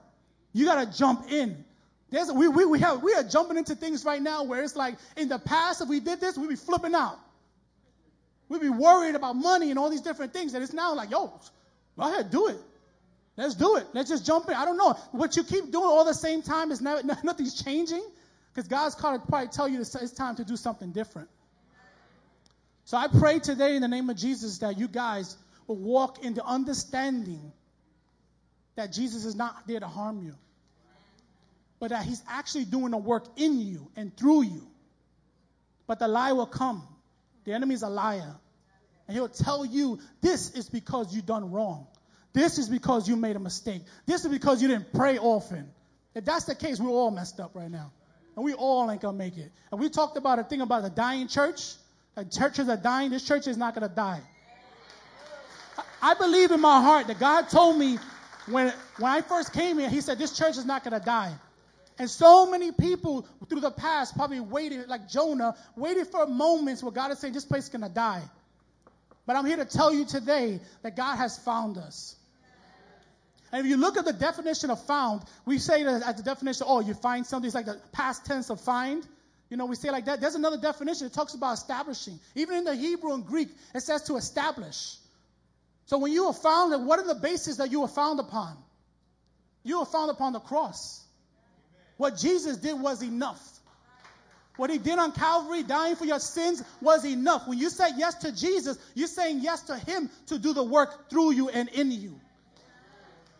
You 0.51 0.65
got 0.65 0.83
to 0.83 0.97
jump 0.97 1.31
in. 1.31 1.63
There's, 2.13 2.31
we, 2.31 2.47
we, 2.47 2.63
we, 2.65 2.79
have, 2.79 3.01
we 3.01 3.15
are 3.15 3.23
jumping 3.23 3.57
into 3.57 3.73
things 3.73 4.05
right 4.05 4.21
now 4.21 4.43
where 4.43 4.61
it's 4.61 4.75
like 4.75 4.97
in 5.17 5.29
the 5.29 5.39
past, 5.39 5.81
if 5.81 5.89
we 5.89 5.99
did 5.99 6.21
this, 6.21 6.37
we'd 6.37 6.47
be 6.47 6.55
flipping 6.55 6.93
out. 6.93 7.17
We'd 8.49 8.61
be 8.61 8.69
worried 8.69 9.15
about 9.15 9.35
money 9.35 9.71
and 9.71 9.79
all 9.79 9.89
these 9.89 10.01
different 10.01 10.31
things. 10.31 10.53
And 10.53 10.63
it's 10.63 10.73
now 10.73 10.93
like, 10.93 11.09
yo, 11.09 11.33
go 11.97 12.03
ahead, 12.03 12.29
do 12.29 12.49
it. 12.49 12.57
Let's 13.35 13.55
do 13.55 13.77
it. 13.77 13.87
Let's 13.93 14.11
just 14.11 14.27
jump 14.27 14.47
in. 14.47 14.53
I 14.53 14.63
don't 14.63 14.77
know. 14.77 14.93
What 15.11 15.35
you 15.37 15.43
keep 15.43 15.71
doing 15.71 15.85
all 15.85 16.05
the 16.05 16.13
same 16.13 16.43
time 16.43 16.69
is 16.69 16.81
not, 16.81 17.03
nothing's 17.23 17.63
changing 17.63 18.03
because 18.53 18.67
God's 18.67 18.93
called 18.93 19.19
to 19.19 19.27
probably 19.27 19.47
tell 19.47 19.67
you 19.67 19.81
it's 19.81 20.11
time 20.11 20.35
to 20.35 20.45
do 20.45 20.55
something 20.55 20.91
different. 20.91 21.29
So 22.85 22.95
I 22.95 23.07
pray 23.07 23.39
today 23.39 23.75
in 23.75 23.81
the 23.81 23.87
name 23.87 24.11
of 24.11 24.17
Jesus 24.17 24.59
that 24.59 24.77
you 24.77 24.87
guys 24.87 25.35
will 25.65 25.77
walk 25.77 26.23
in 26.23 26.35
the 26.35 26.45
understanding 26.45 27.53
that 28.75 28.93
Jesus 28.93 29.25
is 29.25 29.35
not 29.35 29.65
there 29.65 29.79
to 29.79 29.87
harm 29.87 30.21
you, 30.21 30.35
but 31.83 31.89
that 31.89 32.05
he's 32.05 32.23
actually 32.29 32.63
doing 32.63 32.93
a 32.93 32.97
work 32.97 33.25
in 33.35 33.59
you 33.59 33.91
and 33.97 34.15
through 34.15 34.43
you. 34.43 34.65
But 35.85 35.99
the 35.99 36.07
lie 36.07 36.31
will 36.31 36.45
come. 36.45 36.81
The 37.43 37.51
enemy 37.51 37.75
is 37.75 37.81
a 37.81 37.89
liar. 37.89 38.37
And 39.05 39.17
he'll 39.17 39.27
tell 39.27 39.65
you 39.65 39.99
this 40.21 40.51
is 40.51 40.69
because 40.69 41.13
you 41.13 41.21
done 41.21 41.51
wrong. 41.51 41.87
This 42.31 42.57
is 42.57 42.69
because 42.69 43.09
you 43.09 43.17
made 43.17 43.35
a 43.35 43.39
mistake. 43.39 43.81
This 44.05 44.23
is 44.23 44.31
because 44.31 44.61
you 44.61 44.69
didn't 44.69 44.93
pray 44.93 45.17
often. 45.17 45.69
If 46.15 46.23
that's 46.23 46.45
the 46.45 46.55
case, 46.55 46.79
we're 46.79 46.89
all 46.89 47.11
messed 47.11 47.41
up 47.41 47.51
right 47.53 47.69
now. 47.69 47.91
And 48.37 48.45
we 48.45 48.53
all 48.53 48.89
ain't 48.89 49.01
gonna 49.01 49.17
make 49.17 49.37
it. 49.37 49.51
And 49.69 49.81
we 49.81 49.89
talked 49.89 50.15
about 50.15 50.39
a 50.39 50.45
thing 50.45 50.61
about 50.61 50.83
the 50.83 50.89
dying 50.89 51.27
church. 51.27 51.73
Like 52.15 52.31
churches 52.31 52.69
are 52.69 52.77
dying. 52.77 53.11
This 53.11 53.27
church 53.27 53.45
is 53.45 53.57
not 53.57 53.75
to 53.75 53.91
die. 53.93 54.21
I 56.01 56.13
believe 56.13 56.51
in 56.51 56.61
my 56.61 56.79
heart 56.79 57.07
that 57.07 57.19
God 57.19 57.49
told 57.49 57.77
me 57.77 57.97
when, 58.45 58.71
when 58.99 59.11
I 59.11 59.19
first 59.19 59.51
came 59.51 59.79
here, 59.79 59.89
He 59.89 59.99
said, 59.99 60.17
This 60.17 60.31
church 60.31 60.57
is 60.57 60.63
not 60.63 60.85
to 60.85 61.01
die. 61.03 61.33
And 61.99 62.09
so 62.09 62.49
many 62.49 62.71
people 62.71 63.27
through 63.47 63.61
the 63.61 63.71
past 63.71 64.15
probably 64.15 64.39
waited, 64.39 64.87
like 64.87 65.07
Jonah, 65.09 65.55
waited 65.75 66.07
for 66.07 66.25
moments 66.25 66.81
where 66.81 66.91
God 66.91 67.11
is 67.11 67.19
saying, 67.19 67.33
This 67.33 67.45
place 67.45 67.65
is 67.65 67.69
going 67.69 67.83
to 67.83 67.89
die. 67.89 68.23
But 69.25 69.35
I'm 69.35 69.45
here 69.45 69.57
to 69.57 69.65
tell 69.65 69.93
you 69.93 70.05
today 70.05 70.59
that 70.81 70.95
God 70.95 71.17
has 71.17 71.37
found 71.37 71.77
us. 71.77 72.15
And 73.51 73.63
if 73.63 73.69
you 73.69 73.77
look 73.77 73.97
at 73.97 74.05
the 74.05 74.13
definition 74.13 74.71
of 74.71 74.83
found, 74.85 75.21
we 75.45 75.59
say 75.59 75.83
that 75.83 76.01
as 76.01 76.15
the 76.15 76.23
definition, 76.23 76.65
oh, 76.67 76.79
you 76.79 76.95
find 76.95 77.25
something, 77.25 77.45
it's 77.45 77.53
like 77.53 77.67
the 77.67 77.79
past 77.91 78.25
tense 78.25 78.49
of 78.49 78.59
find. 78.59 79.07
You 79.51 79.57
know, 79.57 79.67
we 79.67 79.75
say 79.75 79.91
like 79.91 80.05
that. 80.05 80.19
There's 80.19 80.33
another 80.33 80.57
definition. 80.57 81.05
It 81.05 81.13
talks 81.13 81.35
about 81.35 81.53
establishing. 81.53 82.19
Even 82.33 82.57
in 82.57 82.63
the 82.63 82.73
Hebrew 82.73 83.13
and 83.13 83.23
Greek, 83.23 83.49
it 83.75 83.81
says 83.81 84.01
to 84.03 84.15
establish. 84.15 84.97
So 85.85 85.99
when 85.99 86.11
you 86.11 86.25
were 86.25 86.33
found, 86.33 86.87
what 86.87 86.99
are 86.99 87.05
the 87.05 87.13
bases 87.13 87.57
that 87.57 87.71
you 87.71 87.81
were 87.81 87.87
found 87.87 88.19
upon? 88.19 88.57
You 89.63 89.79
were 89.79 89.85
found 89.85 90.09
upon 90.09 90.33
the 90.33 90.39
cross. 90.39 91.02
What 91.97 92.17
Jesus 92.17 92.57
did 92.57 92.79
was 92.79 93.01
enough. 93.03 93.41
What 94.55 94.69
he 94.69 94.77
did 94.77 94.99
on 94.99 95.11
Calvary, 95.13 95.63
dying 95.63 95.95
for 95.95 96.05
your 96.05 96.19
sins, 96.19 96.63
was 96.79 97.05
enough. 97.05 97.47
When 97.47 97.57
you 97.57 97.69
say 97.69 97.89
yes 97.97 98.15
to 98.15 98.31
Jesus, 98.31 98.77
you're 98.93 99.07
saying 99.07 99.39
yes 99.41 99.63
to 99.63 99.77
him 99.77 100.09
to 100.27 100.37
do 100.37 100.53
the 100.53 100.63
work 100.63 101.09
through 101.09 101.31
you 101.31 101.49
and 101.49 101.69
in 101.69 101.91
you. 101.91 102.19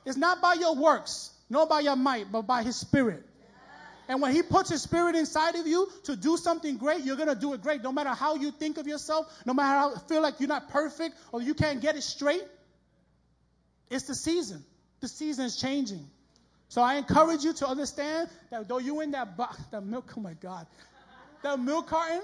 It's 0.05 0.17
not 0.17 0.41
by 0.41 0.53
your 0.53 0.75
works, 0.75 1.31
nor 1.49 1.67
by 1.67 1.81
your 1.81 1.95
might, 1.95 2.31
but 2.31 2.43
by 2.43 2.63
his 2.63 2.75
spirit. 2.75 3.23
And 4.07 4.21
when 4.21 4.33
He 4.33 4.43
puts 4.43 4.69
His 4.69 4.81
Spirit 4.81 5.15
inside 5.15 5.55
of 5.55 5.65
you 5.65 5.89
to 6.03 6.15
do 6.15 6.35
something 6.35 6.77
great, 6.77 7.03
you're 7.03 7.15
going 7.15 7.29
to 7.29 7.35
do 7.35 7.53
it 7.53 7.61
great. 7.61 7.83
No 7.83 7.91
matter 7.91 8.09
how 8.09 8.35
you 8.35 8.51
think 8.51 8.77
of 8.77 8.85
yourself, 8.85 9.27
no 9.45 9.53
matter 9.53 9.79
how 9.79 9.89
you 9.91 9.99
feel 10.09 10.21
like 10.21 10.39
you're 10.39 10.49
not 10.49 10.69
perfect 10.69 11.15
or 11.31 11.41
you 11.41 11.53
can't 11.53 11.81
get 11.81 11.95
it 11.95 12.03
straight, 12.03 12.43
it's 13.89 14.05
the 14.05 14.15
season. 14.15 14.63
The 14.99 15.07
season 15.07 15.45
is 15.45 15.55
changing. 15.55 16.05
So 16.73 16.81
I 16.81 16.95
encourage 16.95 17.43
you 17.43 17.53
to 17.53 17.67
understand 17.67 18.29
that 18.49 18.67
though 18.67 18.79
you're 18.79 19.03
in 19.03 19.11
that, 19.11 19.37
bo- 19.37 19.45
that 19.69 19.85
milk, 19.85 20.11
oh 20.17 20.21
my 20.21 20.33
God, 20.33 20.65
that 21.43 21.59
milk 21.59 21.85
carton, 21.85 22.23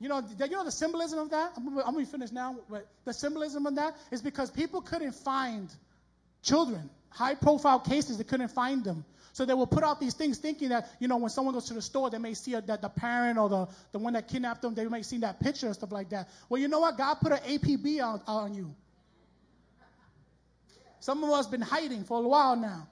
you 0.00 0.08
know, 0.08 0.20
you 0.36 0.50
know 0.50 0.64
the 0.64 0.72
symbolism 0.72 1.20
of 1.20 1.30
that? 1.30 1.52
I'm, 1.56 1.78
I'm 1.78 1.92
going 1.92 2.04
to 2.04 2.10
finish 2.10 2.32
now, 2.32 2.56
but 2.68 2.88
the 3.04 3.12
symbolism 3.12 3.66
of 3.66 3.76
that 3.76 3.94
is 4.10 4.20
because 4.20 4.50
people 4.50 4.80
couldn't 4.80 5.12
find 5.12 5.72
children, 6.42 6.90
high 7.08 7.36
profile 7.36 7.78
cases, 7.78 8.18
they 8.18 8.24
couldn't 8.24 8.48
find 8.48 8.82
them. 8.82 9.04
So 9.32 9.44
they 9.44 9.54
will 9.54 9.68
put 9.68 9.84
out 9.84 10.00
these 10.00 10.14
things 10.14 10.38
thinking 10.38 10.70
that, 10.70 10.90
you 10.98 11.06
know, 11.06 11.18
when 11.18 11.30
someone 11.30 11.54
goes 11.54 11.66
to 11.66 11.74
the 11.74 11.82
store, 11.82 12.10
they 12.10 12.18
may 12.18 12.34
see 12.34 12.54
a, 12.54 12.62
that 12.62 12.82
the 12.82 12.88
parent 12.88 13.38
or 13.38 13.48
the, 13.48 13.68
the 13.92 14.00
one 14.00 14.14
that 14.14 14.26
kidnapped 14.26 14.62
them, 14.62 14.74
they 14.74 14.86
may 14.86 15.02
see 15.02 15.18
that 15.18 15.38
picture 15.38 15.66
and 15.66 15.76
stuff 15.76 15.92
like 15.92 16.08
that. 16.08 16.28
Well, 16.48 16.60
you 16.60 16.66
know 16.66 16.80
what? 16.80 16.98
God 16.98 17.14
put 17.20 17.30
an 17.30 17.38
APB 17.38 18.02
on, 18.02 18.20
on 18.26 18.54
you. 18.54 18.74
Some 20.98 21.22
of 21.22 21.30
us 21.30 21.46
been 21.46 21.60
hiding 21.60 22.02
for 22.02 22.18
a 22.18 22.26
while 22.26 22.56
now 22.56 22.88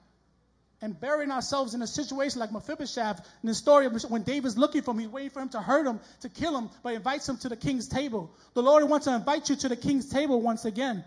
and 0.83 0.99
burying 0.99 1.31
ourselves 1.31 1.73
in 1.73 1.81
a 1.81 1.87
situation 1.87 2.41
like 2.41 2.51
Mephibosheth 2.51 3.25
in 3.41 3.47
the 3.47 3.55
story 3.55 3.85
of 3.85 3.93
when 4.09 4.23
David's 4.23 4.57
looking 4.57 4.81
for 4.81 4.91
him, 4.91 4.99
he's 4.99 5.07
waiting 5.07 5.29
for 5.29 5.41
him 5.41 5.47
to 5.49 5.61
hurt 5.61 5.87
him, 5.87 6.01
to 6.19 6.27
kill 6.27 6.57
him, 6.57 6.69
but 6.83 6.93
invites 6.93 7.27
him 7.27 7.37
to 7.37 7.47
the 7.47 7.55
king's 7.55 7.87
table. 7.87 8.35
The 8.53 8.61
Lord 8.61 8.83
wants 8.83 9.05
to 9.05 9.15
invite 9.15 9.49
you 9.49 9.55
to 9.55 9.69
the 9.69 9.77
king's 9.77 10.09
table 10.09 10.41
once 10.41 10.65
again. 10.65 11.05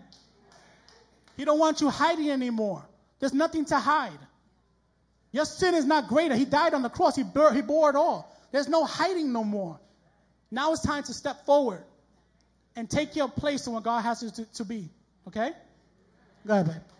He 1.37 1.45
don't 1.45 1.59
want 1.59 1.79
you 1.81 1.91
hiding 1.91 2.31
anymore. 2.31 2.83
There's 3.19 3.35
nothing 3.35 3.65
to 3.65 3.77
hide. 3.77 4.17
Your 5.31 5.45
sin 5.45 5.75
is 5.75 5.85
not 5.85 6.07
greater. 6.07 6.35
He 6.35 6.45
died 6.45 6.73
on 6.73 6.81
the 6.81 6.89
cross. 6.89 7.15
He 7.15 7.21
bore, 7.21 7.53
he 7.53 7.61
bore 7.61 7.91
it 7.91 7.95
all. 7.95 8.35
There's 8.51 8.67
no 8.67 8.83
hiding 8.83 9.31
no 9.31 9.43
more. 9.43 9.79
Now 10.49 10.73
it's 10.73 10.81
time 10.81 11.03
to 11.03 11.13
step 11.13 11.45
forward 11.45 11.83
and 12.75 12.89
take 12.89 13.15
your 13.15 13.29
place 13.29 13.67
in 13.67 13.73
what 13.73 13.83
God 13.83 14.01
has 14.01 14.23
you 14.23 14.31
to, 14.31 14.45
to 14.55 14.65
be. 14.65 14.89
Okay? 15.27 15.51
Go 16.47 16.53
ahead, 16.53 16.65
babe. 16.65 16.96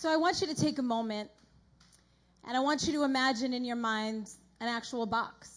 So 0.00 0.10
I 0.10 0.16
want 0.16 0.40
you 0.40 0.46
to 0.46 0.54
take 0.54 0.78
a 0.78 0.82
moment 0.82 1.28
and 2.48 2.56
I 2.56 2.60
want 2.60 2.86
you 2.86 2.94
to 2.94 3.02
imagine 3.04 3.52
in 3.52 3.66
your 3.66 3.76
mind 3.76 4.30
an 4.58 4.66
actual 4.66 5.04
box. 5.04 5.54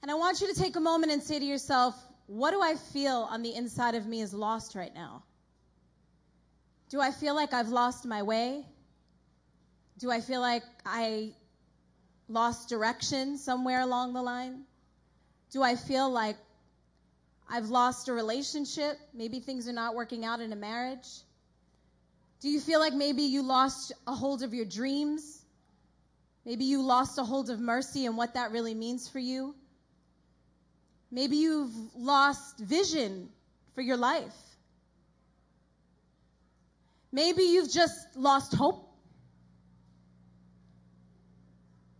And 0.00 0.10
I 0.10 0.14
want 0.14 0.40
you 0.40 0.46
to 0.54 0.58
take 0.58 0.76
a 0.76 0.80
moment 0.80 1.12
and 1.12 1.22
say 1.22 1.38
to 1.38 1.44
yourself, 1.44 1.94
what 2.28 2.52
do 2.52 2.62
I 2.62 2.76
feel 2.76 3.28
on 3.30 3.42
the 3.42 3.54
inside 3.54 3.94
of 3.94 4.06
me 4.06 4.22
is 4.22 4.32
lost 4.32 4.74
right 4.74 4.94
now? 4.94 5.22
Do 6.88 7.02
I 7.02 7.10
feel 7.10 7.34
like 7.34 7.52
I've 7.52 7.68
lost 7.68 8.06
my 8.06 8.22
way? 8.22 8.64
Do 9.98 10.10
I 10.10 10.22
feel 10.22 10.40
like 10.40 10.62
I 10.86 11.34
lost 12.26 12.70
direction 12.70 13.36
somewhere 13.36 13.82
along 13.82 14.14
the 14.14 14.22
line? 14.22 14.62
Do 15.52 15.62
I 15.62 15.76
feel 15.76 16.08
like 16.08 16.36
I've 17.50 17.68
lost 17.68 18.08
a 18.08 18.14
relationship? 18.14 18.98
Maybe 19.12 19.40
things 19.40 19.68
are 19.68 19.74
not 19.74 19.94
working 19.94 20.24
out 20.24 20.40
in 20.40 20.50
a 20.50 20.56
marriage. 20.56 21.06
Do 22.44 22.50
you 22.50 22.60
feel 22.60 22.78
like 22.78 22.92
maybe 22.92 23.22
you 23.22 23.42
lost 23.42 23.94
a 24.06 24.12
hold 24.12 24.42
of 24.42 24.52
your 24.52 24.66
dreams? 24.66 25.42
Maybe 26.44 26.66
you 26.66 26.82
lost 26.82 27.16
a 27.16 27.24
hold 27.24 27.48
of 27.48 27.58
mercy 27.58 28.04
and 28.04 28.18
what 28.18 28.34
that 28.34 28.52
really 28.52 28.74
means 28.74 29.08
for 29.08 29.18
you. 29.18 29.54
Maybe 31.10 31.38
you've 31.38 31.72
lost 31.96 32.58
vision 32.58 33.30
for 33.74 33.80
your 33.80 33.96
life. 33.96 34.36
Maybe 37.10 37.44
you've 37.44 37.72
just 37.72 38.14
lost 38.14 38.54
hope. 38.54 38.90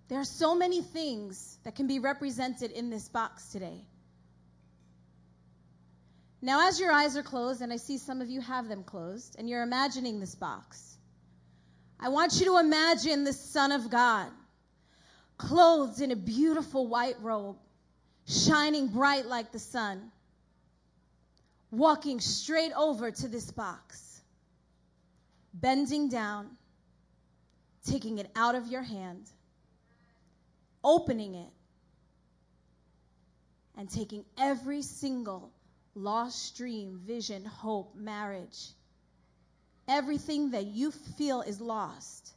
There 0.08 0.20
are 0.20 0.24
so 0.24 0.54
many 0.54 0.82
things 0.82 1.56
that 1.64 1.74
can 1.74 1.86
be 1.86 2.00
represented 2.00 2.70
in 2.70 2.90
this 2.90 3.08
box 3.08 3.48
today. 3.48 3.86
Now, 6.44 6.68
as 6.68 6.78
your 6.78 6.92
eyes 6.92 7.16
are 7.16 7.22
closed, 7.22 7.62
and 7.62 7.72
I 7.72 7.76
see 7.76 7.96
some 7.96 8.20
of 8.20 8.28
you 8.28 8.42
have 8.42 8.68
them 8.68 8.84
closed, 8.84 9.36
and 9.38 9.48
you're 9.48 9.62
imagining 9.62 10.20
this 10.20 10.34
box, 10.34 10.98
I 11.98 12.10
want 12.10 12.38
you 12.38 12.44
to 12.44 12.58
imagine 12.58 13.24
the 13.24 13.32
Son 13.32 13.72
of 13.72 13.88
God 13.88 14.28
clothed 15.38 16.02
in 16.02 16.10
a 16.10 16.16
beautiful 16.16 16.86
white 16.86 17.16
robe, 17.22 17.56
shining 18.28 18.88
bright 18.88 19.24
like 19.24 19.52
the 19.52 19.58
sun, 19.58 20.12
walking 21.70 22.20
straight 22.20 22.72
over 22.76 23.10
to 23.10 23.26
this 23.26 23.50
box, 23.50 24.20
bending 25.54 26.10
down, 26.10 26.50
taking 27.86 28.18
it 28.18 28.30
out 28.36 28.54
of 28.54 28.66
your 28.66 28.82
hand, 28.82 29.30
opening 30.84 31.36
it, 31.36 31.52
and 33.78 33.88
taking 33.88 34.26
every 34.36 34.82
single 34.82 35.50
lost 35.94 36.56
dream, 36.56 37.00
vision, 37.06 37.44
hope, 37.44 37.94
marriage, 37.94 38.68
everything 39.86 40.50
that 40.50 40.66
you 40.66 40.90
feel 40.90 41.42
is 41.42 41.60
lost, 41.60 42.32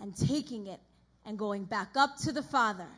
and 0.00 0.16
taking 0.16 0.66
it 0.66 0.80
and 1.24 1.38
going 1.38 1.64
back 1.64 1.96
up 1.96 2.16
to 2.18 2.32
the 2.32 2.42
Father 2.42 2.88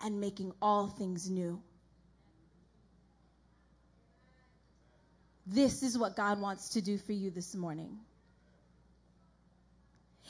and 0.00 0.20
making 0.20 0.52
all 0.60 0.88
things 0.88 1.30
new. 1.30 1.60
This 5.46 5.82
is 5.82 5.98
what 5.98 6.16
God 6.16 6.40
wants 6.40 6.70
to 6.70 6.82
do 6.82 6.98
for 6.98 7.12
you 7.12 7.30
this 7.30 7.54
morning. 7.54 7.98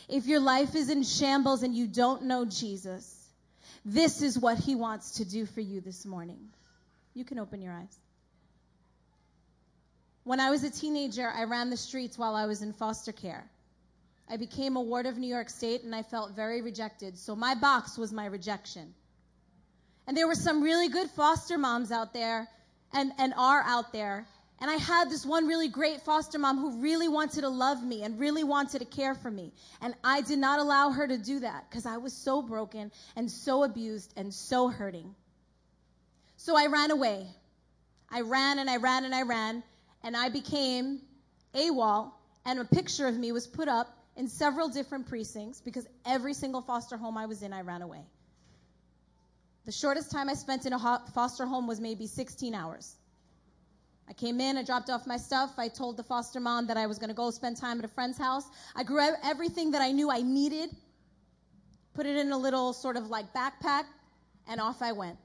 If 0.08 0.26
your 0.26 0.40
life 0.40 0.74
is 0.74 0.90
in 0.90 1.04
shambles 1.04 1.62
and 1.62 1.74
you 1.74 1.86
don't 1.86 2.24
know 2.24 2.44
Jesus, 2.44 3.21
this 3.84 4.22
is 4.22 4.38
what 4.38 4.58
he 4.58 4.74
wants 4.74 5.12
to 5.12 5.24
do 5.24 5.46
for 5.46 5.60
you 5.60 5.80
this 5.80 6.06
morning. 6.06 6.38
You 7.14 7.24
can 7.24 7.38
open 7.38 7.60
your 7.60 7.72
eyes. 7.72 7.98
When 10.24 10.38
I 10.38 10.50
was 10.50 10.62
a 10.62 10.70
teenager, 10.70 11.28
I 11.28 11.44
ran 11.44 11.70
the 11.70 11.76
streets 11.76 12.16
while 12.16 12.36
I 12.36 12.46
was 12.46 12.62
in 12.62 12.72
foster 12.72 13.12
care. 13.12 13.44
I 14.30 14.36
became 14.36 14.76
a 14.76 14.80
ward 14.80 15.06
of 15.06 15.18
New 15.18 15.26
York 15.26 15.50
State 15.50 15.82
and 15.82 15.94
I 15.94 16.02
felt 16.04 16.36
very 16.36 16.62
rejected. 16.62 17.18
So 17.18 17.34
my 17.34 17.54
box 17.54 17.98
was 17.98 18.12
my 18.12 18.26
rejection. 18.26 18.94
And 20.06 20.16
there 20.16 20.26
were 20.26 20.36
some 20.36 20.62
really 20.62 20.88
good 20.88 21.10
foster 21.10 21.58
moms 21.58 21.90
out 21.90 22.12
there 22.12 22.48
and, 22.92 23.12
and 23.18 23.34
are 23.36 23.62
out 23.62 23.92
there 23.92 24.26
and 24.62 24.70
I 24.70 24.76
had 24.76 25.10
this 25.10 25.26
one 25.26 25.48
really 25.48 25.66
great 25.66 26.02
foster 26.02 26.38
mom 26.38 26.56
who 26.56 26.80
really 26.80 27.08
wanted 27.08 27.40
to 27.40 27.48
love 27.48 27.82
me 27.82 28.04
and 28.04 28.20
really 28.20 28.44
wanted 28.44 28.78
to 28.78 28.84
care 28.84 29.12
for 29.12 29.28
me. 29.28 29.52
And 29.80 29.92
I 30.04 30.20
did 30.20 30.38
not 30.38 30.60
allow 30.60 30.90
her 30.90 31.04
to 31.04 31.18
do 31.18 31.40
that 31.40 31.68
because 31.68 31.84
I 31.84 31.96
was 31.96 32.12
so 32.12 32.42
broken 32.42 32.92
and 33.16 33.28
so 33.28 33.64
abused 33.64 34.12
and 34.16 34.32
so 34.32 34.68
hurting. 34.68 35.16
So 36.36 36.56
I 36.56 36.66
ran 36.66 36.92
away. 36.92 37.26
I 38.08 38.20
ran 38.20 38.60
and 38.60 38.70
I 38.70 38.76
ran 38.76 39.04
and 39.04 39.12
I 39.12 39.22
ran, 39.22 39.64
and 40.04 40.16
I 40.16 40.28
became 40.28 41.00
AWOL, 41.54 42.12
and 42.44 42.60
a 42.60 42.64
picture 42.64 43.08
of 43.08 43.18
me 43.18 43.32
was 43.32 43.48
put 43.48 43.66
up 43.66 43.88
in 44.16 44.28
several 44.28 44.68
different 44.68 45.08
precincts 45.08 45.60
because 45.60 45.88
every 46.06 46.34
single 46.34 46.60
foster 46.60 46.96
home 46.96 47.18
I 47.18 47.26
was 47.26 47.42
in, 47.42 47.52
I 47.52 47.62
ran 47.62 47.82
away. 47.82 48.04
The 49.64 49.72
shortest 49.72 50.12
time 50.12 50.28
I 50.28 50.34
spent 50.34 50.66
in 50.66 50.72
a 50.72 51.02
foster 51.12 51.46
home 51.46 51.66
was 51.66 51.80
maybe 51.80 52.06
16 52.06 52.54
hours. 52.54 52.94
I 54.08 54.12
came 54.12 54.40
in, 54.40 54.56
I 54.56 54.62
dropped 54.62 54.90
off 54.90 55.06
my 55.06 55.16
stuff. 55.16 55.52
I 55.58 55.68
told 55.68 55.96
the 55.96 56.02
foster 56.02 56.40
mom 56.40 56.66
that 56.66 56.76
I 56.76 56.86
was 56.86 56.98
going 56.98 57.08
to 57.08 57.14
go 57.14 57.30
spend 57.30 57.56
time 57.56 57.78
at 57.78 57.84
a 57.84 57.88
friend's 57.88 58.18
house. 58.18 58.44
I 58.74 58.82
grew 58.82 59.00
everything 59.24 59.70
that 59.72 59.82
I 59.82 59.92
knew 59.92 60.10
I 60.10 60.22
needed, 60.22 60.70
put 61.94 62.06
it 62.06 62.16
in 62.16 62.32
a 62.32 62.36
little 62.36 62.72
sort 62.72 62.96
of 62.96 63.08
like 63.08 63.32
backpack, 63.32 63.84
and 64.48 64.60
off 64.60 64.82
I 64.82 64.92
went. 64.92 65.16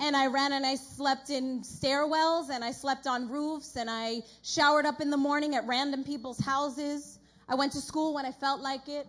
And 0.00 0.16
I 0.16 0.26
ran 0.26 0.52
and 0.52 0.64
I 0.64 0.76
slept 0.76 1.30
in 1.30 1.62
stairwells 1.62 2.50
and 2.50 2.64
I 2.64 2.70
slept 2.70 3.06
on 3.06 3.28
roofs 3.28 3.76
and 3.76 3.90
I 3.90 4.20
showered 4.42 4.86
up 4.86 5.00
in 5.00 5.10
the 5.10 5.16
morning 5.16 5.56
at 5.56 5.66
random 5.66 6.04
people's 6.04 6.38
houses. 6.38 7.18
I 7.48 7.56
went 7.56 7.72
to 7.72 7.80
school 7.80 8.14
when 8.14 8.24
I 8.24 8.30
felt 8.30 8.60
like 8.60 8.88
it 8.88 9.06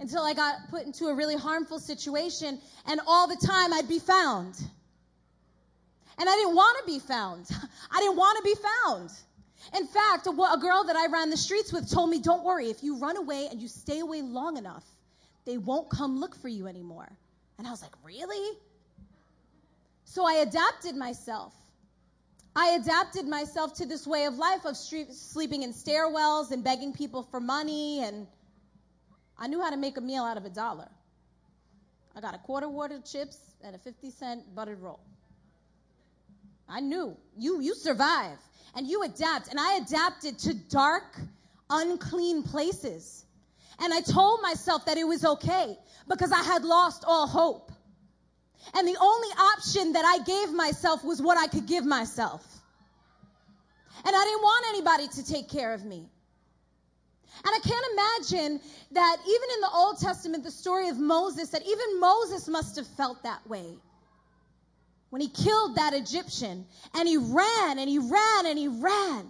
until 0.00 0.22
I 0.22 0.34
got 0.34 0.70
put 0.70 0.86
into 0.86 1.06
a 1.06 1.14
really 1.14 1.36
harmful 1.36 1.78
situation 1.78 2.58
and 2.86 3.00
all 3.06 3.28
the 3.28 3.36
time 3.46 3.72
I'd 3.72 3.88
be 3.88 4.00
found. 4.00 4.60
And 6.18 6.28
I 6.28 6.34
didn't 6.34 6.54
want 6.54 6.78
to 6.80 6.92
be 6.92 6.98
found. 6.98 7.48
I 7.90 8.00
didn't 8.00 8.16
want 8.16 8.38
to 8.38 8.44
be 8.44 8.54
found. 8.54 9.10
In 9.76 9.86
fact, 9.86 10.26
a, 10.26 10.30
a 10.30 10.58
girl 10.60 10.84
that 10.84 10.96
I 10.96 11.06
ran 11.06 11.30
the 11.30 11.36
streets 11.36 11.72
with 11.72 11.90
told 11.90 12.10
me, 12.10 12.20
Don't 12.20 12.44
worry, 12.44 12.66
if 12.66 12.82
you 12.82 12.98
run 12.98 13.16
away 13.16 13.48
and 13.50 13.60
you 13.60 13.68
stay 13.68 14.00
away 14.00 14.22
long 14.22 14.56
enough, 14.56 14.84
they 15.44 15.58
won't 15.58 15.88
come 15.90 16.18
look 16.18 16.34
for 16.36 16.48
you 16.48 16.66
anymore. 16.66 17.08
And 17.58 17.66
I 17.66 17.70
was 17.70 17.82
like, 17.82 17.92
Really? 18.04 18.56
So 20.04 20.26
I 20.26 20.34
adapted 20.46 20.96
myself. 20.96 21.54
I 22.54 22.78
adapted 22.80 23.26
myself 23.26 23.72
to 23.74 23.86
this 23.86 24.06
way 24.06 24.26
of 24.26 24.34
life 24.34 24.66
of 24.66 24.76
street, 24.76 25.12
sleeping 25.14 25.62
in 25.62 25.72
stairwells 25.72 26.50
and 26.50 26.62
begging 26.62 26.92
people 26.92 27.22
for 27.22 27.40
money. 27.40 28.04
And 28.04 28.26
I 29.38 29.46
knew 29.46 29.62
how 29.62 29.70
to 29.70 29.76
make 29.78 29.96
a 29.96 30.02
meal 30.02 30.22
out 30.22 30.36
of 30.36 30.44
a 30.44 30.50
dollar. 30.50 30.88
I 32.14 32.20
got 32.20 32.34
a 32.34 32.38
quarter 32.38 32.68
water 32.68 33.00
chips 33.00 33.38
and 33.64 33.74
a 33.74 33.78
50 33.78 34.10
cent 34.10 34.54
buttered 34.54 34.80
roll. 34.80 35.00
I 36.68 36.80
knew 36.80 37.16
you 37.36 37.60
you 37.60 37.74
survive 37.74 38.38
and 38.74 38.86
you 38.86 39.02
adapt 39.02 39.48
and 39.48 39.58
I 39.60 39.76
adapted 39.76 40.38
to 40.40 40.54
dark 40.54 41.20
unclean 41.70 42.42
places. 42.42 43.24
And 43.80 43.92
I 43.92 44.00
told 44.00 44.42
myself 44.42 44.86
that 44.86 44.98
it 44.98 45.04
was 45.04 45.24
okay 45.24 45.76
because 46.08 46.30
I 46.30 46.42
had 46.42 46.64
lost 46.64 47.04
all 47.06 47.26
hope. 47.26 47.72
And 48.74 48.86
the 48.86 48.96
only 49.00 49.28
option 49.28 49.92
that 49.94 50.04
I 50.04 50.22
gave 50.22 50.54
myself 50.54 51.02
was 51.02 51.20
what 51.20 51.36
I 51.36 51.48
could 51.48 51.66
give 51.66 51.84
myself. 51.84 52.46
And 54.04 54.14
I 54.14 54.24
didn't 54.24 54.42
want 54.42 54.66
anybody 54.68 55.08
to 55.08 55.26
take 55.26 55.48
care 55.48 55.74
of 55.74 55.84
me. 55.84 56.08
And 57.44 57.54
I 57.54 57.58
can't 57.58 57.86
imagine 57.92 58.60
that 58.92 59.16
even 59.26 59.48
in 59.54 59.60
the 59.62 59.70
Old 59.74 59.98
Testament, 59.98 60.44
the 60.44 60.50
story 60.50 60.88
of 60.88 60.98
Moses, 60.98 61.48
that 61.50 61.62
even 61.66 61.98
Moses 61.98 62.46
must 62.46 62.76
have 62.76 62.86
felt 62.86 63.22
that 63.24 63.44
way 63.48 63.64
when 65.12 65.20
he 65.20 65.28
killed 65.28 65.76
that 65.76 65.92
Egyptian 65.92 66.64
and 66.94 67.06
he 67.06 67.18
ran 67.18 67.78
and 67.78 67.86
he 67.86 67.98
ran 67.98 68.46
and 68.46 68.58
he 68.58 68.68
ran 68.68 69.28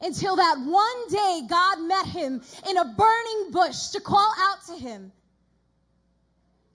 until 0.00 0.36
that 0.36 0.56
one 0.60 1.08
day 1.10 1.42
God 1.46 1.82
met 1.82 2.06
him 2.06 2.40
in 2.66 2.76
a 2.78 2.84
burning 2.86 3.50
bush 3.50 3.88
to 3.88 4.00
call 4.00 4.32
out 4.38 4.64
to 4.68 4.76
him 4.76 5.12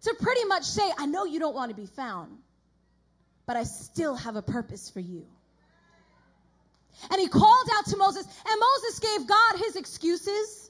to 0.03 0.13
pretty 0.21 0.45
much 0.45 0.63
say, 0.63 0.83
I 0.95 1.07
know 1.07 1.25
you 1.25 1.39
don't 1.39 1.55
want 1.55 1.71
to 1.71 1.75
be 1.75 1.87
found, 1.87 2.37
but 3.47 3.57
I 3.57 3.63
still 3.63 4.15
have 4.15 4.35
a 4.35 4.43
purpose 4.43 4.91
for 4.91 4.99
you. 4.99 5.25
And 7.09 7.19
he 7.19 7.27
called 7.27 7.67
out 7.73 7.87
to 7.87 7.97
Moses, 7.97 8.27
and 8.27 8.59
Moses 8.59 8.99
gave 8.99 9.27
God 9.27 9.57
his 9.57 9.75
excuses. 9.75 10.69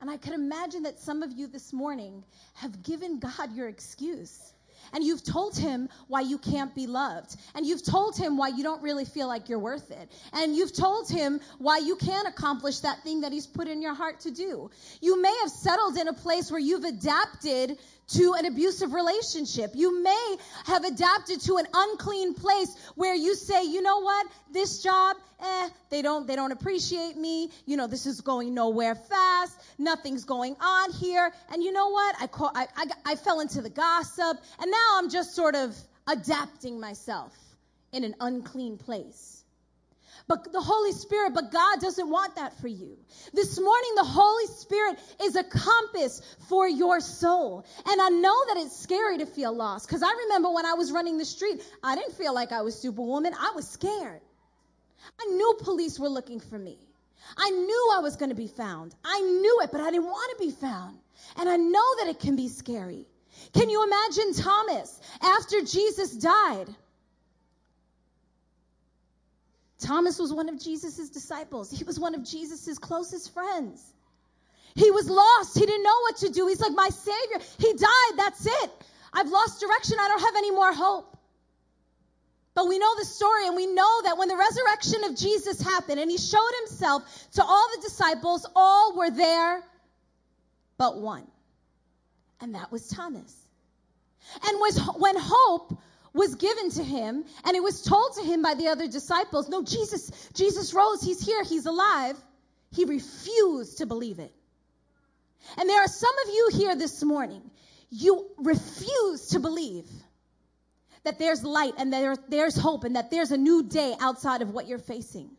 And 0.00 0.08
I 0.08 0.18
could 0.18 0.34
imagine 0.34 0.84
that 0.84 1.00
some 1.00 1.24
of 1.24 1.32
you 1.32 1.48
this 1.48 1.72
morning 1.72 2.22
have 2.54 2.84
given 2.84 3.18
God 3.18 3.56
your 3.56 3.66
excuse 3.66 4.52
and 4.92 5.04
you've 5.04 5.24
told 5.24 5.56
him 5.56 5.88
why 6.08 6.20
you 6.20 6.38
can't 6.38 6.74
be 6.74 6.86
loved. 6.86 7.36
And 7.54 7.66
you've 7.66 7.84
told 7.84 8.16
him 8.16 8.36
why 8.36 8.48
you 8.48 8.62
don't 8.62 8.82
really 8.82 9.04
feel 9.04 9.28
like 9.28 9.48
you're 9.48 9.58
worth 9.58 9.90
it. 9.90 10.10
And 10.32 10.54
you've 10.56 10.72
told 10.72 11.08
him 11.08 11.40
why 11.58 11.78
you 11.78 11.96
can't 11.96 12.26
accomplish 12.26 12.80
that 12.80 13.02
thing 13.02 13.20
that 13.20 13.32
he's 13.32 13.46
put 13.46 13.68
in 13.68 13.82
your 13.82 13.94
heart 13.94 14.20
to 14.20 14.30
do. 14.30 14.70
You 15.00 15.20
may 15.20 15.34
have 15.40 15.50
settled 15.50 15.96
in 15.96 16.08
a 16.08 16.12
place 16.12 16.50
where 16.50 16.60
you've 16.60 16.84
adapted 16.84 17.78
to 18.14 18.34
an 18.34 18.46
abusive 18.46 18.92
relationship. 18.92 19.70
You 19.74 20.02
may 20.02 20.36
have 20.66 20.84
adapted 20.84 21.40
to 21.42 21.56
an 21.56 21.66
unclean 21.72 22.34
place 22.34 22.74
where 22.94 23.14
you 23.14 23.34
say, 23.34 23.64
you 23.64 23.82
know 23.82 24.00
what, 24.00 24.26
this 24.52 24.82
job, 24.82 25.16
eh, 25.40 25.68
they 25.90 26.02
don't, 26.02 26.26
they 26.26 26.36
don't 26.36 26.52
appreciate 26.52 27.16
me. 27.16 27.50
You 27.66 27.76
know, 27.76 27.86
this 27.86 28.06
is 28.06 28.20
going 28.20 28.54
nowhere 28.54 28.94
fast. 28.94 29.60
Nothing's 29.78 30.24
going 30.24 30.56
on 30.60 30.92
here. 30.92 31.32
And 31.52 31.62
you 31.62 31.72
know 31.72 31.88
what? 31.90 32.16
I, 32.20 32.26
call, 32.26 32.50
I, 32.54 32.66
I, 32.76 32.86
I 33.06 33.14
fell 33.16 33.40
into 33.40 33.62
the 33.62 33.70
gossip 33.70 34.38
and 34.60 34.70
now 34.70 34.98
I'm 34.98 35.08
just 35.08 35.34
sort 35.34 35.54
of 35.54 35.76
adapting 36.08 36.80
myself 36.80 37.32
in 37.92 38.04
an 38.04 38.14
unclean 38.20 38.76
place 38.76 39.39
but 40.30 40.52
the 40.52 40.60
Holy 40.60 40.92
Spirit, 40.92 41.34
but 41.34 41.50
God 41.50 41.80
doesn't 41.80 42.08
want 42.08 42.36
that 42.36 42.56
for 42.60 42.68
you. 42.68 42.96
This 43.34 43.58
morning, 43.58 43.90
the 43.96 44.04
Holy 44.04 44.46
Spirit 44.46 44.96
is 45.20 45.34
a 45.34 45.42
compass 45.42 46.22
for 46.48 46.68
your 46.68 47.00
soul. 47.00 47.66
And 47.84 48.00
I 48.00 48.10
know 48.10 48.44
that 48.46 48.56
it's 48.58 48.78
scary 48.78 49.18
to 49.18 49.26
feel 49.26 49.52
lost 49.52 49.88
because 49.88 50.04
I 50.04 50.12
remember 50.26 50.52
when 50.52 50.64
I 50.64 50.74
was 50.74 50.92
running 50.92 51.18
the 51.18 51.24
street, 51.24 51.64
I 51.82 51.96
didn't 51.96 52.14
feel 52.14 52.32
like 52.32 52.52
I 52.52 52.62
was 52.62 52.80
superwoman. 52.80 53.34
I 53.34 53.50
was 53.56 53.68
scared. 53.68 54.20
I 55.20 55.24
knew 55.32 55.58
police 55.62 55.98
were 55.98 56.08
looking 56.08 56.38
for 56.38 56.60
me. 56.60 56.78
I 57.36 57.50
knew 57.50 57.90
I 57.92 57.98
was 57.98 58.14
going 58.14 58.30
to 58.30 58.36
be 58.36 58.46
found. 58.46 58.94
I 59.04 59.20
knew 59.20 59.58
it, 59.64 59.70
but 59.72 59.80
I 59.80 59.90
didn't 59.90 60.06
want 60.06 60.38
to 60.38 60.46
be 60.46 60.52
found. 60.52 60.96
And 61.38 61.48
I 61.48 61.56
know 61.56 61.96
that 61.98 62.06
it 62.06 62.20
can 62.20 62.36
be 62.36 62.46
scary. 62.46 63.04
Can 63.52 63.68
you 63.68 63.82
imagine 63.82 64.32
Thomas 64.34 65.00
after 65.22 65.62
Jesus 65.62 66.12
died? 66.12 66.68
Thomas 69.80 70.18
was 70.18 70.32
one 70.32 70.48
of 70.48 70.60
Jesus' 70.60 71.08
disciples. 71.08 71.70
He 71.70 71.84
was 71.84 71.98
one 71.98 72.14
of 72.14 72.22
Jesus' 72.22 72.78
closest 72.78 73.32
friends. 73.32 73.92
He 74.74 74.90
was 74.90 75.08
lost. 75.08 75.58
He 75.58 75.66
didn't 75.66 75.82
know 75.82 76.00
what 76.02 76.16
to 76.18 76.28
do. 76.28 76.46
He's 76.46 76.60
like, 76.60 76.72
My 76.72 76.88
Savior, 76.88 77.46
He 77.58 77.72
died. 77.72 78.12
That's 78.16 78.46
it. 78.46 78.70
I've 79.12 79.28
lost 79.28 79.60
direction. 79.60 79.96
I 80.00 80.08
don't 80.08 80.20
have 80.20 80.36
any 80.36 80.50
more 80.50 80.72
hope. 80.72 81.16
But 82.54 82.68
we 82.68 82.78
know 82.78 82.94
the 82.98 83.04
story, 83.04 83.46
and 83.46 83.56
we 83.56 83.66
know 83.66 84.02
that 84.02 84.18
when 84.18 84.28
the 84.28 84.36
resurrection 84.36 85.04
of 85.04 85.16
Jesus 85.16 85.60
happened 85.60 85.98
and 85.98 86.10
He 86.10 86.18
showed 86.18 86.52
Himself 86.66 87.30
to 87.32 87.42
all 87.42 87.66
the 87.76 87.82
disciples, 87.82 88.46
all 88.54 88.96
were 88.96 89.10
there 89.10 89.62
but 90.76 90.98
one. 90.98 91.26
And 92.40 92.54
that 92.54 92.72
was 92.72 92.88
Thomas. 92.88 93.36
And 94.46 94.58
was, 94.58 94.78
when 94.96 95.14
hope 95.18 95.78
was 96.12 96.34
given 96.34 96.70
to 96.70 96.82
him 96.82 97.24
and 97.44 97.56
it 97.56 97.62
was 97.62 97.82
told 97.82 98.14
to 98.16 98.22
him 98.22 98.42
by 98.42 98.54
the 98.54 98.68
other 98.68 98.88
disciples 98.88 99.48
no 99.48 99.62
jesus 99.62 100.10
jesus 100.34 100.74
rose. 100.74 101.02
He's 101.02 101.24
here. 101.24 101.44
He's 101.44 101.66
alive. 101.66 102.16
He 102.72 102.84
refused 102.84 103.78
to 103.78 103.86
believe 103.86 104.18
it. 104.18 104.32
And 105.58 105.68
there 105.68 105.80
are 105.80 105.88
some 105.88 106.14
of 106.26 106.34
you 106.34 106.50
here 106.52 106.76
this 106.76 107.02
morning 107.02 107.42
you 107.90 108.26
refuse 108.38 109.28
to 109.28 109.40
believe 109.40 109.86
that 111.02 111.18
there's 111.18 111.42
light 111.42 111.74
and 111.78 111.92
there, 111.92 112.14
there's 112.28 112.56
hope 112.56 112.84
and 112.84 112.94
that 112.94 113.10
there's 113.10 113.32
a 113.32 113.36
new 113.36 113.64
day 113.64 113.94
outside 114.00 114.42
of 114.42 114.50
what 114.50 114.68
you're 114.68 114.78
facing. 114.78 115.30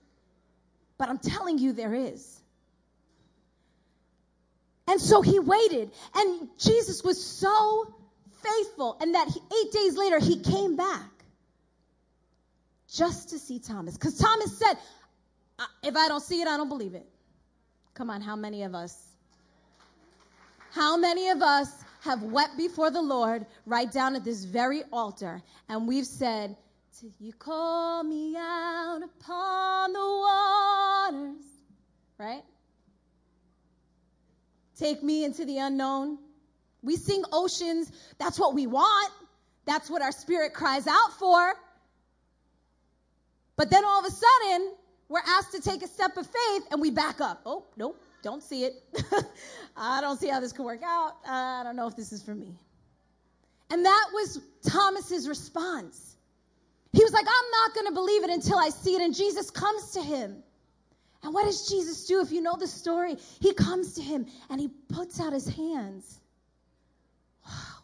But 0.98 1.10
i'm 1.10 1.20
telling 1.20 1.58
you 1.58 1.74
there 1.74 1.94
is. 1.94 2.40
And 4.88 5.00
so 5.00 5.22
he 5.22 5.40
waited 5.40 5.92
and 6.16 6.50
jesus 6.60 7.04
was 7.04 7.24
so 7.24 7.94
faithful 8.44 8.98
and 9.02 9.16
that 9.16 9.28
he, 9.28 9.40
eight 9.40 9.72
days 9.72 9.98
later 9.98 10.20
he 10.20 10.40
came 10.40 10.76
back 10.76 11.10
just 12.92 13.30
to 13.30 13.40
see 13.40 13.60
Thomas. 13.60 13.96
Because 13.96 14.18
Thomas 14.18 14.58
said, 14.58 14.78
if 15.84 15.96
I 15.96 16.08
don't 16.08 16.24
see 16.24 16.42
it, 16.42 16.48
I 16.48 16.58
don't 16.58 16.70
believe 16.70 16.96
it. 16.96 17.06
Come 17.94 18.10
on, 18.10 18.22
how 18.22 18.36
many 18.36 18.64
of 18.64 18.74
us? 18.74 18.98
How 20.72 20.98
many 20.98 21.30
of 21.30 21.42
us 21.42 21.70
have 22.02 22.24
wept 22.24 22.58
before 22.58 22.90
the 22.90 23.02
Lord 23.02 23.46
right 23.66 23.92
down 23.92 24.16
at 24.16 24.24
this 24.24 24.44
very 24.44 24.84
altar 24.92 25.42
and 25.70 25.88
we've 25.88 26.06
said, 26.06 26.56
Till 27.00 27.12
you 27.20 27.34
call 27.34 28.04
me 28.04 28.36
out 28.38 29.02
upon 29.04 29.94
the 29.94 30.00
waters, 30.00 31.46
right? 32.18 32.44
Take 34.78 35.04
me 35.04 35.24
into 35.24 35.46
the 35.46 35.60
unknown. 35.60 36.18
We 36.84 36.96
sing 36.96 37.24
oceans. 37.32 37.92
That's 38.18 38.40
what 38.40 38.54
we 38.54 38.68
want. 38.68 39.12
That's 39.66 39.90
what 39.90 40.02
our 40.02 40.12
spirit 40.12 40.54
cries 40.54 40.88
out 40.88 41.14
for. 41.20 41.54
But 43.56 43.70
then 43.70 43.86
all 43.86 44.00
of 44.00 44.06
a 44.06 44.12
sudden, 44.12 44.74
we're 45.08 45.20
asked 45.20 45.52
to 45.52 45.62
take 45.62 45.84
a 45.84 45.88
step 45.88 46.18
of 46.18 46.26
faith 46.26 46.64
and 46.72 46.82
we 46.82 46.90
back 46.90 47.22
up. 47.22 47.42
Oh, 47.46 47.66
nope, 47.78 48.02
don't 48.24 48.42
see 48.42 48.64
it. 48.64 48.74
I 49.78 50.02
don't 50.02 50.20
see 50.20 50.30
how 50.30 50.40
this 50.40 50.54
could 50.54 50.64
work 50.64 50.82
out. 50.84 51.14
I 51.28 51.62
don't 51.64 51.76
know 51.76 51.88
if 51.88 51.96
this 51.96 52.12
is 52.12 52.24
for 52.24 52.34
me. 52.34 52.56
And 53.70 53.86
that 53.86 54.08
was 54.14 54.40
Thomas's 54.68 55.28
response. 55.28 56.16
He 56.94 57.04
was 57.04 57.14
like, 57.14 57.26
I'm 57.26 57.52
not 57.52 57.74
going 57.76 57.88
to 57.88 57.94
believe 57.94 58.24
it 58.24 58.30
until 58.30 58.58
I 58.58 58.70
see 58.70 58.96
it. 58.96 59.02
And 59.02 59.16
Jesus 59.16 59.50
comes 59.50 59.92
to 59.92 60.02
him. 60.02 60.44
And 61.24 61.34
what 61.34 61.46
does 61.46 61.70
Jesus 61.70 62.06
do? 62.08 62.22
If 62.22 62.32
you 62.32 62.42
know 62.42 62.56
the 62.58 62.68
story, 62.68 63.18
he 63.40 63.54
comes 63.54 63.94
to 63.94 64.02
him 64.02 64.26
and 64.50 64.60
he 64.60 64.70
puts 64.90 65.20
out 65.20 65.34
his 65.34 65.48
hands 65.48 66.21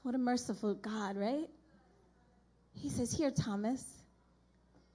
what 0.04 0.16
a 0.16 0.18
merciful 0.18 0.74
God, 0.74 1.18
right? 1.18 1.50
He 2.74 2.90
says, 2.90 3.12
Here, 3.12 3.32
Thomas, 3.32 3.84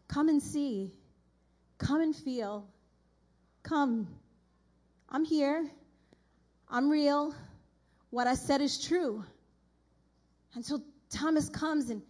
come 0.09 0.29
and 0.29 0.43
see. 0.43 0.93
Come 1.79 2.01
and 2.01 2.15
feel. 2.15 2.67
Come. 3.63 4.07
I'm 5.09 5.25
here. 5.25 5.69
I'm 6.71 6.89
real. 6.89 7.35
What 8.11 8.27
I 8.27 8.35
said 8.35 8.61
is 8.61 8.83
true. 8.83 9.25
And 10.55 10.65
so 10.65 10.83
Thomas 11.11 11.49
comes 11.49 11.91
and 11.91 12.03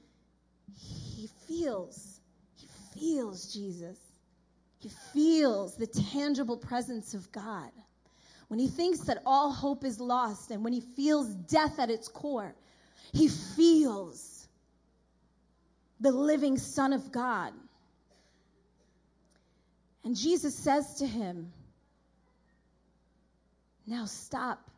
he 0.77 1.29
feels, 1.49 2.21
he 2.57 2.67
feels 2.95 3.53
Jesus. 3.53 3.99
He 4.79 4.91
feels 5.13 5.77
the 5.77 5.87
tangible 5.87 6.57
presence 6.57 7.15
of 7.15 7.31
God. 7.31 7.71
When 8.49 8.59
he 8.59 8.69
thinks 8.69 9.01
that 9.01 9.23
all 9.25 9.51
hope 9.51 9.85
is 9.85 10.01
lost 10.01 10.51
and 10.51 10.65
when 10.65 10.73
he 10.73 10.81
feels 10.81 11.29
death 11.29 11.79
at 11.79 11.89
its 11.89 12.09
core, 12.09 12.55
he 13.13 13.29
feels 13.29 14.47
the 16.01 16.11
living 16.11 16.59
Son 16.59 16.93
of 16.93 17.13
God. 17.13 17.53
And 20.05 20.17
Jesus 20.17 20.55
says 20.55 20.97
to 20.97 21.07
him, 21.07 21.53
Now 23.87 24.07
stop 24.07 24.71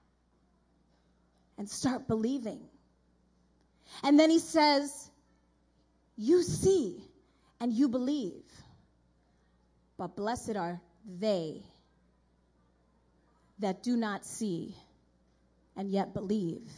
and 1.57 1.69
start 1.69 2.07
believing. 2.09 2.61
And 4.03 4.19
then 4.19 4.31
he 4.31 4.39
says, 4.39 5.11
You 6.17 6.43
see 6.43 7.03
and 7.61 7.73
you 7.73 7.89
believe, 7.89 8.45
but 9.97 10.17
blessed 10.17 10.57
are 10.57 10.81
they 11.19 11.63
that 13.61 13.83
do 13.83 13.97
not 13.97 14.25
see 14.27 14.75
and 15.77 15.91
yet 15.91 16.13
believe. 16.13 16.69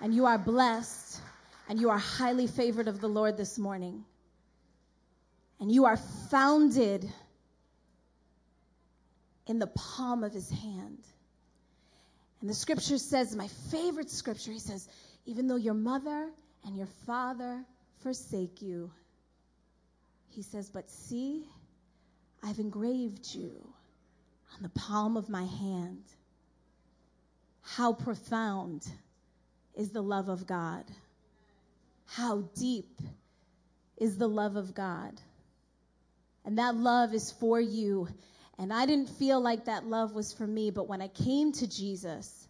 And 0.00 0.14
you 0.14 0.26
are 0.26 0.38
blessed 0.38 1.20
and 1.68 1.80
you 1.80 1.90
are 1.90 1.98
highly 1.98 2.46
favored 2.46 2.88
of 2.88 3.00
the 3.00 3.08
Lord 3.08 3.36
this 3.36 3.58
morning. 3.58 4.04
And 5.60 5.70
you 5.70 5.84
are 5.84 5.98
founded 6.30 7.08
in 9.46 9.58
the 9.58 9.66
palm 9.66 10.24
of 10.24 10.32
his 10.32 10.48
hand. 10.50 10.98
And 12.40 12.48
the 12.48 12.54
scripture 12.54 12.98
says, 12.98 13.36
my 13.36 13.48
favorite 13.70 14.10
scripture, 14.10 14.52
he 14.52 14.58
says, 14.58 14.88
even 15.26 15.46
though 15.46 15.56
your 15.56 15.74
mother 15.74 16.30
and 16.64 16.76
your 16.76 16.88
father 17.06 17.62
forsake 18.02 18.62
you, 18.62 18.90
he 20.30 20.42
says, 20.42 20.70
but 20.70 20.88
see, 20.88 21.44
I've 22.42 22.58
engraved 22.58 23.34
you 23.34 23.52
on 24.56 24.62
the 24.62 24.70
palm 24.70 25.16
of 25.16 25.28
my 25.28 25.44
hand. 25.44 26.02
How 27.62 27.92
profound 27.92 28.86
is 29.80 29.90
the 29.90 30.02
love 30.02 30.28
of 30.28 30.46
God? 30.46 30.84
How 32.06 32.42
deep 32.56 33.00
is 33.96 34.18
the 34.18 34.28
love 34.28 34.56
of 34.56 34.74
God? 34.74 35.20
And 36.44 36.58
that 36.58 36.74
love 36.76 37.14
is 37.14 37.32
for 37.32 37.58
you. 37.60 38.08
And 38.58 38.72
I 38.72 38.84
didn't 38.86 39.08
feel 39.08 39.40
like 39.40 39.64
that 39.64 39.86
love 39.86 40.14
was 40.14 40.32
for 40.32 40.46
me, 40.46 40.70
but 40.70 40.86
when 40.86 41.00
I 41.00 41.08
came 41.08 41.52
to 41.52 41.66
Jesus, 41.66 42.46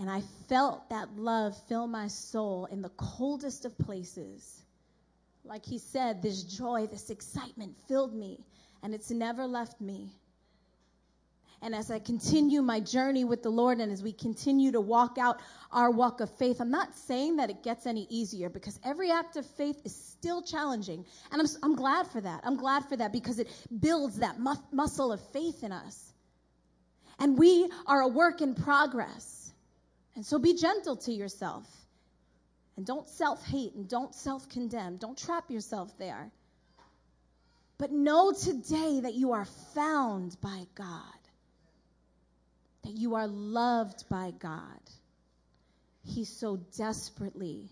And 0.00 0.08
I 0.08 0.22
felt 0.48 0.88
that 0.88 1.18
love 1.18 1.54
fill 1.68 1.86
my 1.86 2.08
soul 2.08 2.64
in 2.72 2.80
the 2.80 2.88
coldest 2.96 3.66
of 3.66 3.76
places. 3.76 4.62
Like 5.44 5.66
he 5.66 5.76
said, 5.76 6.22
this 6.22 6.42
joy, 6.42 6.86
this 6.86 7.10
excitement 7.10 7.76
filled 7.86 8.14
me, 8.14 8.42
and 8.82 8.94
it's 8.94 9.10
never 9.10 9.46
left 9.46 9.78
me. 9.78 10.10
And 11.62 11.74
as 11.74 11.90
I 11.90 11.98
continue 11.98 12.62
my 12.62 12.80
journey 12.80 13.24
with 13.24 13.42
the 13.42 13.50
Lord 13.50 13.80
and 13.80 13.92
as 13.92 14.02
we 14.02 14.12
continue 14.12 14.72
to 14.72 14.80
walk 14.80 15.18
out 15.18 15.40
our 15.70 15.90
walk 15.90 16.20
of 16.20 16.30
faith, 16.38 16.58
I'm 16.58 16.70
not 16.70 16.94
saying 16.94 17.36
that 17.36 17.50
it 17.50 17.62
gets 17.62 17.86
any 17.86 18.06
easier 18.08 18.48
because 18.48 18.80
every 18.82 19.10
act 19.10 19.36
of 19.36 19.44
faith 19.44 19.78
is 19.84 19.94
still 19.94 20.40
challenging. 20.40 21.04
And 21.30 21.42
I'm, 21.42 21.48
I'm 21.62 21.76
glad 21.76 22.06
for 22.06 22.20
that. 22.20 22.40
I'm 22.44 22.56
glad 22.56 22.86
for 22.86 22.96
that 22.96 23.12
because 23.12 23.38
it 23.38 23.48
builds 23.78 24.20
that 24.20 24.40
mu- 24.40 24.54
muscle 24.72 25.12
of 25.12 25.20
faith 25.32 25.62
in 25.62 25.70
us. 25.70 26.12
And 27.18 27.38
we 27.38 27.68
are 27.86 28.00
a 28.00 28.08
work 28.08 28.40
in 28.40 28.54
progress. 28.54 29.52
And 30.16 30.24
so 30.24 30.38
be 30.38 30.54
gentle 30.54 30.96
to 30.96 31.12
yourself. 31.12 31.66
And 32.78 32.86
don't 32.86 33.06
self 33.06 33.44
hate 33.44 33.74
and 33.74 33.86
don't 33.86 34.14
self 34.14 34.48
condemn. 34.48 34.96
Don't 34.96 35.18
trap 35.18 35.50
yourself 35.50 35.92
there. 35.98 36.30
But 37.76 37.92
know 37.92 38.32
today 38.32 39.00
that 39.02 39.12
you 39.12 39.32
are 39.32 39.44
found 39.74 40.40
by 40.40 40.64
God 40.74 41.19
that 42.84 42.92
you 42.92 43.14
are 43.14 43.26
loved 43.26 44.08
by 44.08 44.32
God. 44.38 44.80
He 46.02 46.24
so 46.24 46.56
desperately 46.76 47.68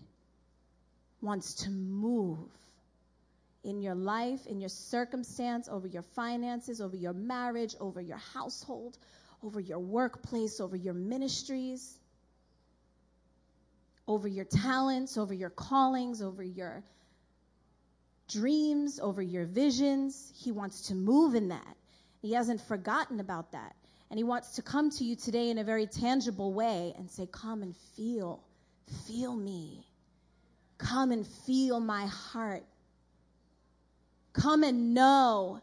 wants 1.21 1.53
to 1.63 1.69
move 1.69 2.49
in 3.63 3.81
your 3.81 3.95
life, 3.95 4.45
in 4.45 4.59
your 4.59 4.69
circumstance, 4.69 5.67
over 5.67 5.87
your 5.87 6.03
finances, 6.15 6.79
over 6.79 6.95
your 6.95 7.13
marriage, 7.13 7.75
over 7.79 7.99
your 7.99 8.21
household, 8.33 8.97
over 9.43 9.59
your 9.59 9.79
workplace, 9.79 10.59
over 10.59 10.75
your 10.75 10.93
ministries, 10.93 11.97
over 14.07 14.27
your 14.27 14.45
talents, 14.45 15.17
over 15.17 15.33
your 15.33 15.49
callings, 15.49 16.21
over 16.21 16.43
your 16.43 16.83
dreams, 18.29 18.99
over 18.99 19.21
your 19.21 19.45
visions. 19.45 20.31
He 20.35 20.51
wants 20.51 20.87
to 20.87 20.95
move 20.95 21.35
in 21.35 21.49
that. 21.49 21.75
He 22.21 22.33
hasn't 22.33 22.61
forgotten 22.61 23.19
about 23.19 23.51
that. 23.51 23.75
And 24.09 24.17
He 24.17 24.23
wants 24.23 24.55
to 24.55 24.61
come 24.61 24.89
to 24.91 25.03
you 25.03 25.15
today 25.15 25.49
in 25.49 25.57
a 25.57 25.63
very 25.63 25.85
tangible 25.85 26.53
way 26.53 26.93
and 26.97 27.09
say, 27.09 27.27
Come 27.31 27.61
and 27.61 27.75
feel, 27.95 28.43
feel 29.07 29.35
me. 29.35 29.85
Come 30.77 31.11
and 31.11 31.27
feel 31.27 31.79
my 31.79 32.05
heart. 32.05 32.63
Come 34.33 34.63
and 34.63 34.93
know 34.93 35.61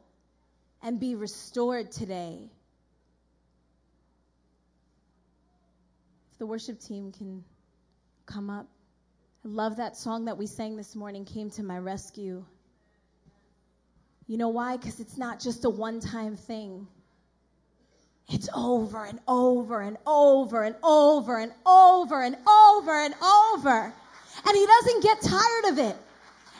and 0.82 1.00
be 1.00 1.14
restored 1.14 1.90
today. 1.90 2.50
If 6.32 6.38
the 6.38 6.46
worship 6.46 6.80
team 6.80 7.12
can 7.12 7.42
come 8.26 8.50
up. 8.50 8.66
I 9.44 9.48
love 9.48 9.76
that 9.76 9.96
song 9.96 10.24
that 10.26 10.36
we 10.36 10.46
sang 10.46 10.76
this 10.76 10.94
morning, 10.96 11.24
Came 11.24 11.50
to 11.50 11.62
My 11.62 11.78
Rescue. 11.78 12.44
You 14.26 14.36
know 14.36 14.48
why? 14.48 14.76
Because 14.76 14.98
it's 14.98 15.16
not 15.16 15.40
just 15.40 15.64
a 15.64 15.70
one 15.70 16.00
time 16.00 16.36
thing. 16.36 16.88
It's 18.28 18.48
over 18.54 19.04
and 19.04 19.20
over 19.28 19.80
and 19.80 19.96
over 20.04 20.64
and 20.64 20.74
over 20.82 21.38
and 21.38 21.52
over 21.64 22.22
and 22.22 22.36
over 22.48 23.00
and 23.00 23.14
over. 23.22 23.94
And 24.46 24.56
he 24.56 24.66
doesn't 24.66 25.02
get 25.02 25.20
tired 25.22 25.64
of 25.72 25.78
it. 25.78 25.96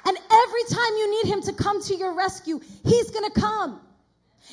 And 0.06 0.16
every 0.16 0.64
time 0.70 0.96
you 0.96 1.10
need 1.10 1.32
him 1.32 1.42
to 1.42 1.52
come 1.52 1.82
to 1.82 1.94
your 1.96 2.14
rescue, 2.14 2.60
he's 2.84 3.10
going 3.10 3.28
to 3.28 3.40
come. 3.40 3.80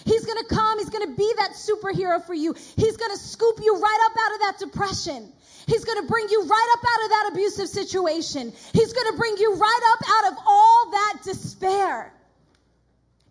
He's 0.06 0.26
going 0.26 0.40
to 0.40 0.56
come. 0.56 0.80
He's 0.80 0.90
going 0.90 1.08
to 1.08 1.16
be 1.16 1.32
that 1.38 1.52
superhero 1.52 2.26
for 2.26 2.34
you. 2.34 2.54
He's 2.54 2.98
going 2.98 3.12
to 3.12 3.18
scoop 3.18 3.60
you 3.62 3.80
right 3.80 4.00
up 4.06 4.18
out 4.20 4.34
of 4.34 4.40
that 4.42 4.60
depression. 4.60 5.32
He's 5.68 5.86
going 5.86 6.02
to 6.02 6.08
bring 6.08 6.28
you 6.30 6.44
right 6.44 6.76
up 6.78 6.84
out 6.84 7.04
of 7.06 7.10
that 7.12 7.30
abusive 7.34 7.70
situation. 7.70 8.52
He's 8.74 8.92
going 8.92 9.12
to 9.12 9.18
bring 9.18 9.38
you 9.38 9.56
right 9.56 9.82
up 9.94 10.10
out 10.10 10.32
of 10.32 10.38
all 10.48 10.92
that 10.92 11.20
despair. 11.24 12.12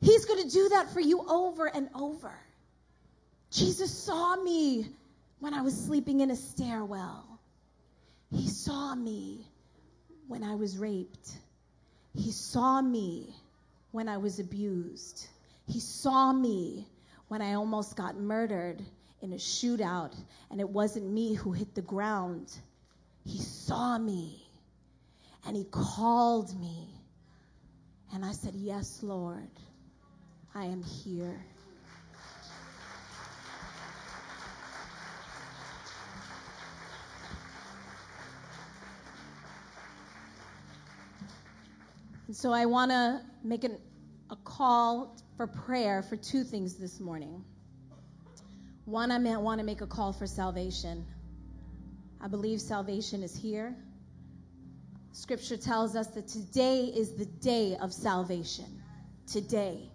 He's 0.00 0.24
going 0.24 0.42
to 0.42 0.48
do 0.48 0.68
that 0.70 0.92
for 0.92 1.00
you 1.00 1.24
over 1.28 1.66
and 1.66 1.88
over. 1.94 2.32
Jesus 3.52 3.92
saw 3.92 4.34
me 4.36 4.86
when 5.38 5.52
I 5.52 5.60
was 5.60 5.76
sleeping 5.76 6.20
in 6.20 6.30
a 6.30 6.36
stairwell. 6.36 7.38
He 8.30 8.48
saw 8.48 8.94
me 8.94 9.46
when 10.26 10.42
I 10.42 10.54
was 10.54 10.78
raped. 10.78 11.36
He 12.14 12.30
saw 12.32 12.80
me 12.80 13.34
when 13.90 14.08
I 14.08 14.16
was 14.16 14.38
abused. 14.38 15.28
He 15.66 15.80
saw 15.80 16.32
me 16.32 16.88
when 17.28 17.42
I 17.42 17.54
almost 17.54 17.94
got 17.94 18.16
murdered 18.16 18.82
in 19.20 19.34
a 19.34 19.36
shootout 19.36 20.16
and 20.50 20.58
it 20.58 20.68
wasn't 20.68 21.10
me 21.10 21.34
who 21.34 21.52
hit 21.52 21.74
the 21.74 21.82
ground. 21.82 22.50
He 23.26 23.38
saw 23.38 23.98
me 23.98 24.42
and 25.46 25.54
he 25.54 25.64
called 25.64 26.58
me. 26.58 26.88
And 28.14 28.24
I 28.24 28.32
said, 28.32 28.54
Yes, 28.54 29.00
Lord, 29.02 29.50
I 30.54 30.64
am 30.64 30.82
here. 30.82 31.44
And 42.32 42.36
so 42.38 42.50
I 42.50 42.64
want 42.64 42.90
to 42.92 43.20
make 43.44 43.62
an, 43.62 43.76
a 44.30 44.36
call 44.36 45.18
for 45.36 45.46
prayer 45.46 46.02
for 46.02 46.16
two 46.16 46.44
things 46.44 46.76
this 46.76 46.98
morning. 46.98 47.44
One, 48.86 49.10
I 49.10 49.36
want 49.36 49.60
to 49.60 49.66
make 49.66 49.82
a 49.82 49.86
call 49.86 50.14
for 50.14 50.26
salvation. 50.26 51.04
I 52.22 52.28
believe 52.28 52.62
salvation 52.62 53.22
is 53.22 53.36
here. 53.36 53.76
Scripture 55.12 55.58
tells 55.58 55.94
us 55.94 56.06
that 56.14 56.26
today 56.26 56.84
is 56.84 57.16
the 57.16 57.26
day 57.26 57.76
of 57.78 57.92
salvation. 57.92 58.80
Today. 59.26 59.90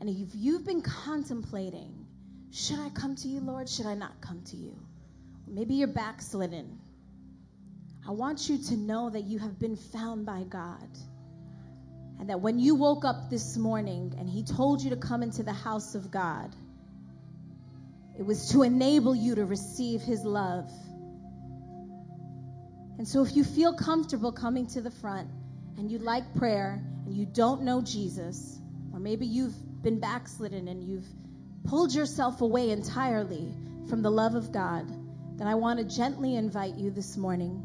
And 0.00 0.10
if 0.10 0.34
you've 0.34 0.66
been 0.66 0.82
contemplating, 0.82 2.04
should 2.50 2.80
I 2.80 2.88
come 2.88 3.14
to 3.14 3.28
you, 3.28 3.38
Lord? 3.38 3.68
Should 3.68 3.86
I 3.86 3.94
not 3.94 4.20
come 4.20 4.42
to 4.46 4.56
you? 4.56 4.76
Maybe 5.46 5.74
you're 5.74 5.86
backslidden. 5.86 6.80
I 8.08 8.10
want 8.10 8.48
you 8.48 8.58
to 8.58 8.76
know 8.76 9.08
that 9.10 9.22
you 9.22 9.38
have 9.38 9.60
been 9.60 9.76
found 9.76 10.26
by 10.26 10.42
God. 10.42 10.88
And 12.20 12.28
that 12.28 12.42
when 12.42 12.58
you 12.58 12.74
woke 12.74 13.06
up 13.06 13.30
this 13.30 13.56
morning 13.56 14.14
and 14.18 14.28
He 14.28 14.42
told 14.42 14.82
you 14.82 14.90
to 14.90 14.96
come 14.96 15.22
into 15.22 15.42
the 15.42 15.54
house 15.54 15.94
of 15.94 16.10
God, 16.10 16.54
it 18.18 18.22
was 18.22 18.50
to 18.50 18.62
enable 18.62 19.14
you 19.14 19.36
to 19.36 19.46
receive 19.46 20.02
His 20.02 20.22
love. 20.22 20.70
And 22.98 23.08
so 23.08 23.22
if 23.22 23.34
you 23.34 23.42
feel 23.42 23.74
comfortable 23.74 24.32
coming 24.32 24.66
to 24.68 24.82
the 24.82 24.90
front 24.90 25.30
and 25.78 25.90
you 25.90 25.96
like 25.98 26.34
prayer 26.34 26.84
and 27.06 27.14
you 27.14 27.24
don't 27.24 27.62
know 27.62 27.80
Jesus, 27.80 28.58
or 28.92 29.00
maybe 29.00 29.24
you've 29.24 29.54
been 29.82 29.98
backslidden 29.98 30.68
and 30.68 30.84
you've 30.84 31.06
pulled 31.64 31.94
yourself 31.94 32.42
away 32.42 32.68
entirely 32.68 33.54
from 33.88 34.02
the 34.02 34.10
love 34.10 34.34
of 34.34 34.52
God, 34.52 34.86
then 35.38 35.46
I 35.46 35.54
want 35.54 35.78
to 35.78 35.86
gently 35.86 36.36
invite 36.36 36.74
you 36.74 36.90
this 36.90 37.16
morning. 37.16 37.64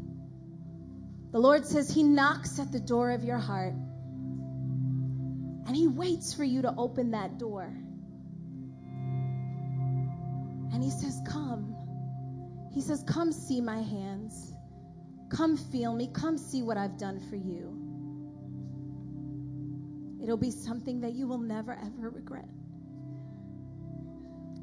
The 1.32 1.38
Lord 1.38 1.66
says 1.66 1.90
He 1.90 2.02
knocks 2.02 2.58
at 2.58 2.72
the 2.72 2.80
door 2.80 3.10
of 3.10 3.22
your 3.22 3.36
heart. 3.36 3.74
And 5.66 5.74
He 5.74 5.88
waits 5.88 6.32
for 6.32 6.44
you 6.44 6.62
to 6.62 6.74
open 6.76 7.10
that 7.10 7.38
door. 7.38 7.64
And 10.72 10.82
He 10.82 10.90
says, 10.90 11.20
Come. 11.28 11.74
He 12.72 12.80
says, 12.80 13.02
Come 13.06 13.32
see 13.32 13.60
my 13.60 13.80
hands. 13.82 14.52
Come 15.28 15.56
feel 15.56 15.94
me. 15.94 16.08
Come 16.12 16.38
see 16.38 16.62
what 16.62 16.76
I've 16.76 16.98
done 16.98 17.20
for 17.28 17.36
you. 17.36 17.82
It'll 20.22 20.36
be 20.36 20.50
something 20.50 21.00
that 21.00 21.12
you 21.12 21.26
will 21.28 21.38
never, 21.38 21.72
ever 21.72 22.10
regret. 22.10 22.48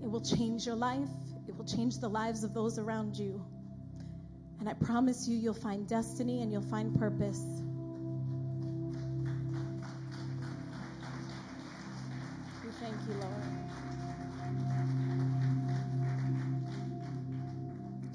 It 0.04 0.10
will 0.10 0.22
change 0.22 0.66
your 0.66 0.76
life, 0.76 1.08
it 1.47 1.56
will 1.56 1.66
change 1.66 1.99
the 1.99 2.10
lives 2.10 2.43
of 2.43 2.54
those 2.54 2.78
around 2.78 3.18
you. 3.18 3.45
And 4.60 4.68
I 4.68 4.74
promise 4.74 5.28
you, 5.28 5.38
you'll 5.38 5.54
find 5.54 5.88
destiny 5.88 6.41
and 6.41 6.51
you'll 6.51 6.62
find 6.62 6.93
purpose. 6.97 7.41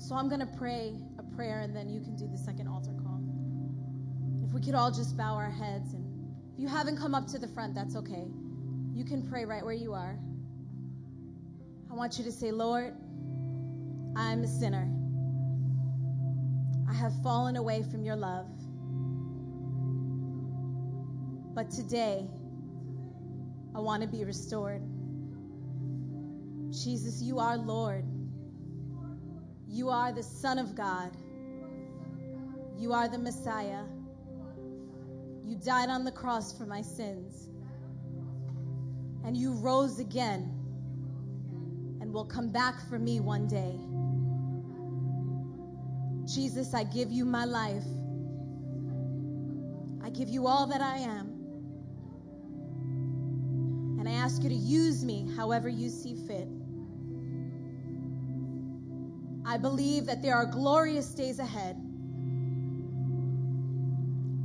So 0.09 0.14
I'm 0.14 0.30
going 0.30 0.40
to 0.40 0.46
pray 0.46 0.94
a 1.18 1.22
prayer 1.36 1.61
and 1.61 1.76
then 1.76 1.90
you 1.90 2.00
can 2.00 2.16
do 2.16 2.26
the 2.26 2.38
second 2.38 2.66
altar 2.66 2.94
call. 3.02 3.20
If 4.42 4.54
we 4.54 4.62
could 4.62 4.74
all 4.74 4.90
just 4.90 5.18
bow 5.18 5.34
our 5.34 5.50
heads 5.50 5.92
and 5.92 6.02
if 6.54 6.59
you 6.59 6.66
haven't 6.66 6.96
come 6.96 7.14
up 7.14 7.26
to 7.26 7.38
the 7.38 7.46
front, 7.46 7.74
that's 7.74 7.94
okay. 7.94 8.24
You 8.94 9.04
can 9.04 9.28
pray 9.28 9.44
right 9.44 9.62
where 9.62 9.74
you 9.74 9.92
are. 9.92 10.18
I 11.90 11.94
want 11.94 12.16
you 12.16 12.24
to 12.24 12.32
say, 12.32 12.50
Lord, 12.52 12.94
I'm 14.16 14.42
a 14.44 14.48
sinner. 14.48 14.90
I 16.88 16.94
have 16.94 17.12
fallen 17.22 17.56
away 17.56 17.82
from 17.82 18.02
your 18.02 18.16
love. 18.16 18.46
But 21.54 21.70
today, 21.70 22.26
I 23.74 23.80
want 23.80 24.00
to 24.00 24.09
be 24.09 24.24
restored. 24.24 24.80
Jesus, 26.70 27.20
you 27.20 27.38
are 27.38 27.59
Lord. 27.59 28.06
You 29.71 29.91
are 29.91 30.12
the 30.12 30.23
Son 30.23 30.59
of 30.59 30.75
God. 30.75 31.11
You 32.79 32.93
are 32.95 33.07
the 33.07 33.19
Messiah. 33.19 33.83
You 35.45 35.57
died 35.57 35.91
on 35.91 36.05
the 36.05 36.12
cross 36.12 36.57
for 36.57 36.64
my 36.64 36.81
sins. 36.81 37.49
And 39.25 39.37
you 39.37 39.53
rose 39.53 39.99
again 39.99 40.55
and 42.01 42.12
will 42.12 42.25
come 42.25 42.51
back 42.51 42.89
for 42.89 42.99
me 42.99 43.21
one 43.21 43.47
day. 43.47 43.79
Jesus, 46.27 46.73
I 46.73 46.85
give 46.85 47.11
you 47.11 47.25
my 47.25 47.45
life. 47.45 47.85
I 50.03 50.11
give 50.11 50.29
you 50.29 50.47
all 50.47 50.66
that 50.69 50.81
I 50.81 50.99
am. 50.99 51.27
And 53.99 54.09
I 54.09 54.12
ask 54.12 54.43
you 54.43 54.49
to 54.49 54.55
use 54.55 55.05
me 55.05 55.29
however 55.37 55.69
you 55.69 55.91
see 55.91 56.14
fit. 56.14 56.49
I 59.49 59.57
believe 59.57 60.05
that 60.07 60.20
there 60.20 60.34
are 60.34 60.44
glorious 60.44 61.07
days 61.14 61.38
ahead. 61.38 61.74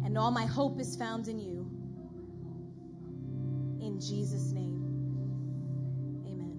And 0.06 0.18
all 0.18 0.32
my 0.32 0.45
hope 0.45 0.80
is 0.80 0.95
found 0.95 1.28
in 1.28 1.39
you. 1.39 1.70
In 3.82 3.99
Jesus' 3.99 4.54
name. 4.54 4.80
Amen. 6.26 6.58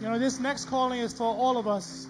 You 0.00 0.08
know, 0.08 0.18
this 0.18 0.40
next 0.40 0.64
calling 0.64 0.98
is 0.98 1.12
for 1.12 1.32
all 1.32 1.58
of 1.58 1.68
us. 1.68 2.08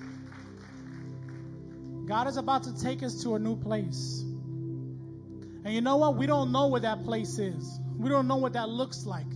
God 2.06 2.26
is 2.26 2.38
about 2.38 2.62
to 2.62 2.82
take 2.82 3.02
us 3.02 3.22
to 3.24 3.34
a 3.34 3.38
new 3.38 3.56
place. 3.56 4.22
And 4.22 5.74
you 5.74 5.82
know 5.82 5.98
what? 5.98 6.16
We 6.16 6.26
don't 6.26 6.52
know 6.52 6.68
what 6.68 6.80
that 6.82 7.04
place 7.04 7.38
is. 7.38 7.78
We 7.98 8.08
don't 8.08 8.26
know 8.26 8.36
what 8.36 8.54
that 8.54 8.70
looks 8.70 9.04
like. 9.04 9.26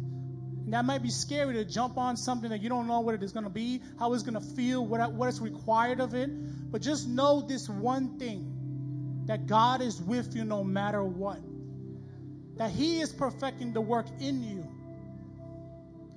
That 0.69 0.85
might 0.85 1.03
be 1.03 1.11
scary 1.11 1.55
to 1.55 1.65
jump 1.65 1.97
on 1.97 2.17
something 2.17 2.51
that 2.51 2.61
you 2.61 2.69
don't 2.69 2.89
know 2.89 3.01
what 3.01 3.15
it 3.15 3.23
is 3.23 3.33
going 3.33 3.45
to 3.45 3.51
be, 3.51 3.81
how 3.99 4.13
it's 4.15 4.25
going 4.25 4.35
to 4.35 4.41
feel, 4.41 4.85
what, 4.85 5.13
what 5.13 5.29
is 5.29 5.41
required 5.41 6.01
of 6.01 6.15
it. 6.15 6.29
But 6.73 6.83
just 6.83 7.07
know 7.09 7.41
this 7.41 7.69
one 7.69 8.19
thing 8.19 9.23
that 9.27 9.47
God 9.47 9.81
is 9.81 10.01
with 10.03 10.35
you 10.35 10.45
no 10.45 10.65
matter 10.65 11.05
what, 11.05 11.39
that 12.57 12.71
He 12.71 13.01
is 13.01 13.13
perfecting 13.13 13.73
the 13.73 13.81
work 13.81 14.07
in 14.21 14.43
you. 14.43 14.67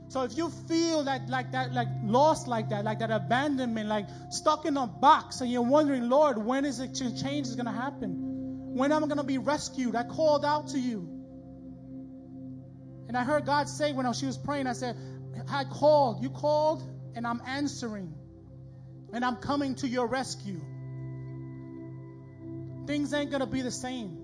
So 0.08 0.24
if 0.24 0.36
you 0.36 0.50
feel 0.68 1.04
that 1.04 1.30
like 1.30 1.52
that, 1.52 1.72
like 1.72 1.88
lost 2.04 2.48
like 2.48 2.70
that, 2.70 2.84
like 2.84 2.98
that 3.00 3.12
abandonment, 3.12 3.88
like 3.88 4.08
stuck 4.32 4.66
in 4.66 4.76
a 4.78 4.88
box, 4.88 5.42
and 5.42 5.52
you're 5.52 5.62
wondering, 5.62 6.10
Lord, 6.10 6.44
when 6.44 6.66
is 6.66 6.80
it 6.80 6.96
change 6.96 7.46
is 7.46 7.56
gonna 7.56 7.72
happen? 7.72 8.74
When 8.74 8.92
am 8.92 9.04
I 9.04 9.08
gonna 9.08 9.24
be 9.24 9.38
rescued? 9.38 9.96
I 9.96 10.02
called 10.02 10.44
out 10.44 10.70
to 10.70 10.80
you. 10.80 11.19
And 13.10 13.18
I 13.18 13.26
heard 13.26 13.46
God 13.46 13.68
say 13.68 13.92
when 13.92 14.12
she 14.14 14.26
was 14.26 14.38
praying, 14.38 14.68
I 14.68 14.74
said, 14.74 14.96
I 15.50 15.66
called, 15.66 16.24
you 16.24 16.30
called, 16.30 16.84
and 17.16 17.28
I'm 17.28 17.42
answering. 17.46 18.14
And 19.12 19.26
I'm 19.26 19.36
coming 19.38 19.76
to 19.76 19.88
your 19.88 20.08
rescue. 20.08 20.62
Things 22.88 23.14
ain't 23.14 23.32
gonna 23.32 23.48
be 23.48 23.62
the 23.62 23.72
same. 23.72 24.16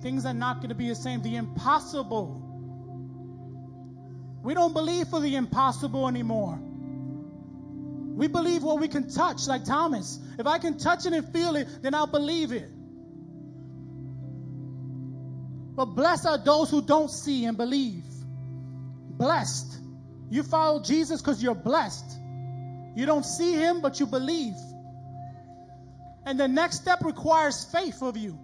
Things 0.00 0.24
are 0.24 0.32
not 0.32 0.62
gonna 0.62 0.74
be 0.74 0.88
the 0.88 0.94
same. 0.94 1.22
The 1.22 1.36
impossible 1.36 2.42
we 4.42 4.54
don't 4.54 4.72
believe 4.72 5.08
for 5.08 5.20
the 5.20 5.36
impossible 5.36 6.08
anymore. 6.08 6.58
We 6.60 8.26
believe 8.26 8.62
what 8.62 8.80
we 8.80 8.88
can 8.88 9.08
touch, 9.08 9.46
like 9.46 9.64
Thomas. 9.64 10.18
If 10.38 10.46
I 10.46 10.58
can 10.58 10.78
touch 10.78 11.06
it 11.06 11.12
and 11.12 11.32
feel 11.32 11.56
it, 11.56 11.68
then 11.80 11.94
I'll 11.94 12.08
believe 12.08 12.52
it. 12.52 12.68
But 15.74 15.86
blessed 15.86 16.26
are 16.26 16.38
those 16.38 16.70
who 16.70 16.82
don't 16.82 17.10
see 17.10 17.44
and 17.46 17.56
believe. 17.56 18.04
Blessed. 19.10 19.78
You 20.30 20.42
follow 20.42 20.82
Jesus 20.82 21.20
because 21.20 21.42
you're 21.42 21.54
blessed. 21.54 22.18
You 22.94 23.06
don't 23.06 23.24
see 23.24 23.52
him, 23.52 23.80
but 23.80 24.00
you 24.00 24.06
believe. 24.06 24.54
And 26.26 26.38
the 26.38 26.48
next 26.48 26.76
step 26.80 27.02
requires 27.04 27.64
faith 27.64 28.02
of 28.02 28.16
you. 28.16 28.38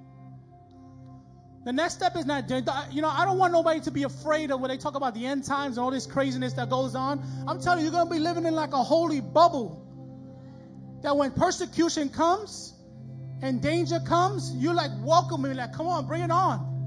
The 1.64 1.72
next 1.72 1.94
step 1.94 2.16
is 2.16 2.24
not, 2.24 2.48
you 2.92 3.02
know, 3.02 3.08
I 3.10 3.24
don't 3.26 3.36
want 3.36 3.52
nobody 3.52 3.80
to 3.80 3.90
be 3.90 4.04
afraid 4.04 4.50
of 4.50 4.60
when 4.60 4.70
they 4.70 4.78
talk 4.78 4.94
about 4.94 5.14
the 5.14 5.26
end 5.26 5.44
times 5.44 5.76
and 5.76 5.84
all 5.84 5.90
this 5.90 6.06
craziness 6.06 6.54
that 6.54 6.70
goes 6.70 6.94
on. 6.94 7.22
I'm 7.46 7.60
telling 7.60 7.80
you, 7.80 7.84
you're 7.84 7.92
going 7.92 8.08
to 8.08 8.14
be 8.14 8.20
living 8.20 8.46
in 8.46 8.54
like 8.54 8.72
a 8.72 8.82
holy 8.82 9.20
bubble. 9.20 9.84
That 11.02 11.16
when 11.16 11.30
persecution 11.32 12.08
comes 12.08 12.72
and 13.42 13.60
danger 13.60 14.00
comes, 14.00 14.50
you're 14.56 14.74
like 14.74 14.92
welcome 15.02 15.42
me, 15.42 15.52
like, 15.52 15.74
come 15.74 15.86
on, 15.86 16.06
bring 16.06 16.22
it 16.22 16.30
on. 16.30 16.77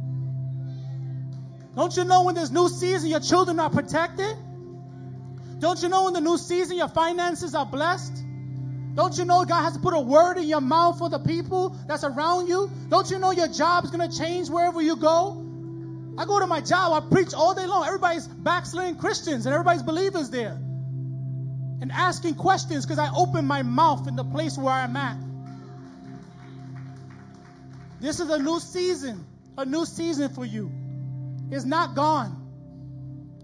Don't 1.76 1.96
you 1.96 2.04
know 2.04 2.24
when 2.24 2.36
there's 2.36 2.52
new 2.52 2.68
season, 2.68 3.10
your 3.10 3.20
children 3.20 3.60
are 3.60 3.70
protected? 3.70 4.36
Don't 5.60 5.82
you 5.82 5.90
know 5.90 6.08
in 6.08 6.14
the 6.14 6.22
new 6.22 6.38
season, 6.38 6.76
your 6.76 6.90
finances 6.90 7.56
are 7.56 7.66
blessed? 7.66 8.24
Don't 8.94 9.18
you 9.18 9.24
know 9.24 9.46
God 9.46 9.64
has 9.64 9.74
to 9.74 9.80
put 9.80 9.94
a 9.94 10.00
word 10.00 10.38
in 10.38 10.44
your 10.44 10.60
mouth 10.60 10.98
for 10.98 11.10
the 11.10 11.20
people 11.20 11.78
that's 11.88 12.04
around 12.04 12.48
you? 12.48 12.70
Don't 12.90 13.10
you 13.10 13.20
know 13.20 13.32
your 13.32 13.48
job 13.48 13.86
is 13.86 13.92
going 13.92 14.10
to 14.10 14.18
change 14.18 14.50
wherever 14.50 14.82
you 14.82 14.98
go? 14.98 15.38
I 16.18 16.26
go 16.26 16.40
to 16.40 16.48
my 16.48 16.60
job, 16.60 16.92
I 16.92 17.08
preach 17.08 17.34
all 17.34 17.56
day 17.56 17.66
long. 17.66 17.86
Everybody's 17.86 18.28
backsliding 18.28 18.98
Christians 18.98 19.46
and 19.46 19.54
everybody's 19.54 19.84
believers 19.84 20.30
there. 20.30 20.60
And 21.82 21.92
asking 21.92 22.36
questions 22.36 22.86
because 22.86 23.00
I 23.00 23.10
open 23.16 23.46
my 23.46 23.62
mouth 23.62 24.08
in 24.08 24.16
the 24.18 24.26
place 24.26 24.58
where 24.58 24.74
I'm 24.74 24.96
at. 24.98 25.18
This 28.02 28.20
is 28.20 28.30
a 28.30 28.40
new 28.40 28.60
season, 28.60 29.26
a 29.58 29.66
new 29.66 29.86
season 29.86 30.30
for 30.30 30.44
you. 30.44 30.70
It's 31.52 31.66
not 31.66 31.96
gone. 31.96 32.38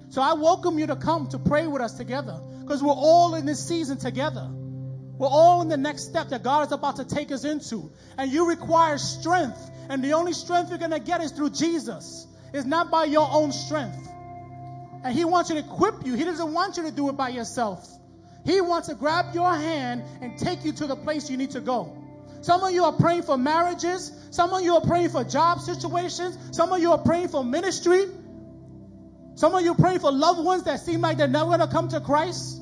So 0.09 0.21
I 0.21 0.33
welcome 0.33 0.79
you 0.79 0.87
to 0.87 0.95
come 0.95 1.27
to 1.29 1.39
pray 1.39 1.67
with 1.67 1.81
us 1.81 1.93
together 1.93 2.39
because 2.61 2.81
we're 2.81 2.93
all 2.93 3.35
in 3.35 3.45
this 3.45 3.67
season 3.67 3.97
together. 3.97 4.49
We're 4.49 5.27
all 5.27 5.61
in 5.61 5.67
the 5.67 5.77
next 5.77 6.05
step 6.05 6.29
that 6.29 6.43
God 6.43 6.67
is 6.67 6.71
about 6.71 6.97
to 6.97 7.05
take 7.05 7.31
us 7.31 7.43
into. 7.43 7.91
And 8.17 8.31
you 8.31 8.47
require 8.47 8.97
strength. 8.97 9.59
And 9.89 10.03
the 10.03 10.13
only 10.13 10.33
strength 10.33 10.69
you're 10.69 10.77
going 10.77 10.91
to 10.91 10.99
get 10.99 11.21
is 11.21 11.31
through 11.31 11.49
Jesus. 11.51 12.27
It's 12.53 12.65
not 12.65 12.91
by 12.91 13.05
your 13.05 13.27
own 13.29 13.51
strength. 13.51 14.07
And 15.03 15.13
He 15.13 15.25
wants 15.25 15.49
you 15.49 15.61
to 15.61 15.67
equip 15.67 16.05
you. 16.05 16.13
He 16.13 16.23
doesn't 16.23 16.53
want 16.53 16.77
you 16.77 16.83
to 16.83 16.91
do 16.91 17.09
it 17.09 17.13
by 17.13 17.29
yourself. 17.29 17.87
He 18.45 18.61
wants 18.61 18.87
to 18.87 18.95
grab 18.95 19.33
your 19.33 19.53
hand 19.53 20.03
and 20.21 20.37
take 20.37 20.63
you 20.63 20.71
to 20.73 20.87
the 20.87 20.95
place 20.95 21.29
you 21.29 21.35
need 21.35 21.51
to 21.51 21.59
go. 21.59 22.06
Some 22.47 22.63
of 22.63 22.71
you 22.71 22.85
are 22.85 22.93
praying 22.93 23.23
for 23.23 23.37
marriages. 23.37 24.09
Some 24.29 24.53
of 24.53 24.61
you 24.61 24.75
are 24.75 24.81
praying 24.81 25.09
for 25.09 25.25
job 25.25 25.59
situations. 25.59 26.37
Some 26.55 26.71
of 26.71 26.79
you 26.79 26.93
are 26.93 26.97
praying 26.97 27.27
for 27.27 27.43
ministry. 27.43 28.05
Some 29.35 29.53
of 29.53 29.63
you 29.63 29.73
are 29.73 29.75
praying 29.75 29.99
for 29.99 30.13
loved 30.13 30.41
ones 30.45 30.63
that 30.63 30.79
seem 30.79 31.01
like 31.01 31.17
they're 31.17 31.27
never 31.27 31.47
going 31.47 31.59
to 31.59 31.67
come 31.67 31.89
to 31.89 31.99
Christ. 31.99 32.61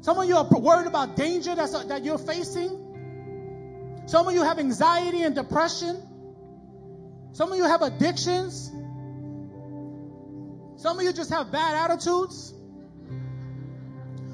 Some 0.00 0.18
of 0.18 0.26
you 0.26 0.38
are 0.38 0.48
worried 0.48 0.86
about 0.86 1.16
danger 1.16 1.54
that's, 1.54 1.74
uh, 1.74 1.84
that 1.88 2.02
you're 2.02 2.16
facing. 2.16 4.06
Some 4.06 4.26
of 4.26 4.32
you 4.32 4.42
have 4.42 4.58
anxiety 4.58 5.20
and 5.20 5.34
depression. 5.34 6.02
Some 7.32 7.52
of 7.52 7.58
you 7.58 7.64
have 7.64 7.82
addictions. 7.82 8.72
Some 10.78 10.98
of 10.98 11.04
you 11.04 11.12
just 11.12 11.28
have 11.28 11.52
bad 11.52 11.90
attitudes. 11.90 12.54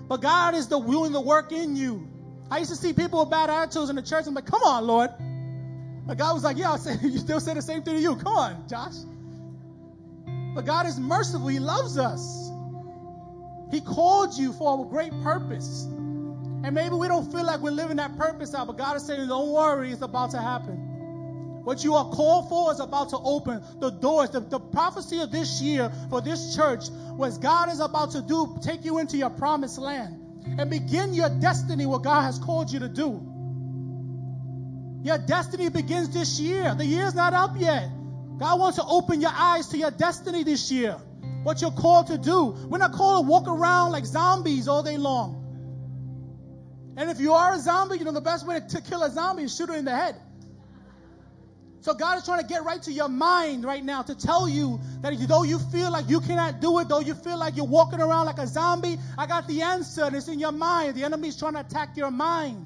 But 0.07 0.19
God 0.19 0.55
is 0.55 0.69
the 0.69 0.79
doing 0.79 1.11
the 1.11 1.21
work 1.21 1.51
in 1.51 1.75
you. 1.75 2.14
I 2.55 2.59
used 2.59 2.71
to 2.71 2.77
see 2.77 2.93
people 2.93 3.19
with 3.19 3.31
bad 3.31 3.51
attitudes 3.51 3.91
in 3.91 3.97
the 3.97 4.03
church. 4.03 4.29
I'm 4.29 4.35
like, 4.35 4.47
come 4.47 4.63
on, 4.63 4.87
Lord. 4.87 5.11
But 6.07 6.19
God 6.19 6.35
was 6.35 6.45
like, 6.45 6.57
yeah, 6.57 6.77
say, 6.85 6.97
you 7.03 7.19
still 7.19 7.41
say 7.41 7.53
the 7.53 7.63
same 7.63 7.83
thing 7.83 7.97
to 7.97 8.01
you. 8.01 8.15
Come 8.15 8.37
on, 8.37 8.69
Josh. 8.69 8.95
But 10.55 10.65
God 10.65 10.87
is 10.87 11.01
merciful. 11.01 11.49
He 11.49 11.59
loves 11.59 11.99
us. 11.99 12.53
He 13.73 13.81
called 13.81 14.39
you 14.39 14.53
for 14.53 14.87
a 14.87 14.89
great 14.89 15.11
purpose. 15.25 15.83
And 15.87 16.73
maybe 16.75 16.95
we 16.95 17.09
don't 17.09 17.29
feel 17.33 17.45
like 17.45 17.59
we're 17.59 17.73
living 17.73 17.97
that 17.97 18.17
purpose 18.17 18.55
out, 18.55 18.69
but 18.69 18.79
God 18.79 18.95
is 18.99 19.05
saying, 19.05 19.27
don't 19.27 19.51
worry, 19.51 19.91
it's 19.91 20.03
about 20.03 20.31
to 20.31 20.41
happen. 20.41 20.77
What 21.65 21.83
you 21.83 21.95
are 21.95 22.09
called 22.11 22.49
for 22.49 22.71
is 22.71 22.79
about 22.79 23.09
to 23.09 23.19
open 23.19 23.65
the 23.81 23.91
doors. 23.91 24.31
The, 24.31 24.39
the 24.39 24.61
prophecy 24.61 25.19
of 25.19 25.33
this 25.33 25.61
year 25.61 25.91
for 26.09 26.21
this 26.21 26.55
church 26.55 26.85
was 27.19 27.37
God 27.37 27.73
is 27.73 27.81
about 27.81 28.13
to 28.13 28.23
do, 28.23 28.57
take 28.63 28.85
you 28.85 28.99
into 28.99 29.17
your 29.17 29.31
promised 29.31 29.79
land 29.79 30.24
and 30.47 30.71
begin 30.71 31.15
your 31.15 31.29
destiny, 31.41 31.87
what 31.87 32.03
God 32.03 32.23
has 32.23 32.39
called 32.39 32.71
you 32.71 32.81
to 32.81 32.89
do. 32.89 33.31
Your 35.03 35.19
destiny 35.19 35.69
begins 35.69 36.11
this 36.11 36.41
year. 36.41 36.75
The 36.75 36.87
year's 36.87 37.15
not 37.15 37.35
up 37.35 37.57
yet. 37.59 37.89
God 38.39 38.59
wants 38.59 38.79
to 38.79 38.85
open 38.85 39.21
your 39.21 39.33
eyes 39.35 39.69
to 39.69 39.79
your 39.79 39.91
destiny 39.91 40.45
this 40.45 40.71
year 40.73 40.99
what 41.45 41.61
you're 41.61 41.71
called 41.71 42.09
to 42.09 42.19
do. 42.19 42.57
We're 42.69 42.79
not 42.79 42.93
called 42.93 43.27
to 43.27 43.31
walk 43.31 43.47
around 43.47 43.93
like 43.93 44.07
zombies 44.07 44.67
all 44.67 44.83
day 44.83 44.97
long. 44.97 45.43
And 46.97 47.11
if 47.11 47.21
you 47.21 47.35
are 47.35 47.55
a 47.55 47.59
zombie, 47.59 47.99
you 47.99 48.05
know 48.05 48.13
the 48.13 48.21
best 48.21 48.47
way 48.47 48.61
to 48.61 48.81
kill 48.81 49.03
a 49.03 49.11
zombie 49.11 49.45
is 49.45 49.55
shoot 49.55 49.69
it 49.69 49.77
in 49.77 49.85
the 49.85 49.95
head. 49.95 50.17
So 51.85 51.93
God 51.93 52.17
is 52.17 52.25
trying 52.25 52.41
to 52.41 52.47
get 52.47 52.65
right 52.65 52.83
to 52.85 52.93
your 52.93 53.11
mind 53.11 53.63
right 53.63 53.85
now 53.85 54.01
to 54.01 54.15
tell 54.15 54.49
you 54.49 54.81
that 55.03 55.13
though 55.29 55.43
you 55.43 55.59
feel 55.59 55.93
like 55.93 56.09
you 56.09 56.21
cannot 56.21 56.63
do 56.63 56.79
it, 56.79 56.89
though 56.89 57.01
you 57.01 57.13
feel 57.13 57.39
like 57.39 57.59
you're 57.59 57.67
walking 57.67 58.01
around 58.01 58.25
like 58.25 58.39
a 58.39 58.47
zombie, 58.47 58.97
I 59.19 59.27
got 59.27 59.47
the 59.47 59.61
answer 59.61 60.05
and 60.05 60.17
it's 60.17 60.29
in 60.29 60.39
your 60.39 60.53
mind. 60.53 60.95
The 60.95 61.05
enemy 61.05 61.29
is 61.29 61.37
trying 61.37 61.53
to 61.53 61.61
attack 61.61 61.95
your 61.99 62.11
mind, 62.11 62.65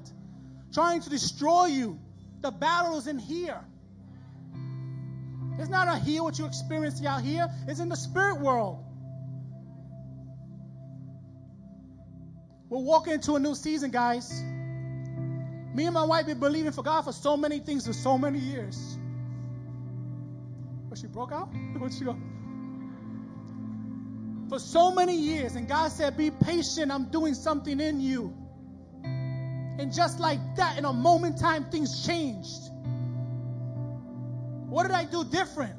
trying 0.72 1.00
to 1.00 1.10
destroy 1.10 1.66
you. 1.66 1.98
The 2.42 2.52
battle 2.52 2.96
is 2.96 3.08
in 3.08 3.18
here. 3.18 3.58
It's 5.58 5.68
not 5.68 5.88
a 5.88 5.98
here 5.98 6.22
what 6.22 6.38
you 6.38 6.46
experience 6.46 7.04
out 7.04 7.22
here, 7.22 7.48
it's 7.66 7.80
in 7.80 7.88
the 7.88 7.96
spirit 7.96 8.38
world. 8.38 8.84
We're 12.68 12.84
walking 12.84 13.14
into 13.14 13.34
a 13.34 13.40
new 13.40 13.56
season, 13.56 13.90
guys. 13.90 14.30
Me 15.74 15.86
and 15.86 15.94
my 15.94 16.04
wife 16.04 16.26
been 16.26 16.38
believing 16.38 16.70
for 16.70 16.84
God 16.84 17.02
for 17.02 17.12
so 17.12 17.36
many 17.36 17.58
things 17.58 17.84
for 17.84 17.92
so 17.92 18.16
many 18.16 18.38
years. 18.38 18.96
But 20.89 20.99
she 20.99 21.07
broke 21.07 21.32
out? 21.32 21.47
Where'd 21.78 21.93
she 21.93 22.05
go? 22.05 22.16
For 24.49 24.59
so 24.59 24.93
many 24.93 25.16
years, 25.16 25.57
and 25.57 25.68
God 25.68 25.93
said, 25.93 26.16
Be 26.16 26.30
patient, 26.30 26.91
I'm 26.91 27.11
doing 27.11 27.34
something 27.34 27.80
in 27.80 28.01
you. 28.01 28.34
And 29.05 29.93
just 29.93 30.18
like 30.18 30.41
that, 30.57 30.78
in 30.78 30.84
a 30.84 30.93
moment 30.93 31.39
time, 31.39 31.70
things 31.70 32.07
changed. 32.07 32.70
What 34.68 34.82
did 34.82 34.93
I 34.93 35.05
do 35.05 35.24
different? 35.24 35.74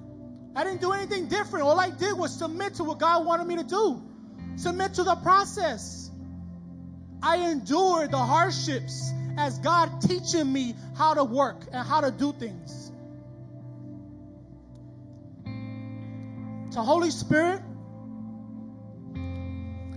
I 0.56 0.64
didn't 0.64 0.82
do 0.82 0.94
anything 0.94 1.28
different. 1.28 1.66
All 1.66 1.80
I 1.80 1.90
did 1.90 2.18
was 2.18 2.34
submit 2.34 2.76
to 2.76 2.84
what 2.84 3.00
God 3.00 3.26
wanted 3.26 3.48
me 3.48 3.58
to 3.58 3.64
do, 3.64 4.02
submit 4.56 4.96
to 4.96 5.04
the 5.04 5.16
process. 5.16 6.10
I 7.22 7.50
endured 7.50 8.12
the 8.12 8.18
hardships 8.18 9.12
as 9.38 9.60
God 9.60 10.02
teaching 10.02 10.52
me 10.52 10.76
how 10.96 11.14
to 11.14 11.24
work 11.24 11.66
and 11.72 11.88
how 11.88 12.02
to 12.02 12.12
do 12.12 12.34
things. 12.34 12.89
To 16.72 16.82
Holy 16.82 17.10
Spirit, 17.10 17.62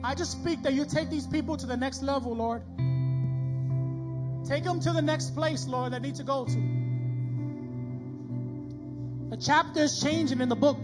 I 0.02 0.14
just 0.14 0.32
speak 0.32 0.62
that 0.62 0.72
you 0.72 0.84
take 0.84 1.10
these 1.10 1.26
people 1.26 1.56
to 1.56 1.66
the 1.66 1.76
next 1.76 2.02
level, 2.02 2.34
Lord. 2.34 2.62
Take 4.46 4.64
them 4.64 4.80
to 4.80 4.92
the 4.92 5.02
next 5.02 5.34
place, 5.34 5.66
Lord, 5.66 5.92
that 5.92 6.02
need 6.02 6.16
to 6.16 6.24
go 6.24 6.44
to. 6.44 6.82
The 9.30 9.36
chapter 9.36 9.80
is 9.80 10.00
changing 10.00 10.40
in 10.40 10.48
the 10.48 10.56
book. 10.56 10.82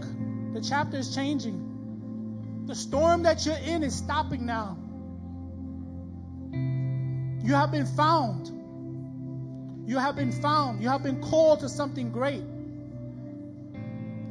The 0.53 0.61
chapter 0.61 0.97
is 0.97 1.13
changing. 1.13 2.63
The 2.67 2.75
storm 2.75 3.23
that 3.23 3.45
you're 3.45 3.57
in 3.57 3.83
is 3.83 3.95
stopping 3.95 4.45
now. 4.45 4.77
You 7.43 7.55
have 7.55 7.71
been 7.71 7.85
found. 7.85 8.51
You 9.89 9.97
have 9.97 10.15
been 10.15 10.31
found. 10.31 10.81
You 10.81 10.89
have 10.89 11.01
been 11.03 11.21
called 11.21 11.61
to 11.61 11.69
something 11.69 12.11
great. 12.11 12.43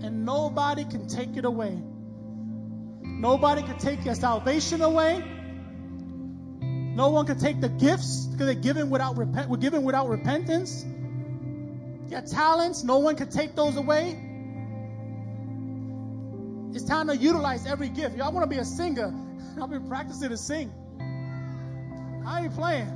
And 0.02 0.24
nobody 0.24 0.84
can 0.84 1.08
take 1.08 1.36
it 1.36 1.44
away. 1.44 1.76
Nobody 3.02 3.62
can 3.62 3.78
take 3.78 4.04
your 4.04 4.14
salvation 4.14 4.80
away. 4.80 5.24
No 6.60 7.10
one 7.10 7.26
can 7.26 7.38
take 7.38 7.60
the 7.60 7.68
gifts 7.68 8.26
because 8.26 8.46
they're 8.46 8.54
given 8.54 8.90
without 8.90 9.16
repent. 9.16 9.48
We're 9.48 9.56
given 9.56 9.84
without 9.84 10.08
repentance. 10.08 10.84
Your 12.08 12.22
talents, 12.22 12.84
no 12.84 12.98
one 12.98 13.16
can 13.16 13.28
take 13.28 13.54
those 13.54 13.76
away. 13.76 14.24
It's 16.74 16.84
time 16.84 17.08
to 17.08 17.16
utilize 17.16 17.66
every 17.66 17.88
gift. 17.88 18.16
Y'all 18.16 18.32
want 18.32 18.48
to 18.48 18.54
be 18.54 18.60
a 18.60 18.64
singer? 18.64 19.14
I've 19.62 19.70
been 19.70 19.88
practicing 19.88 20.30
to 20.30 20.36
sing. 20.36 20.72
I 22.26 22.42
ain't 22.42 22.54
playing. 22.54 22.94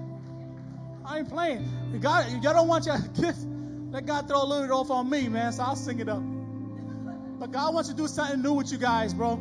I 1.05 1.19
ain't 1.19 1.29
playing. 1.29 1.99
God, 2.01 2.31
y'all 2.43 2.55
don't 2.55 2.69
want 2.69 2.87
your 2.87 2.99
gift. 3.21 3.41
Let 3.91 4.07
God 4.07 4.29
throw 4.29 4.43
a 4.43 4.47
little 4.47 4.67
bit 4.67 4.73
off 4.73 4.91
on 4.91 5.11
me, 5.11 5.29
man. 5.29 5.53
So 5.53 5.63
I'll 5.63 5.77
sing 5.77 5.99
it 6.01 6.09
up. 6.09 6.23
But 7.43 7.51
God 7.51 7.75
wants 7.75 7.89
to 7.89 7.97
do 7.97 8.07
something 8.07 8.41
new 8.41 8.53
with 8.53 8.71
you 8.71 8.79
guys, 8.79 9.13
bro. 9.13 9.35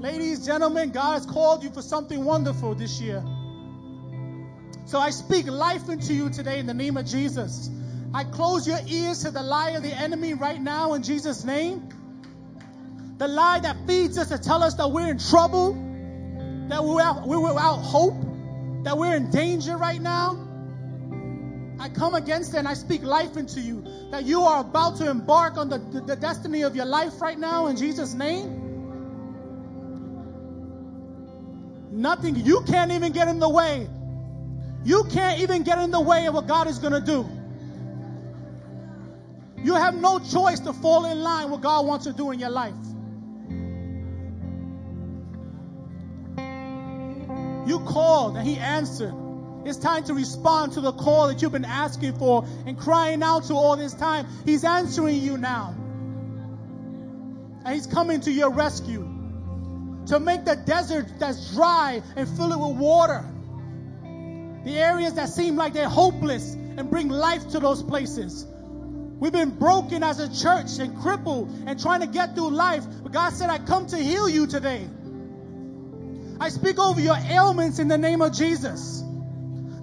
Ladies, 0.00 0.44
gentlemen, 0.44 0.90
God 0.90 1.12
has 1.12 1.24
called 1.24 1.62
you 1.62 1.70
for 1.70 1.80
something 1.80 2.24
wonderful 2.24 2.74
this 2.74 3.00
year. 3.00 3.24
So 4.86 4.98
I 4.98 5.10
speak 5.10 5.46
life 5.46 5.88
into 5.88 6.12
you 6.12 6.28
today 6.28 6.58
in 6.58 6.66
the 6.66 6.74
name 6.74 6.96
of 6.96 7.06
Jesus. 7.06 7.70
I 8.12 8.24
close 8.24 8.66
your 8.66 8.80
ears 8.88 9.22
to 9.22 9.30
the 9.30 9.44
lie 9.44 9.70
of 9.76 9.84
the 9.84 9.92
enemy 9.92 10.34
right 10.34 10.60
now 10.60 10.94
in 10.94 11.04
Jesus' 11.04 11.44
name. 11.44 11.88
The 13.18 13.28
lie 13.28 13.60
that 13.60 13.86
feeds 13.86 14.18
us 14.18 14.30
to 14.30 14.38
tell 14.38 14.64
us 14.64 14.74
that 14.74 14.88
we're 14.88 15.08
in 15.08 15.20
trouble, 15.20 15.74
that 16.68 16.82
we're, 16.82 17.00
out, 17.00 17.28
we're 17.28 17.38
without 17.38 17.76
hope, 17.76 18.20
that 18.82 18.98
we're 18.98 19.14
in 19.14 19.30
danger 19.30 19.76
right 19.76 20.02
now. 20.02 20.43
I 21.78 21.88
come 21.88 22.14
against 22.14 22.54
it 22.54 22.58
and 22.58 22.68
I 22.68 22.74
speak 22.74 23.02
life 23.02 23.36
into 23.36 23.60
you. 23.60 23.84
That 24.10 24.24
you 24.24 24.42
are 24.42 24.60
about 24.60 24.96
to 24.98 25.10
embark 25.10 25.56
on 25.56 25.68
the, 25.68 25.78
the, 25.78 26.00
the 26.00 26.16
destiny 26.16 26.62
of 26.62 26.76
your 26.76 26.86
life 26.86 27.20
right 27.20 27.38
now 27.38 27.66
in 27.66 27.76
Jesus' 27.76 28.14
name. 28.14 28.60
Nothing, 31.90 32.36
you 32.36 32.62
can't 32.62 32.92
even 32.92 33.12
get 33.12 33.28
in 33.28 33.38
the 33.38 33.48
way. 33.48 33.88
You 34.84 35.04
can't 35.04 35.40
even 35.40 35.62
get 35.62 35.78
in 35.78 35.90
the 35.90 36.00
way 36.00 36.26
of 36.26 36.34
what 36.34 36.46
God 36.46 36.66
is 36.66 36.78
going 36.78 36.92
to 36.92 37.00
do. 37.00 37.26
You 39.62 39.74
have 39.74 39.94
no 39.94 40.18
choice 40.18 40.60
to 40.60 40.72
fall 40.72 41.06
in 41.06 41.22
line 41.22 41.44
with 41.44 41.52
what 41.52 41.62
God 41.62 41.86
wants 41.86 42.04
to 42.04 42.12
do 42.12 42.30
in 42.32 42.38
your 42.38 42.50
life. 42.50 42.74
You 47.66 47.80
called 47.80 48.36
and 48.36 48.46
He 48.46 48.58
answered. 48.58 49.14
It's 49.64 49.78
time 49.78 50.04
to 50.04 50.14
respond 50.14 50.72
to 50.74 50.80
the 50.80 50.92
call 50.92 51.28
that 51.28 51.40
you've 51.40 51.52
been 51.52 51.64
asking 51.64 52.18
for 52.18 52.46
and 52.66 52.78
crying 52.78 53.22
out 53.22 53.44
to 53.44 53.54
all 53.54 53.76
this 53.76 53.94
time. 53.94 54.26
He's 54.44 54.64
answering 54.64 55.20
you 55.20 55.38
now. 55.38 55.74
And 57.64 57.74
He's 57.74 57.86
coming 57.86 58.20
to 58.22 58.30
your 58.30 58.50
rescue 58.50 59.10
to 60.06 60.20
make 60.20 60.44
the 60.44 60.56
desert 60.56 61.06
that's 61.18 61.54
dry 61.54 62.02
and 62.14 62.28
fill 62.28 62.52
it 62.52 62.58
with 62.58 62.76
water. 62.76 63.24
The 64.64 64.78
areas 64.78 65.14
that 65.14 65.30
seem 65.30 65.56
like 65.56 65.72
they're 65.72 65.88
hopeless 65.88 66.52
and 66.54 66.90
bring 66.90 67.08
life 67.08 67.48
to 67.50 67.60
those 67.60 67.82
places. 67.82 68.46
We've 69.18 69.32
been 69.32 69.50
broken 69.50 70.02
as 70.02 70.18
a 70.18 70.42
church 70.42 70.78
and 70.78 71.00
crippled 71.00 71.50
and 71.66 71.80
trying 71.80 72.00
to 72.00 72.06
get 72.06 72.34
through 72.34 72.50
life. 72.50 72.84
But 73.02 73.12
God 73.12 73.32
said, 73.32 73.48
I 73.48 73.58
come 73.58 73.86
to 73.86 73.96
heal 73.96 74.28
you 74.28 74.46
today. 74.46 74.86
I 76.40 76.48
speak 76.48 76.78
over 76.78 77.00
your 77.00 77.16
ailments 77.16 77.78
in 77.78 77.88
the 77.88 77.96
name 77.96 78.20
of 78.20 78.32
Jesus. 78.32 79.03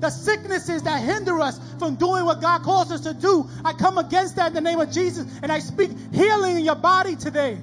The 0.01 0.09
sicknesses 0.09 0.81
that 0.83 1.03
hinder 1.03 1.39
us 1.39 1.59
from 1.77 1.95
doing 1.95 2.25
what 2.25 2.41
God 2.41 2.63
calls 2.63 2.91
us 2.91 3.01
to 3.01 3.13
do, 3.13 3.47
I 3.63 3.73
come 3.73 3.99
against 3.99 4.35
that 4.37 4.47
in 4.47 4.53
the 4.55 4.61
name 4.61 4.79
of 4.79 4.91
Jesus 4.91 5.27
and 5.43 5.51
I 5.51 5.59
speak 5.59 5.91
healing 6.11 6.57
in 6.57 6.65
your 6.65 6.75
body 6.75 7.15
today. 7.15 7.59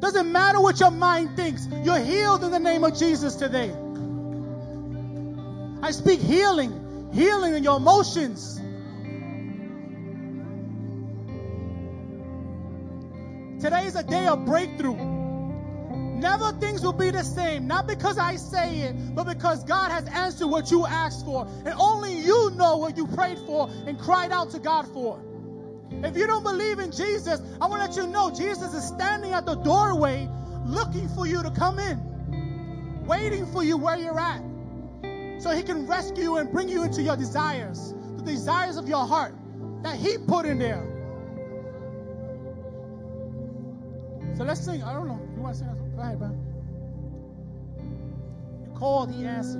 Doesn't 0.00 0.32
matter 0.32 0.60
what 0.60 0.80
your 0.80 0.90
mind 0.90 1.36
thinks, 1.36 1.68
you're 1.84 2.00
healed 2.00 2.42
in 2.42 2.50
the 2.50 2.58
name 2.58 2.82
of 2.82 2.98
Jesus 2.98 3.36
today. 3.36 3.72
I 5.80 5.92
speak 5.92 6.18
healing, 6.18 7.10
healing 7.12 7.54
in 7.54 7.62
your 7.62 7.76
emotions. 7.76 8.56
Today 13.62 13.84
is 13.84 13.94
a 13.94 14.02
day 14.02 14.26
of 14.26 14.44
breakthrough. 14.44 15.19
Never 16.20 16.52
things 16.52 16.82
will 16.82 16.92
be 16.92 17.10
the 17.10 17.22
same. 17.22 17.66
Not 17.66 17.86
because 17.86 18.18
I 18.18 18.36
say 18.36 18.80
it, 18.80 19.14
but 19.14 19.24
because 19.24 19.64
God 19.64 19.90
has 19.90 20.06
answered 20.08 20.48
what 20.48 20.70
you 20.70 20.84
asked 20.84 21.24
for. 21.24 21.46
And 21.64 21.74
only 21.78 22.14
you 22.14 22.50
know 22.56 22.76
what 22.76 22.98
you 22.98 23.06
prayed 23.06 23.38
for 23.38 23.70
and 23.86 23.98
cried 23.98 24.30
out 24.30 24.50
to 24.50 24.58
God 24.58 24.86
for. 24.88 25.18
If 25.90 26.18
you 26.18 26.26
don't 26.26 26.42
believe 26.42 26.78
in 26.78 26.92
Jesus, 26.92 27.40
I 27.58 27.66
want 27.66 27.82
to 27.82 27.88
let 27.88 27.96
you 27.96 28.12
know 28.12 28.30
Jesus 28.30 28.74
is 28.74 28.84
standing 28.84 29.32
at 29.32 29.46
the 29.46 29.54
doorway 29.54 30.28
looking 30.66 31.08
for 31.08 31.26
you 31.26 31.42
to 31.42 31.50
come 31.50 31.78
in, 31.78 33.06
waiting 33.06 33.46
for 33.46 33.64
you 33.64 33.78
where 33.78 33.96
you're 33.96 34.20
at, 34.20 34.42
so 35.38 35.50
he 35.50 35.62
can 35.62 35.86
rescue 35.86 36.24
you 36.24 36.36
and 36.36 36.52
bring 36.52 36.68
you 36.68 36.82
into 36.82 37.00
your 37.00 37.16
desires, 37.16 37.94
the 38.16 38.22
desires 38.22 38.76
of 38.76 38.86
your 38.86 39.06
heart 39.06 39.34
that 39.82 39.96
he 39.96 40.18
put 40.18 40.44
in 40.44 40.58
there. 40.58 40.86
So 44.36 44.44
let's 44.44 44.60
sing. 44.60 44.82
I 44.82 44.92
don't 44.92 45.08
know. 45.08 45.29
You 45.40 45.44
want 45.44 45.56
to 45.56 45.60
sing? 45.60 45.92
Go 45.96 46.02
ahead, 46.02 46.20
man. 46.20 46.36
You 48.62 48.78
call 48.78 49.06
the 49.06 49.26
answer. 49.26 49.58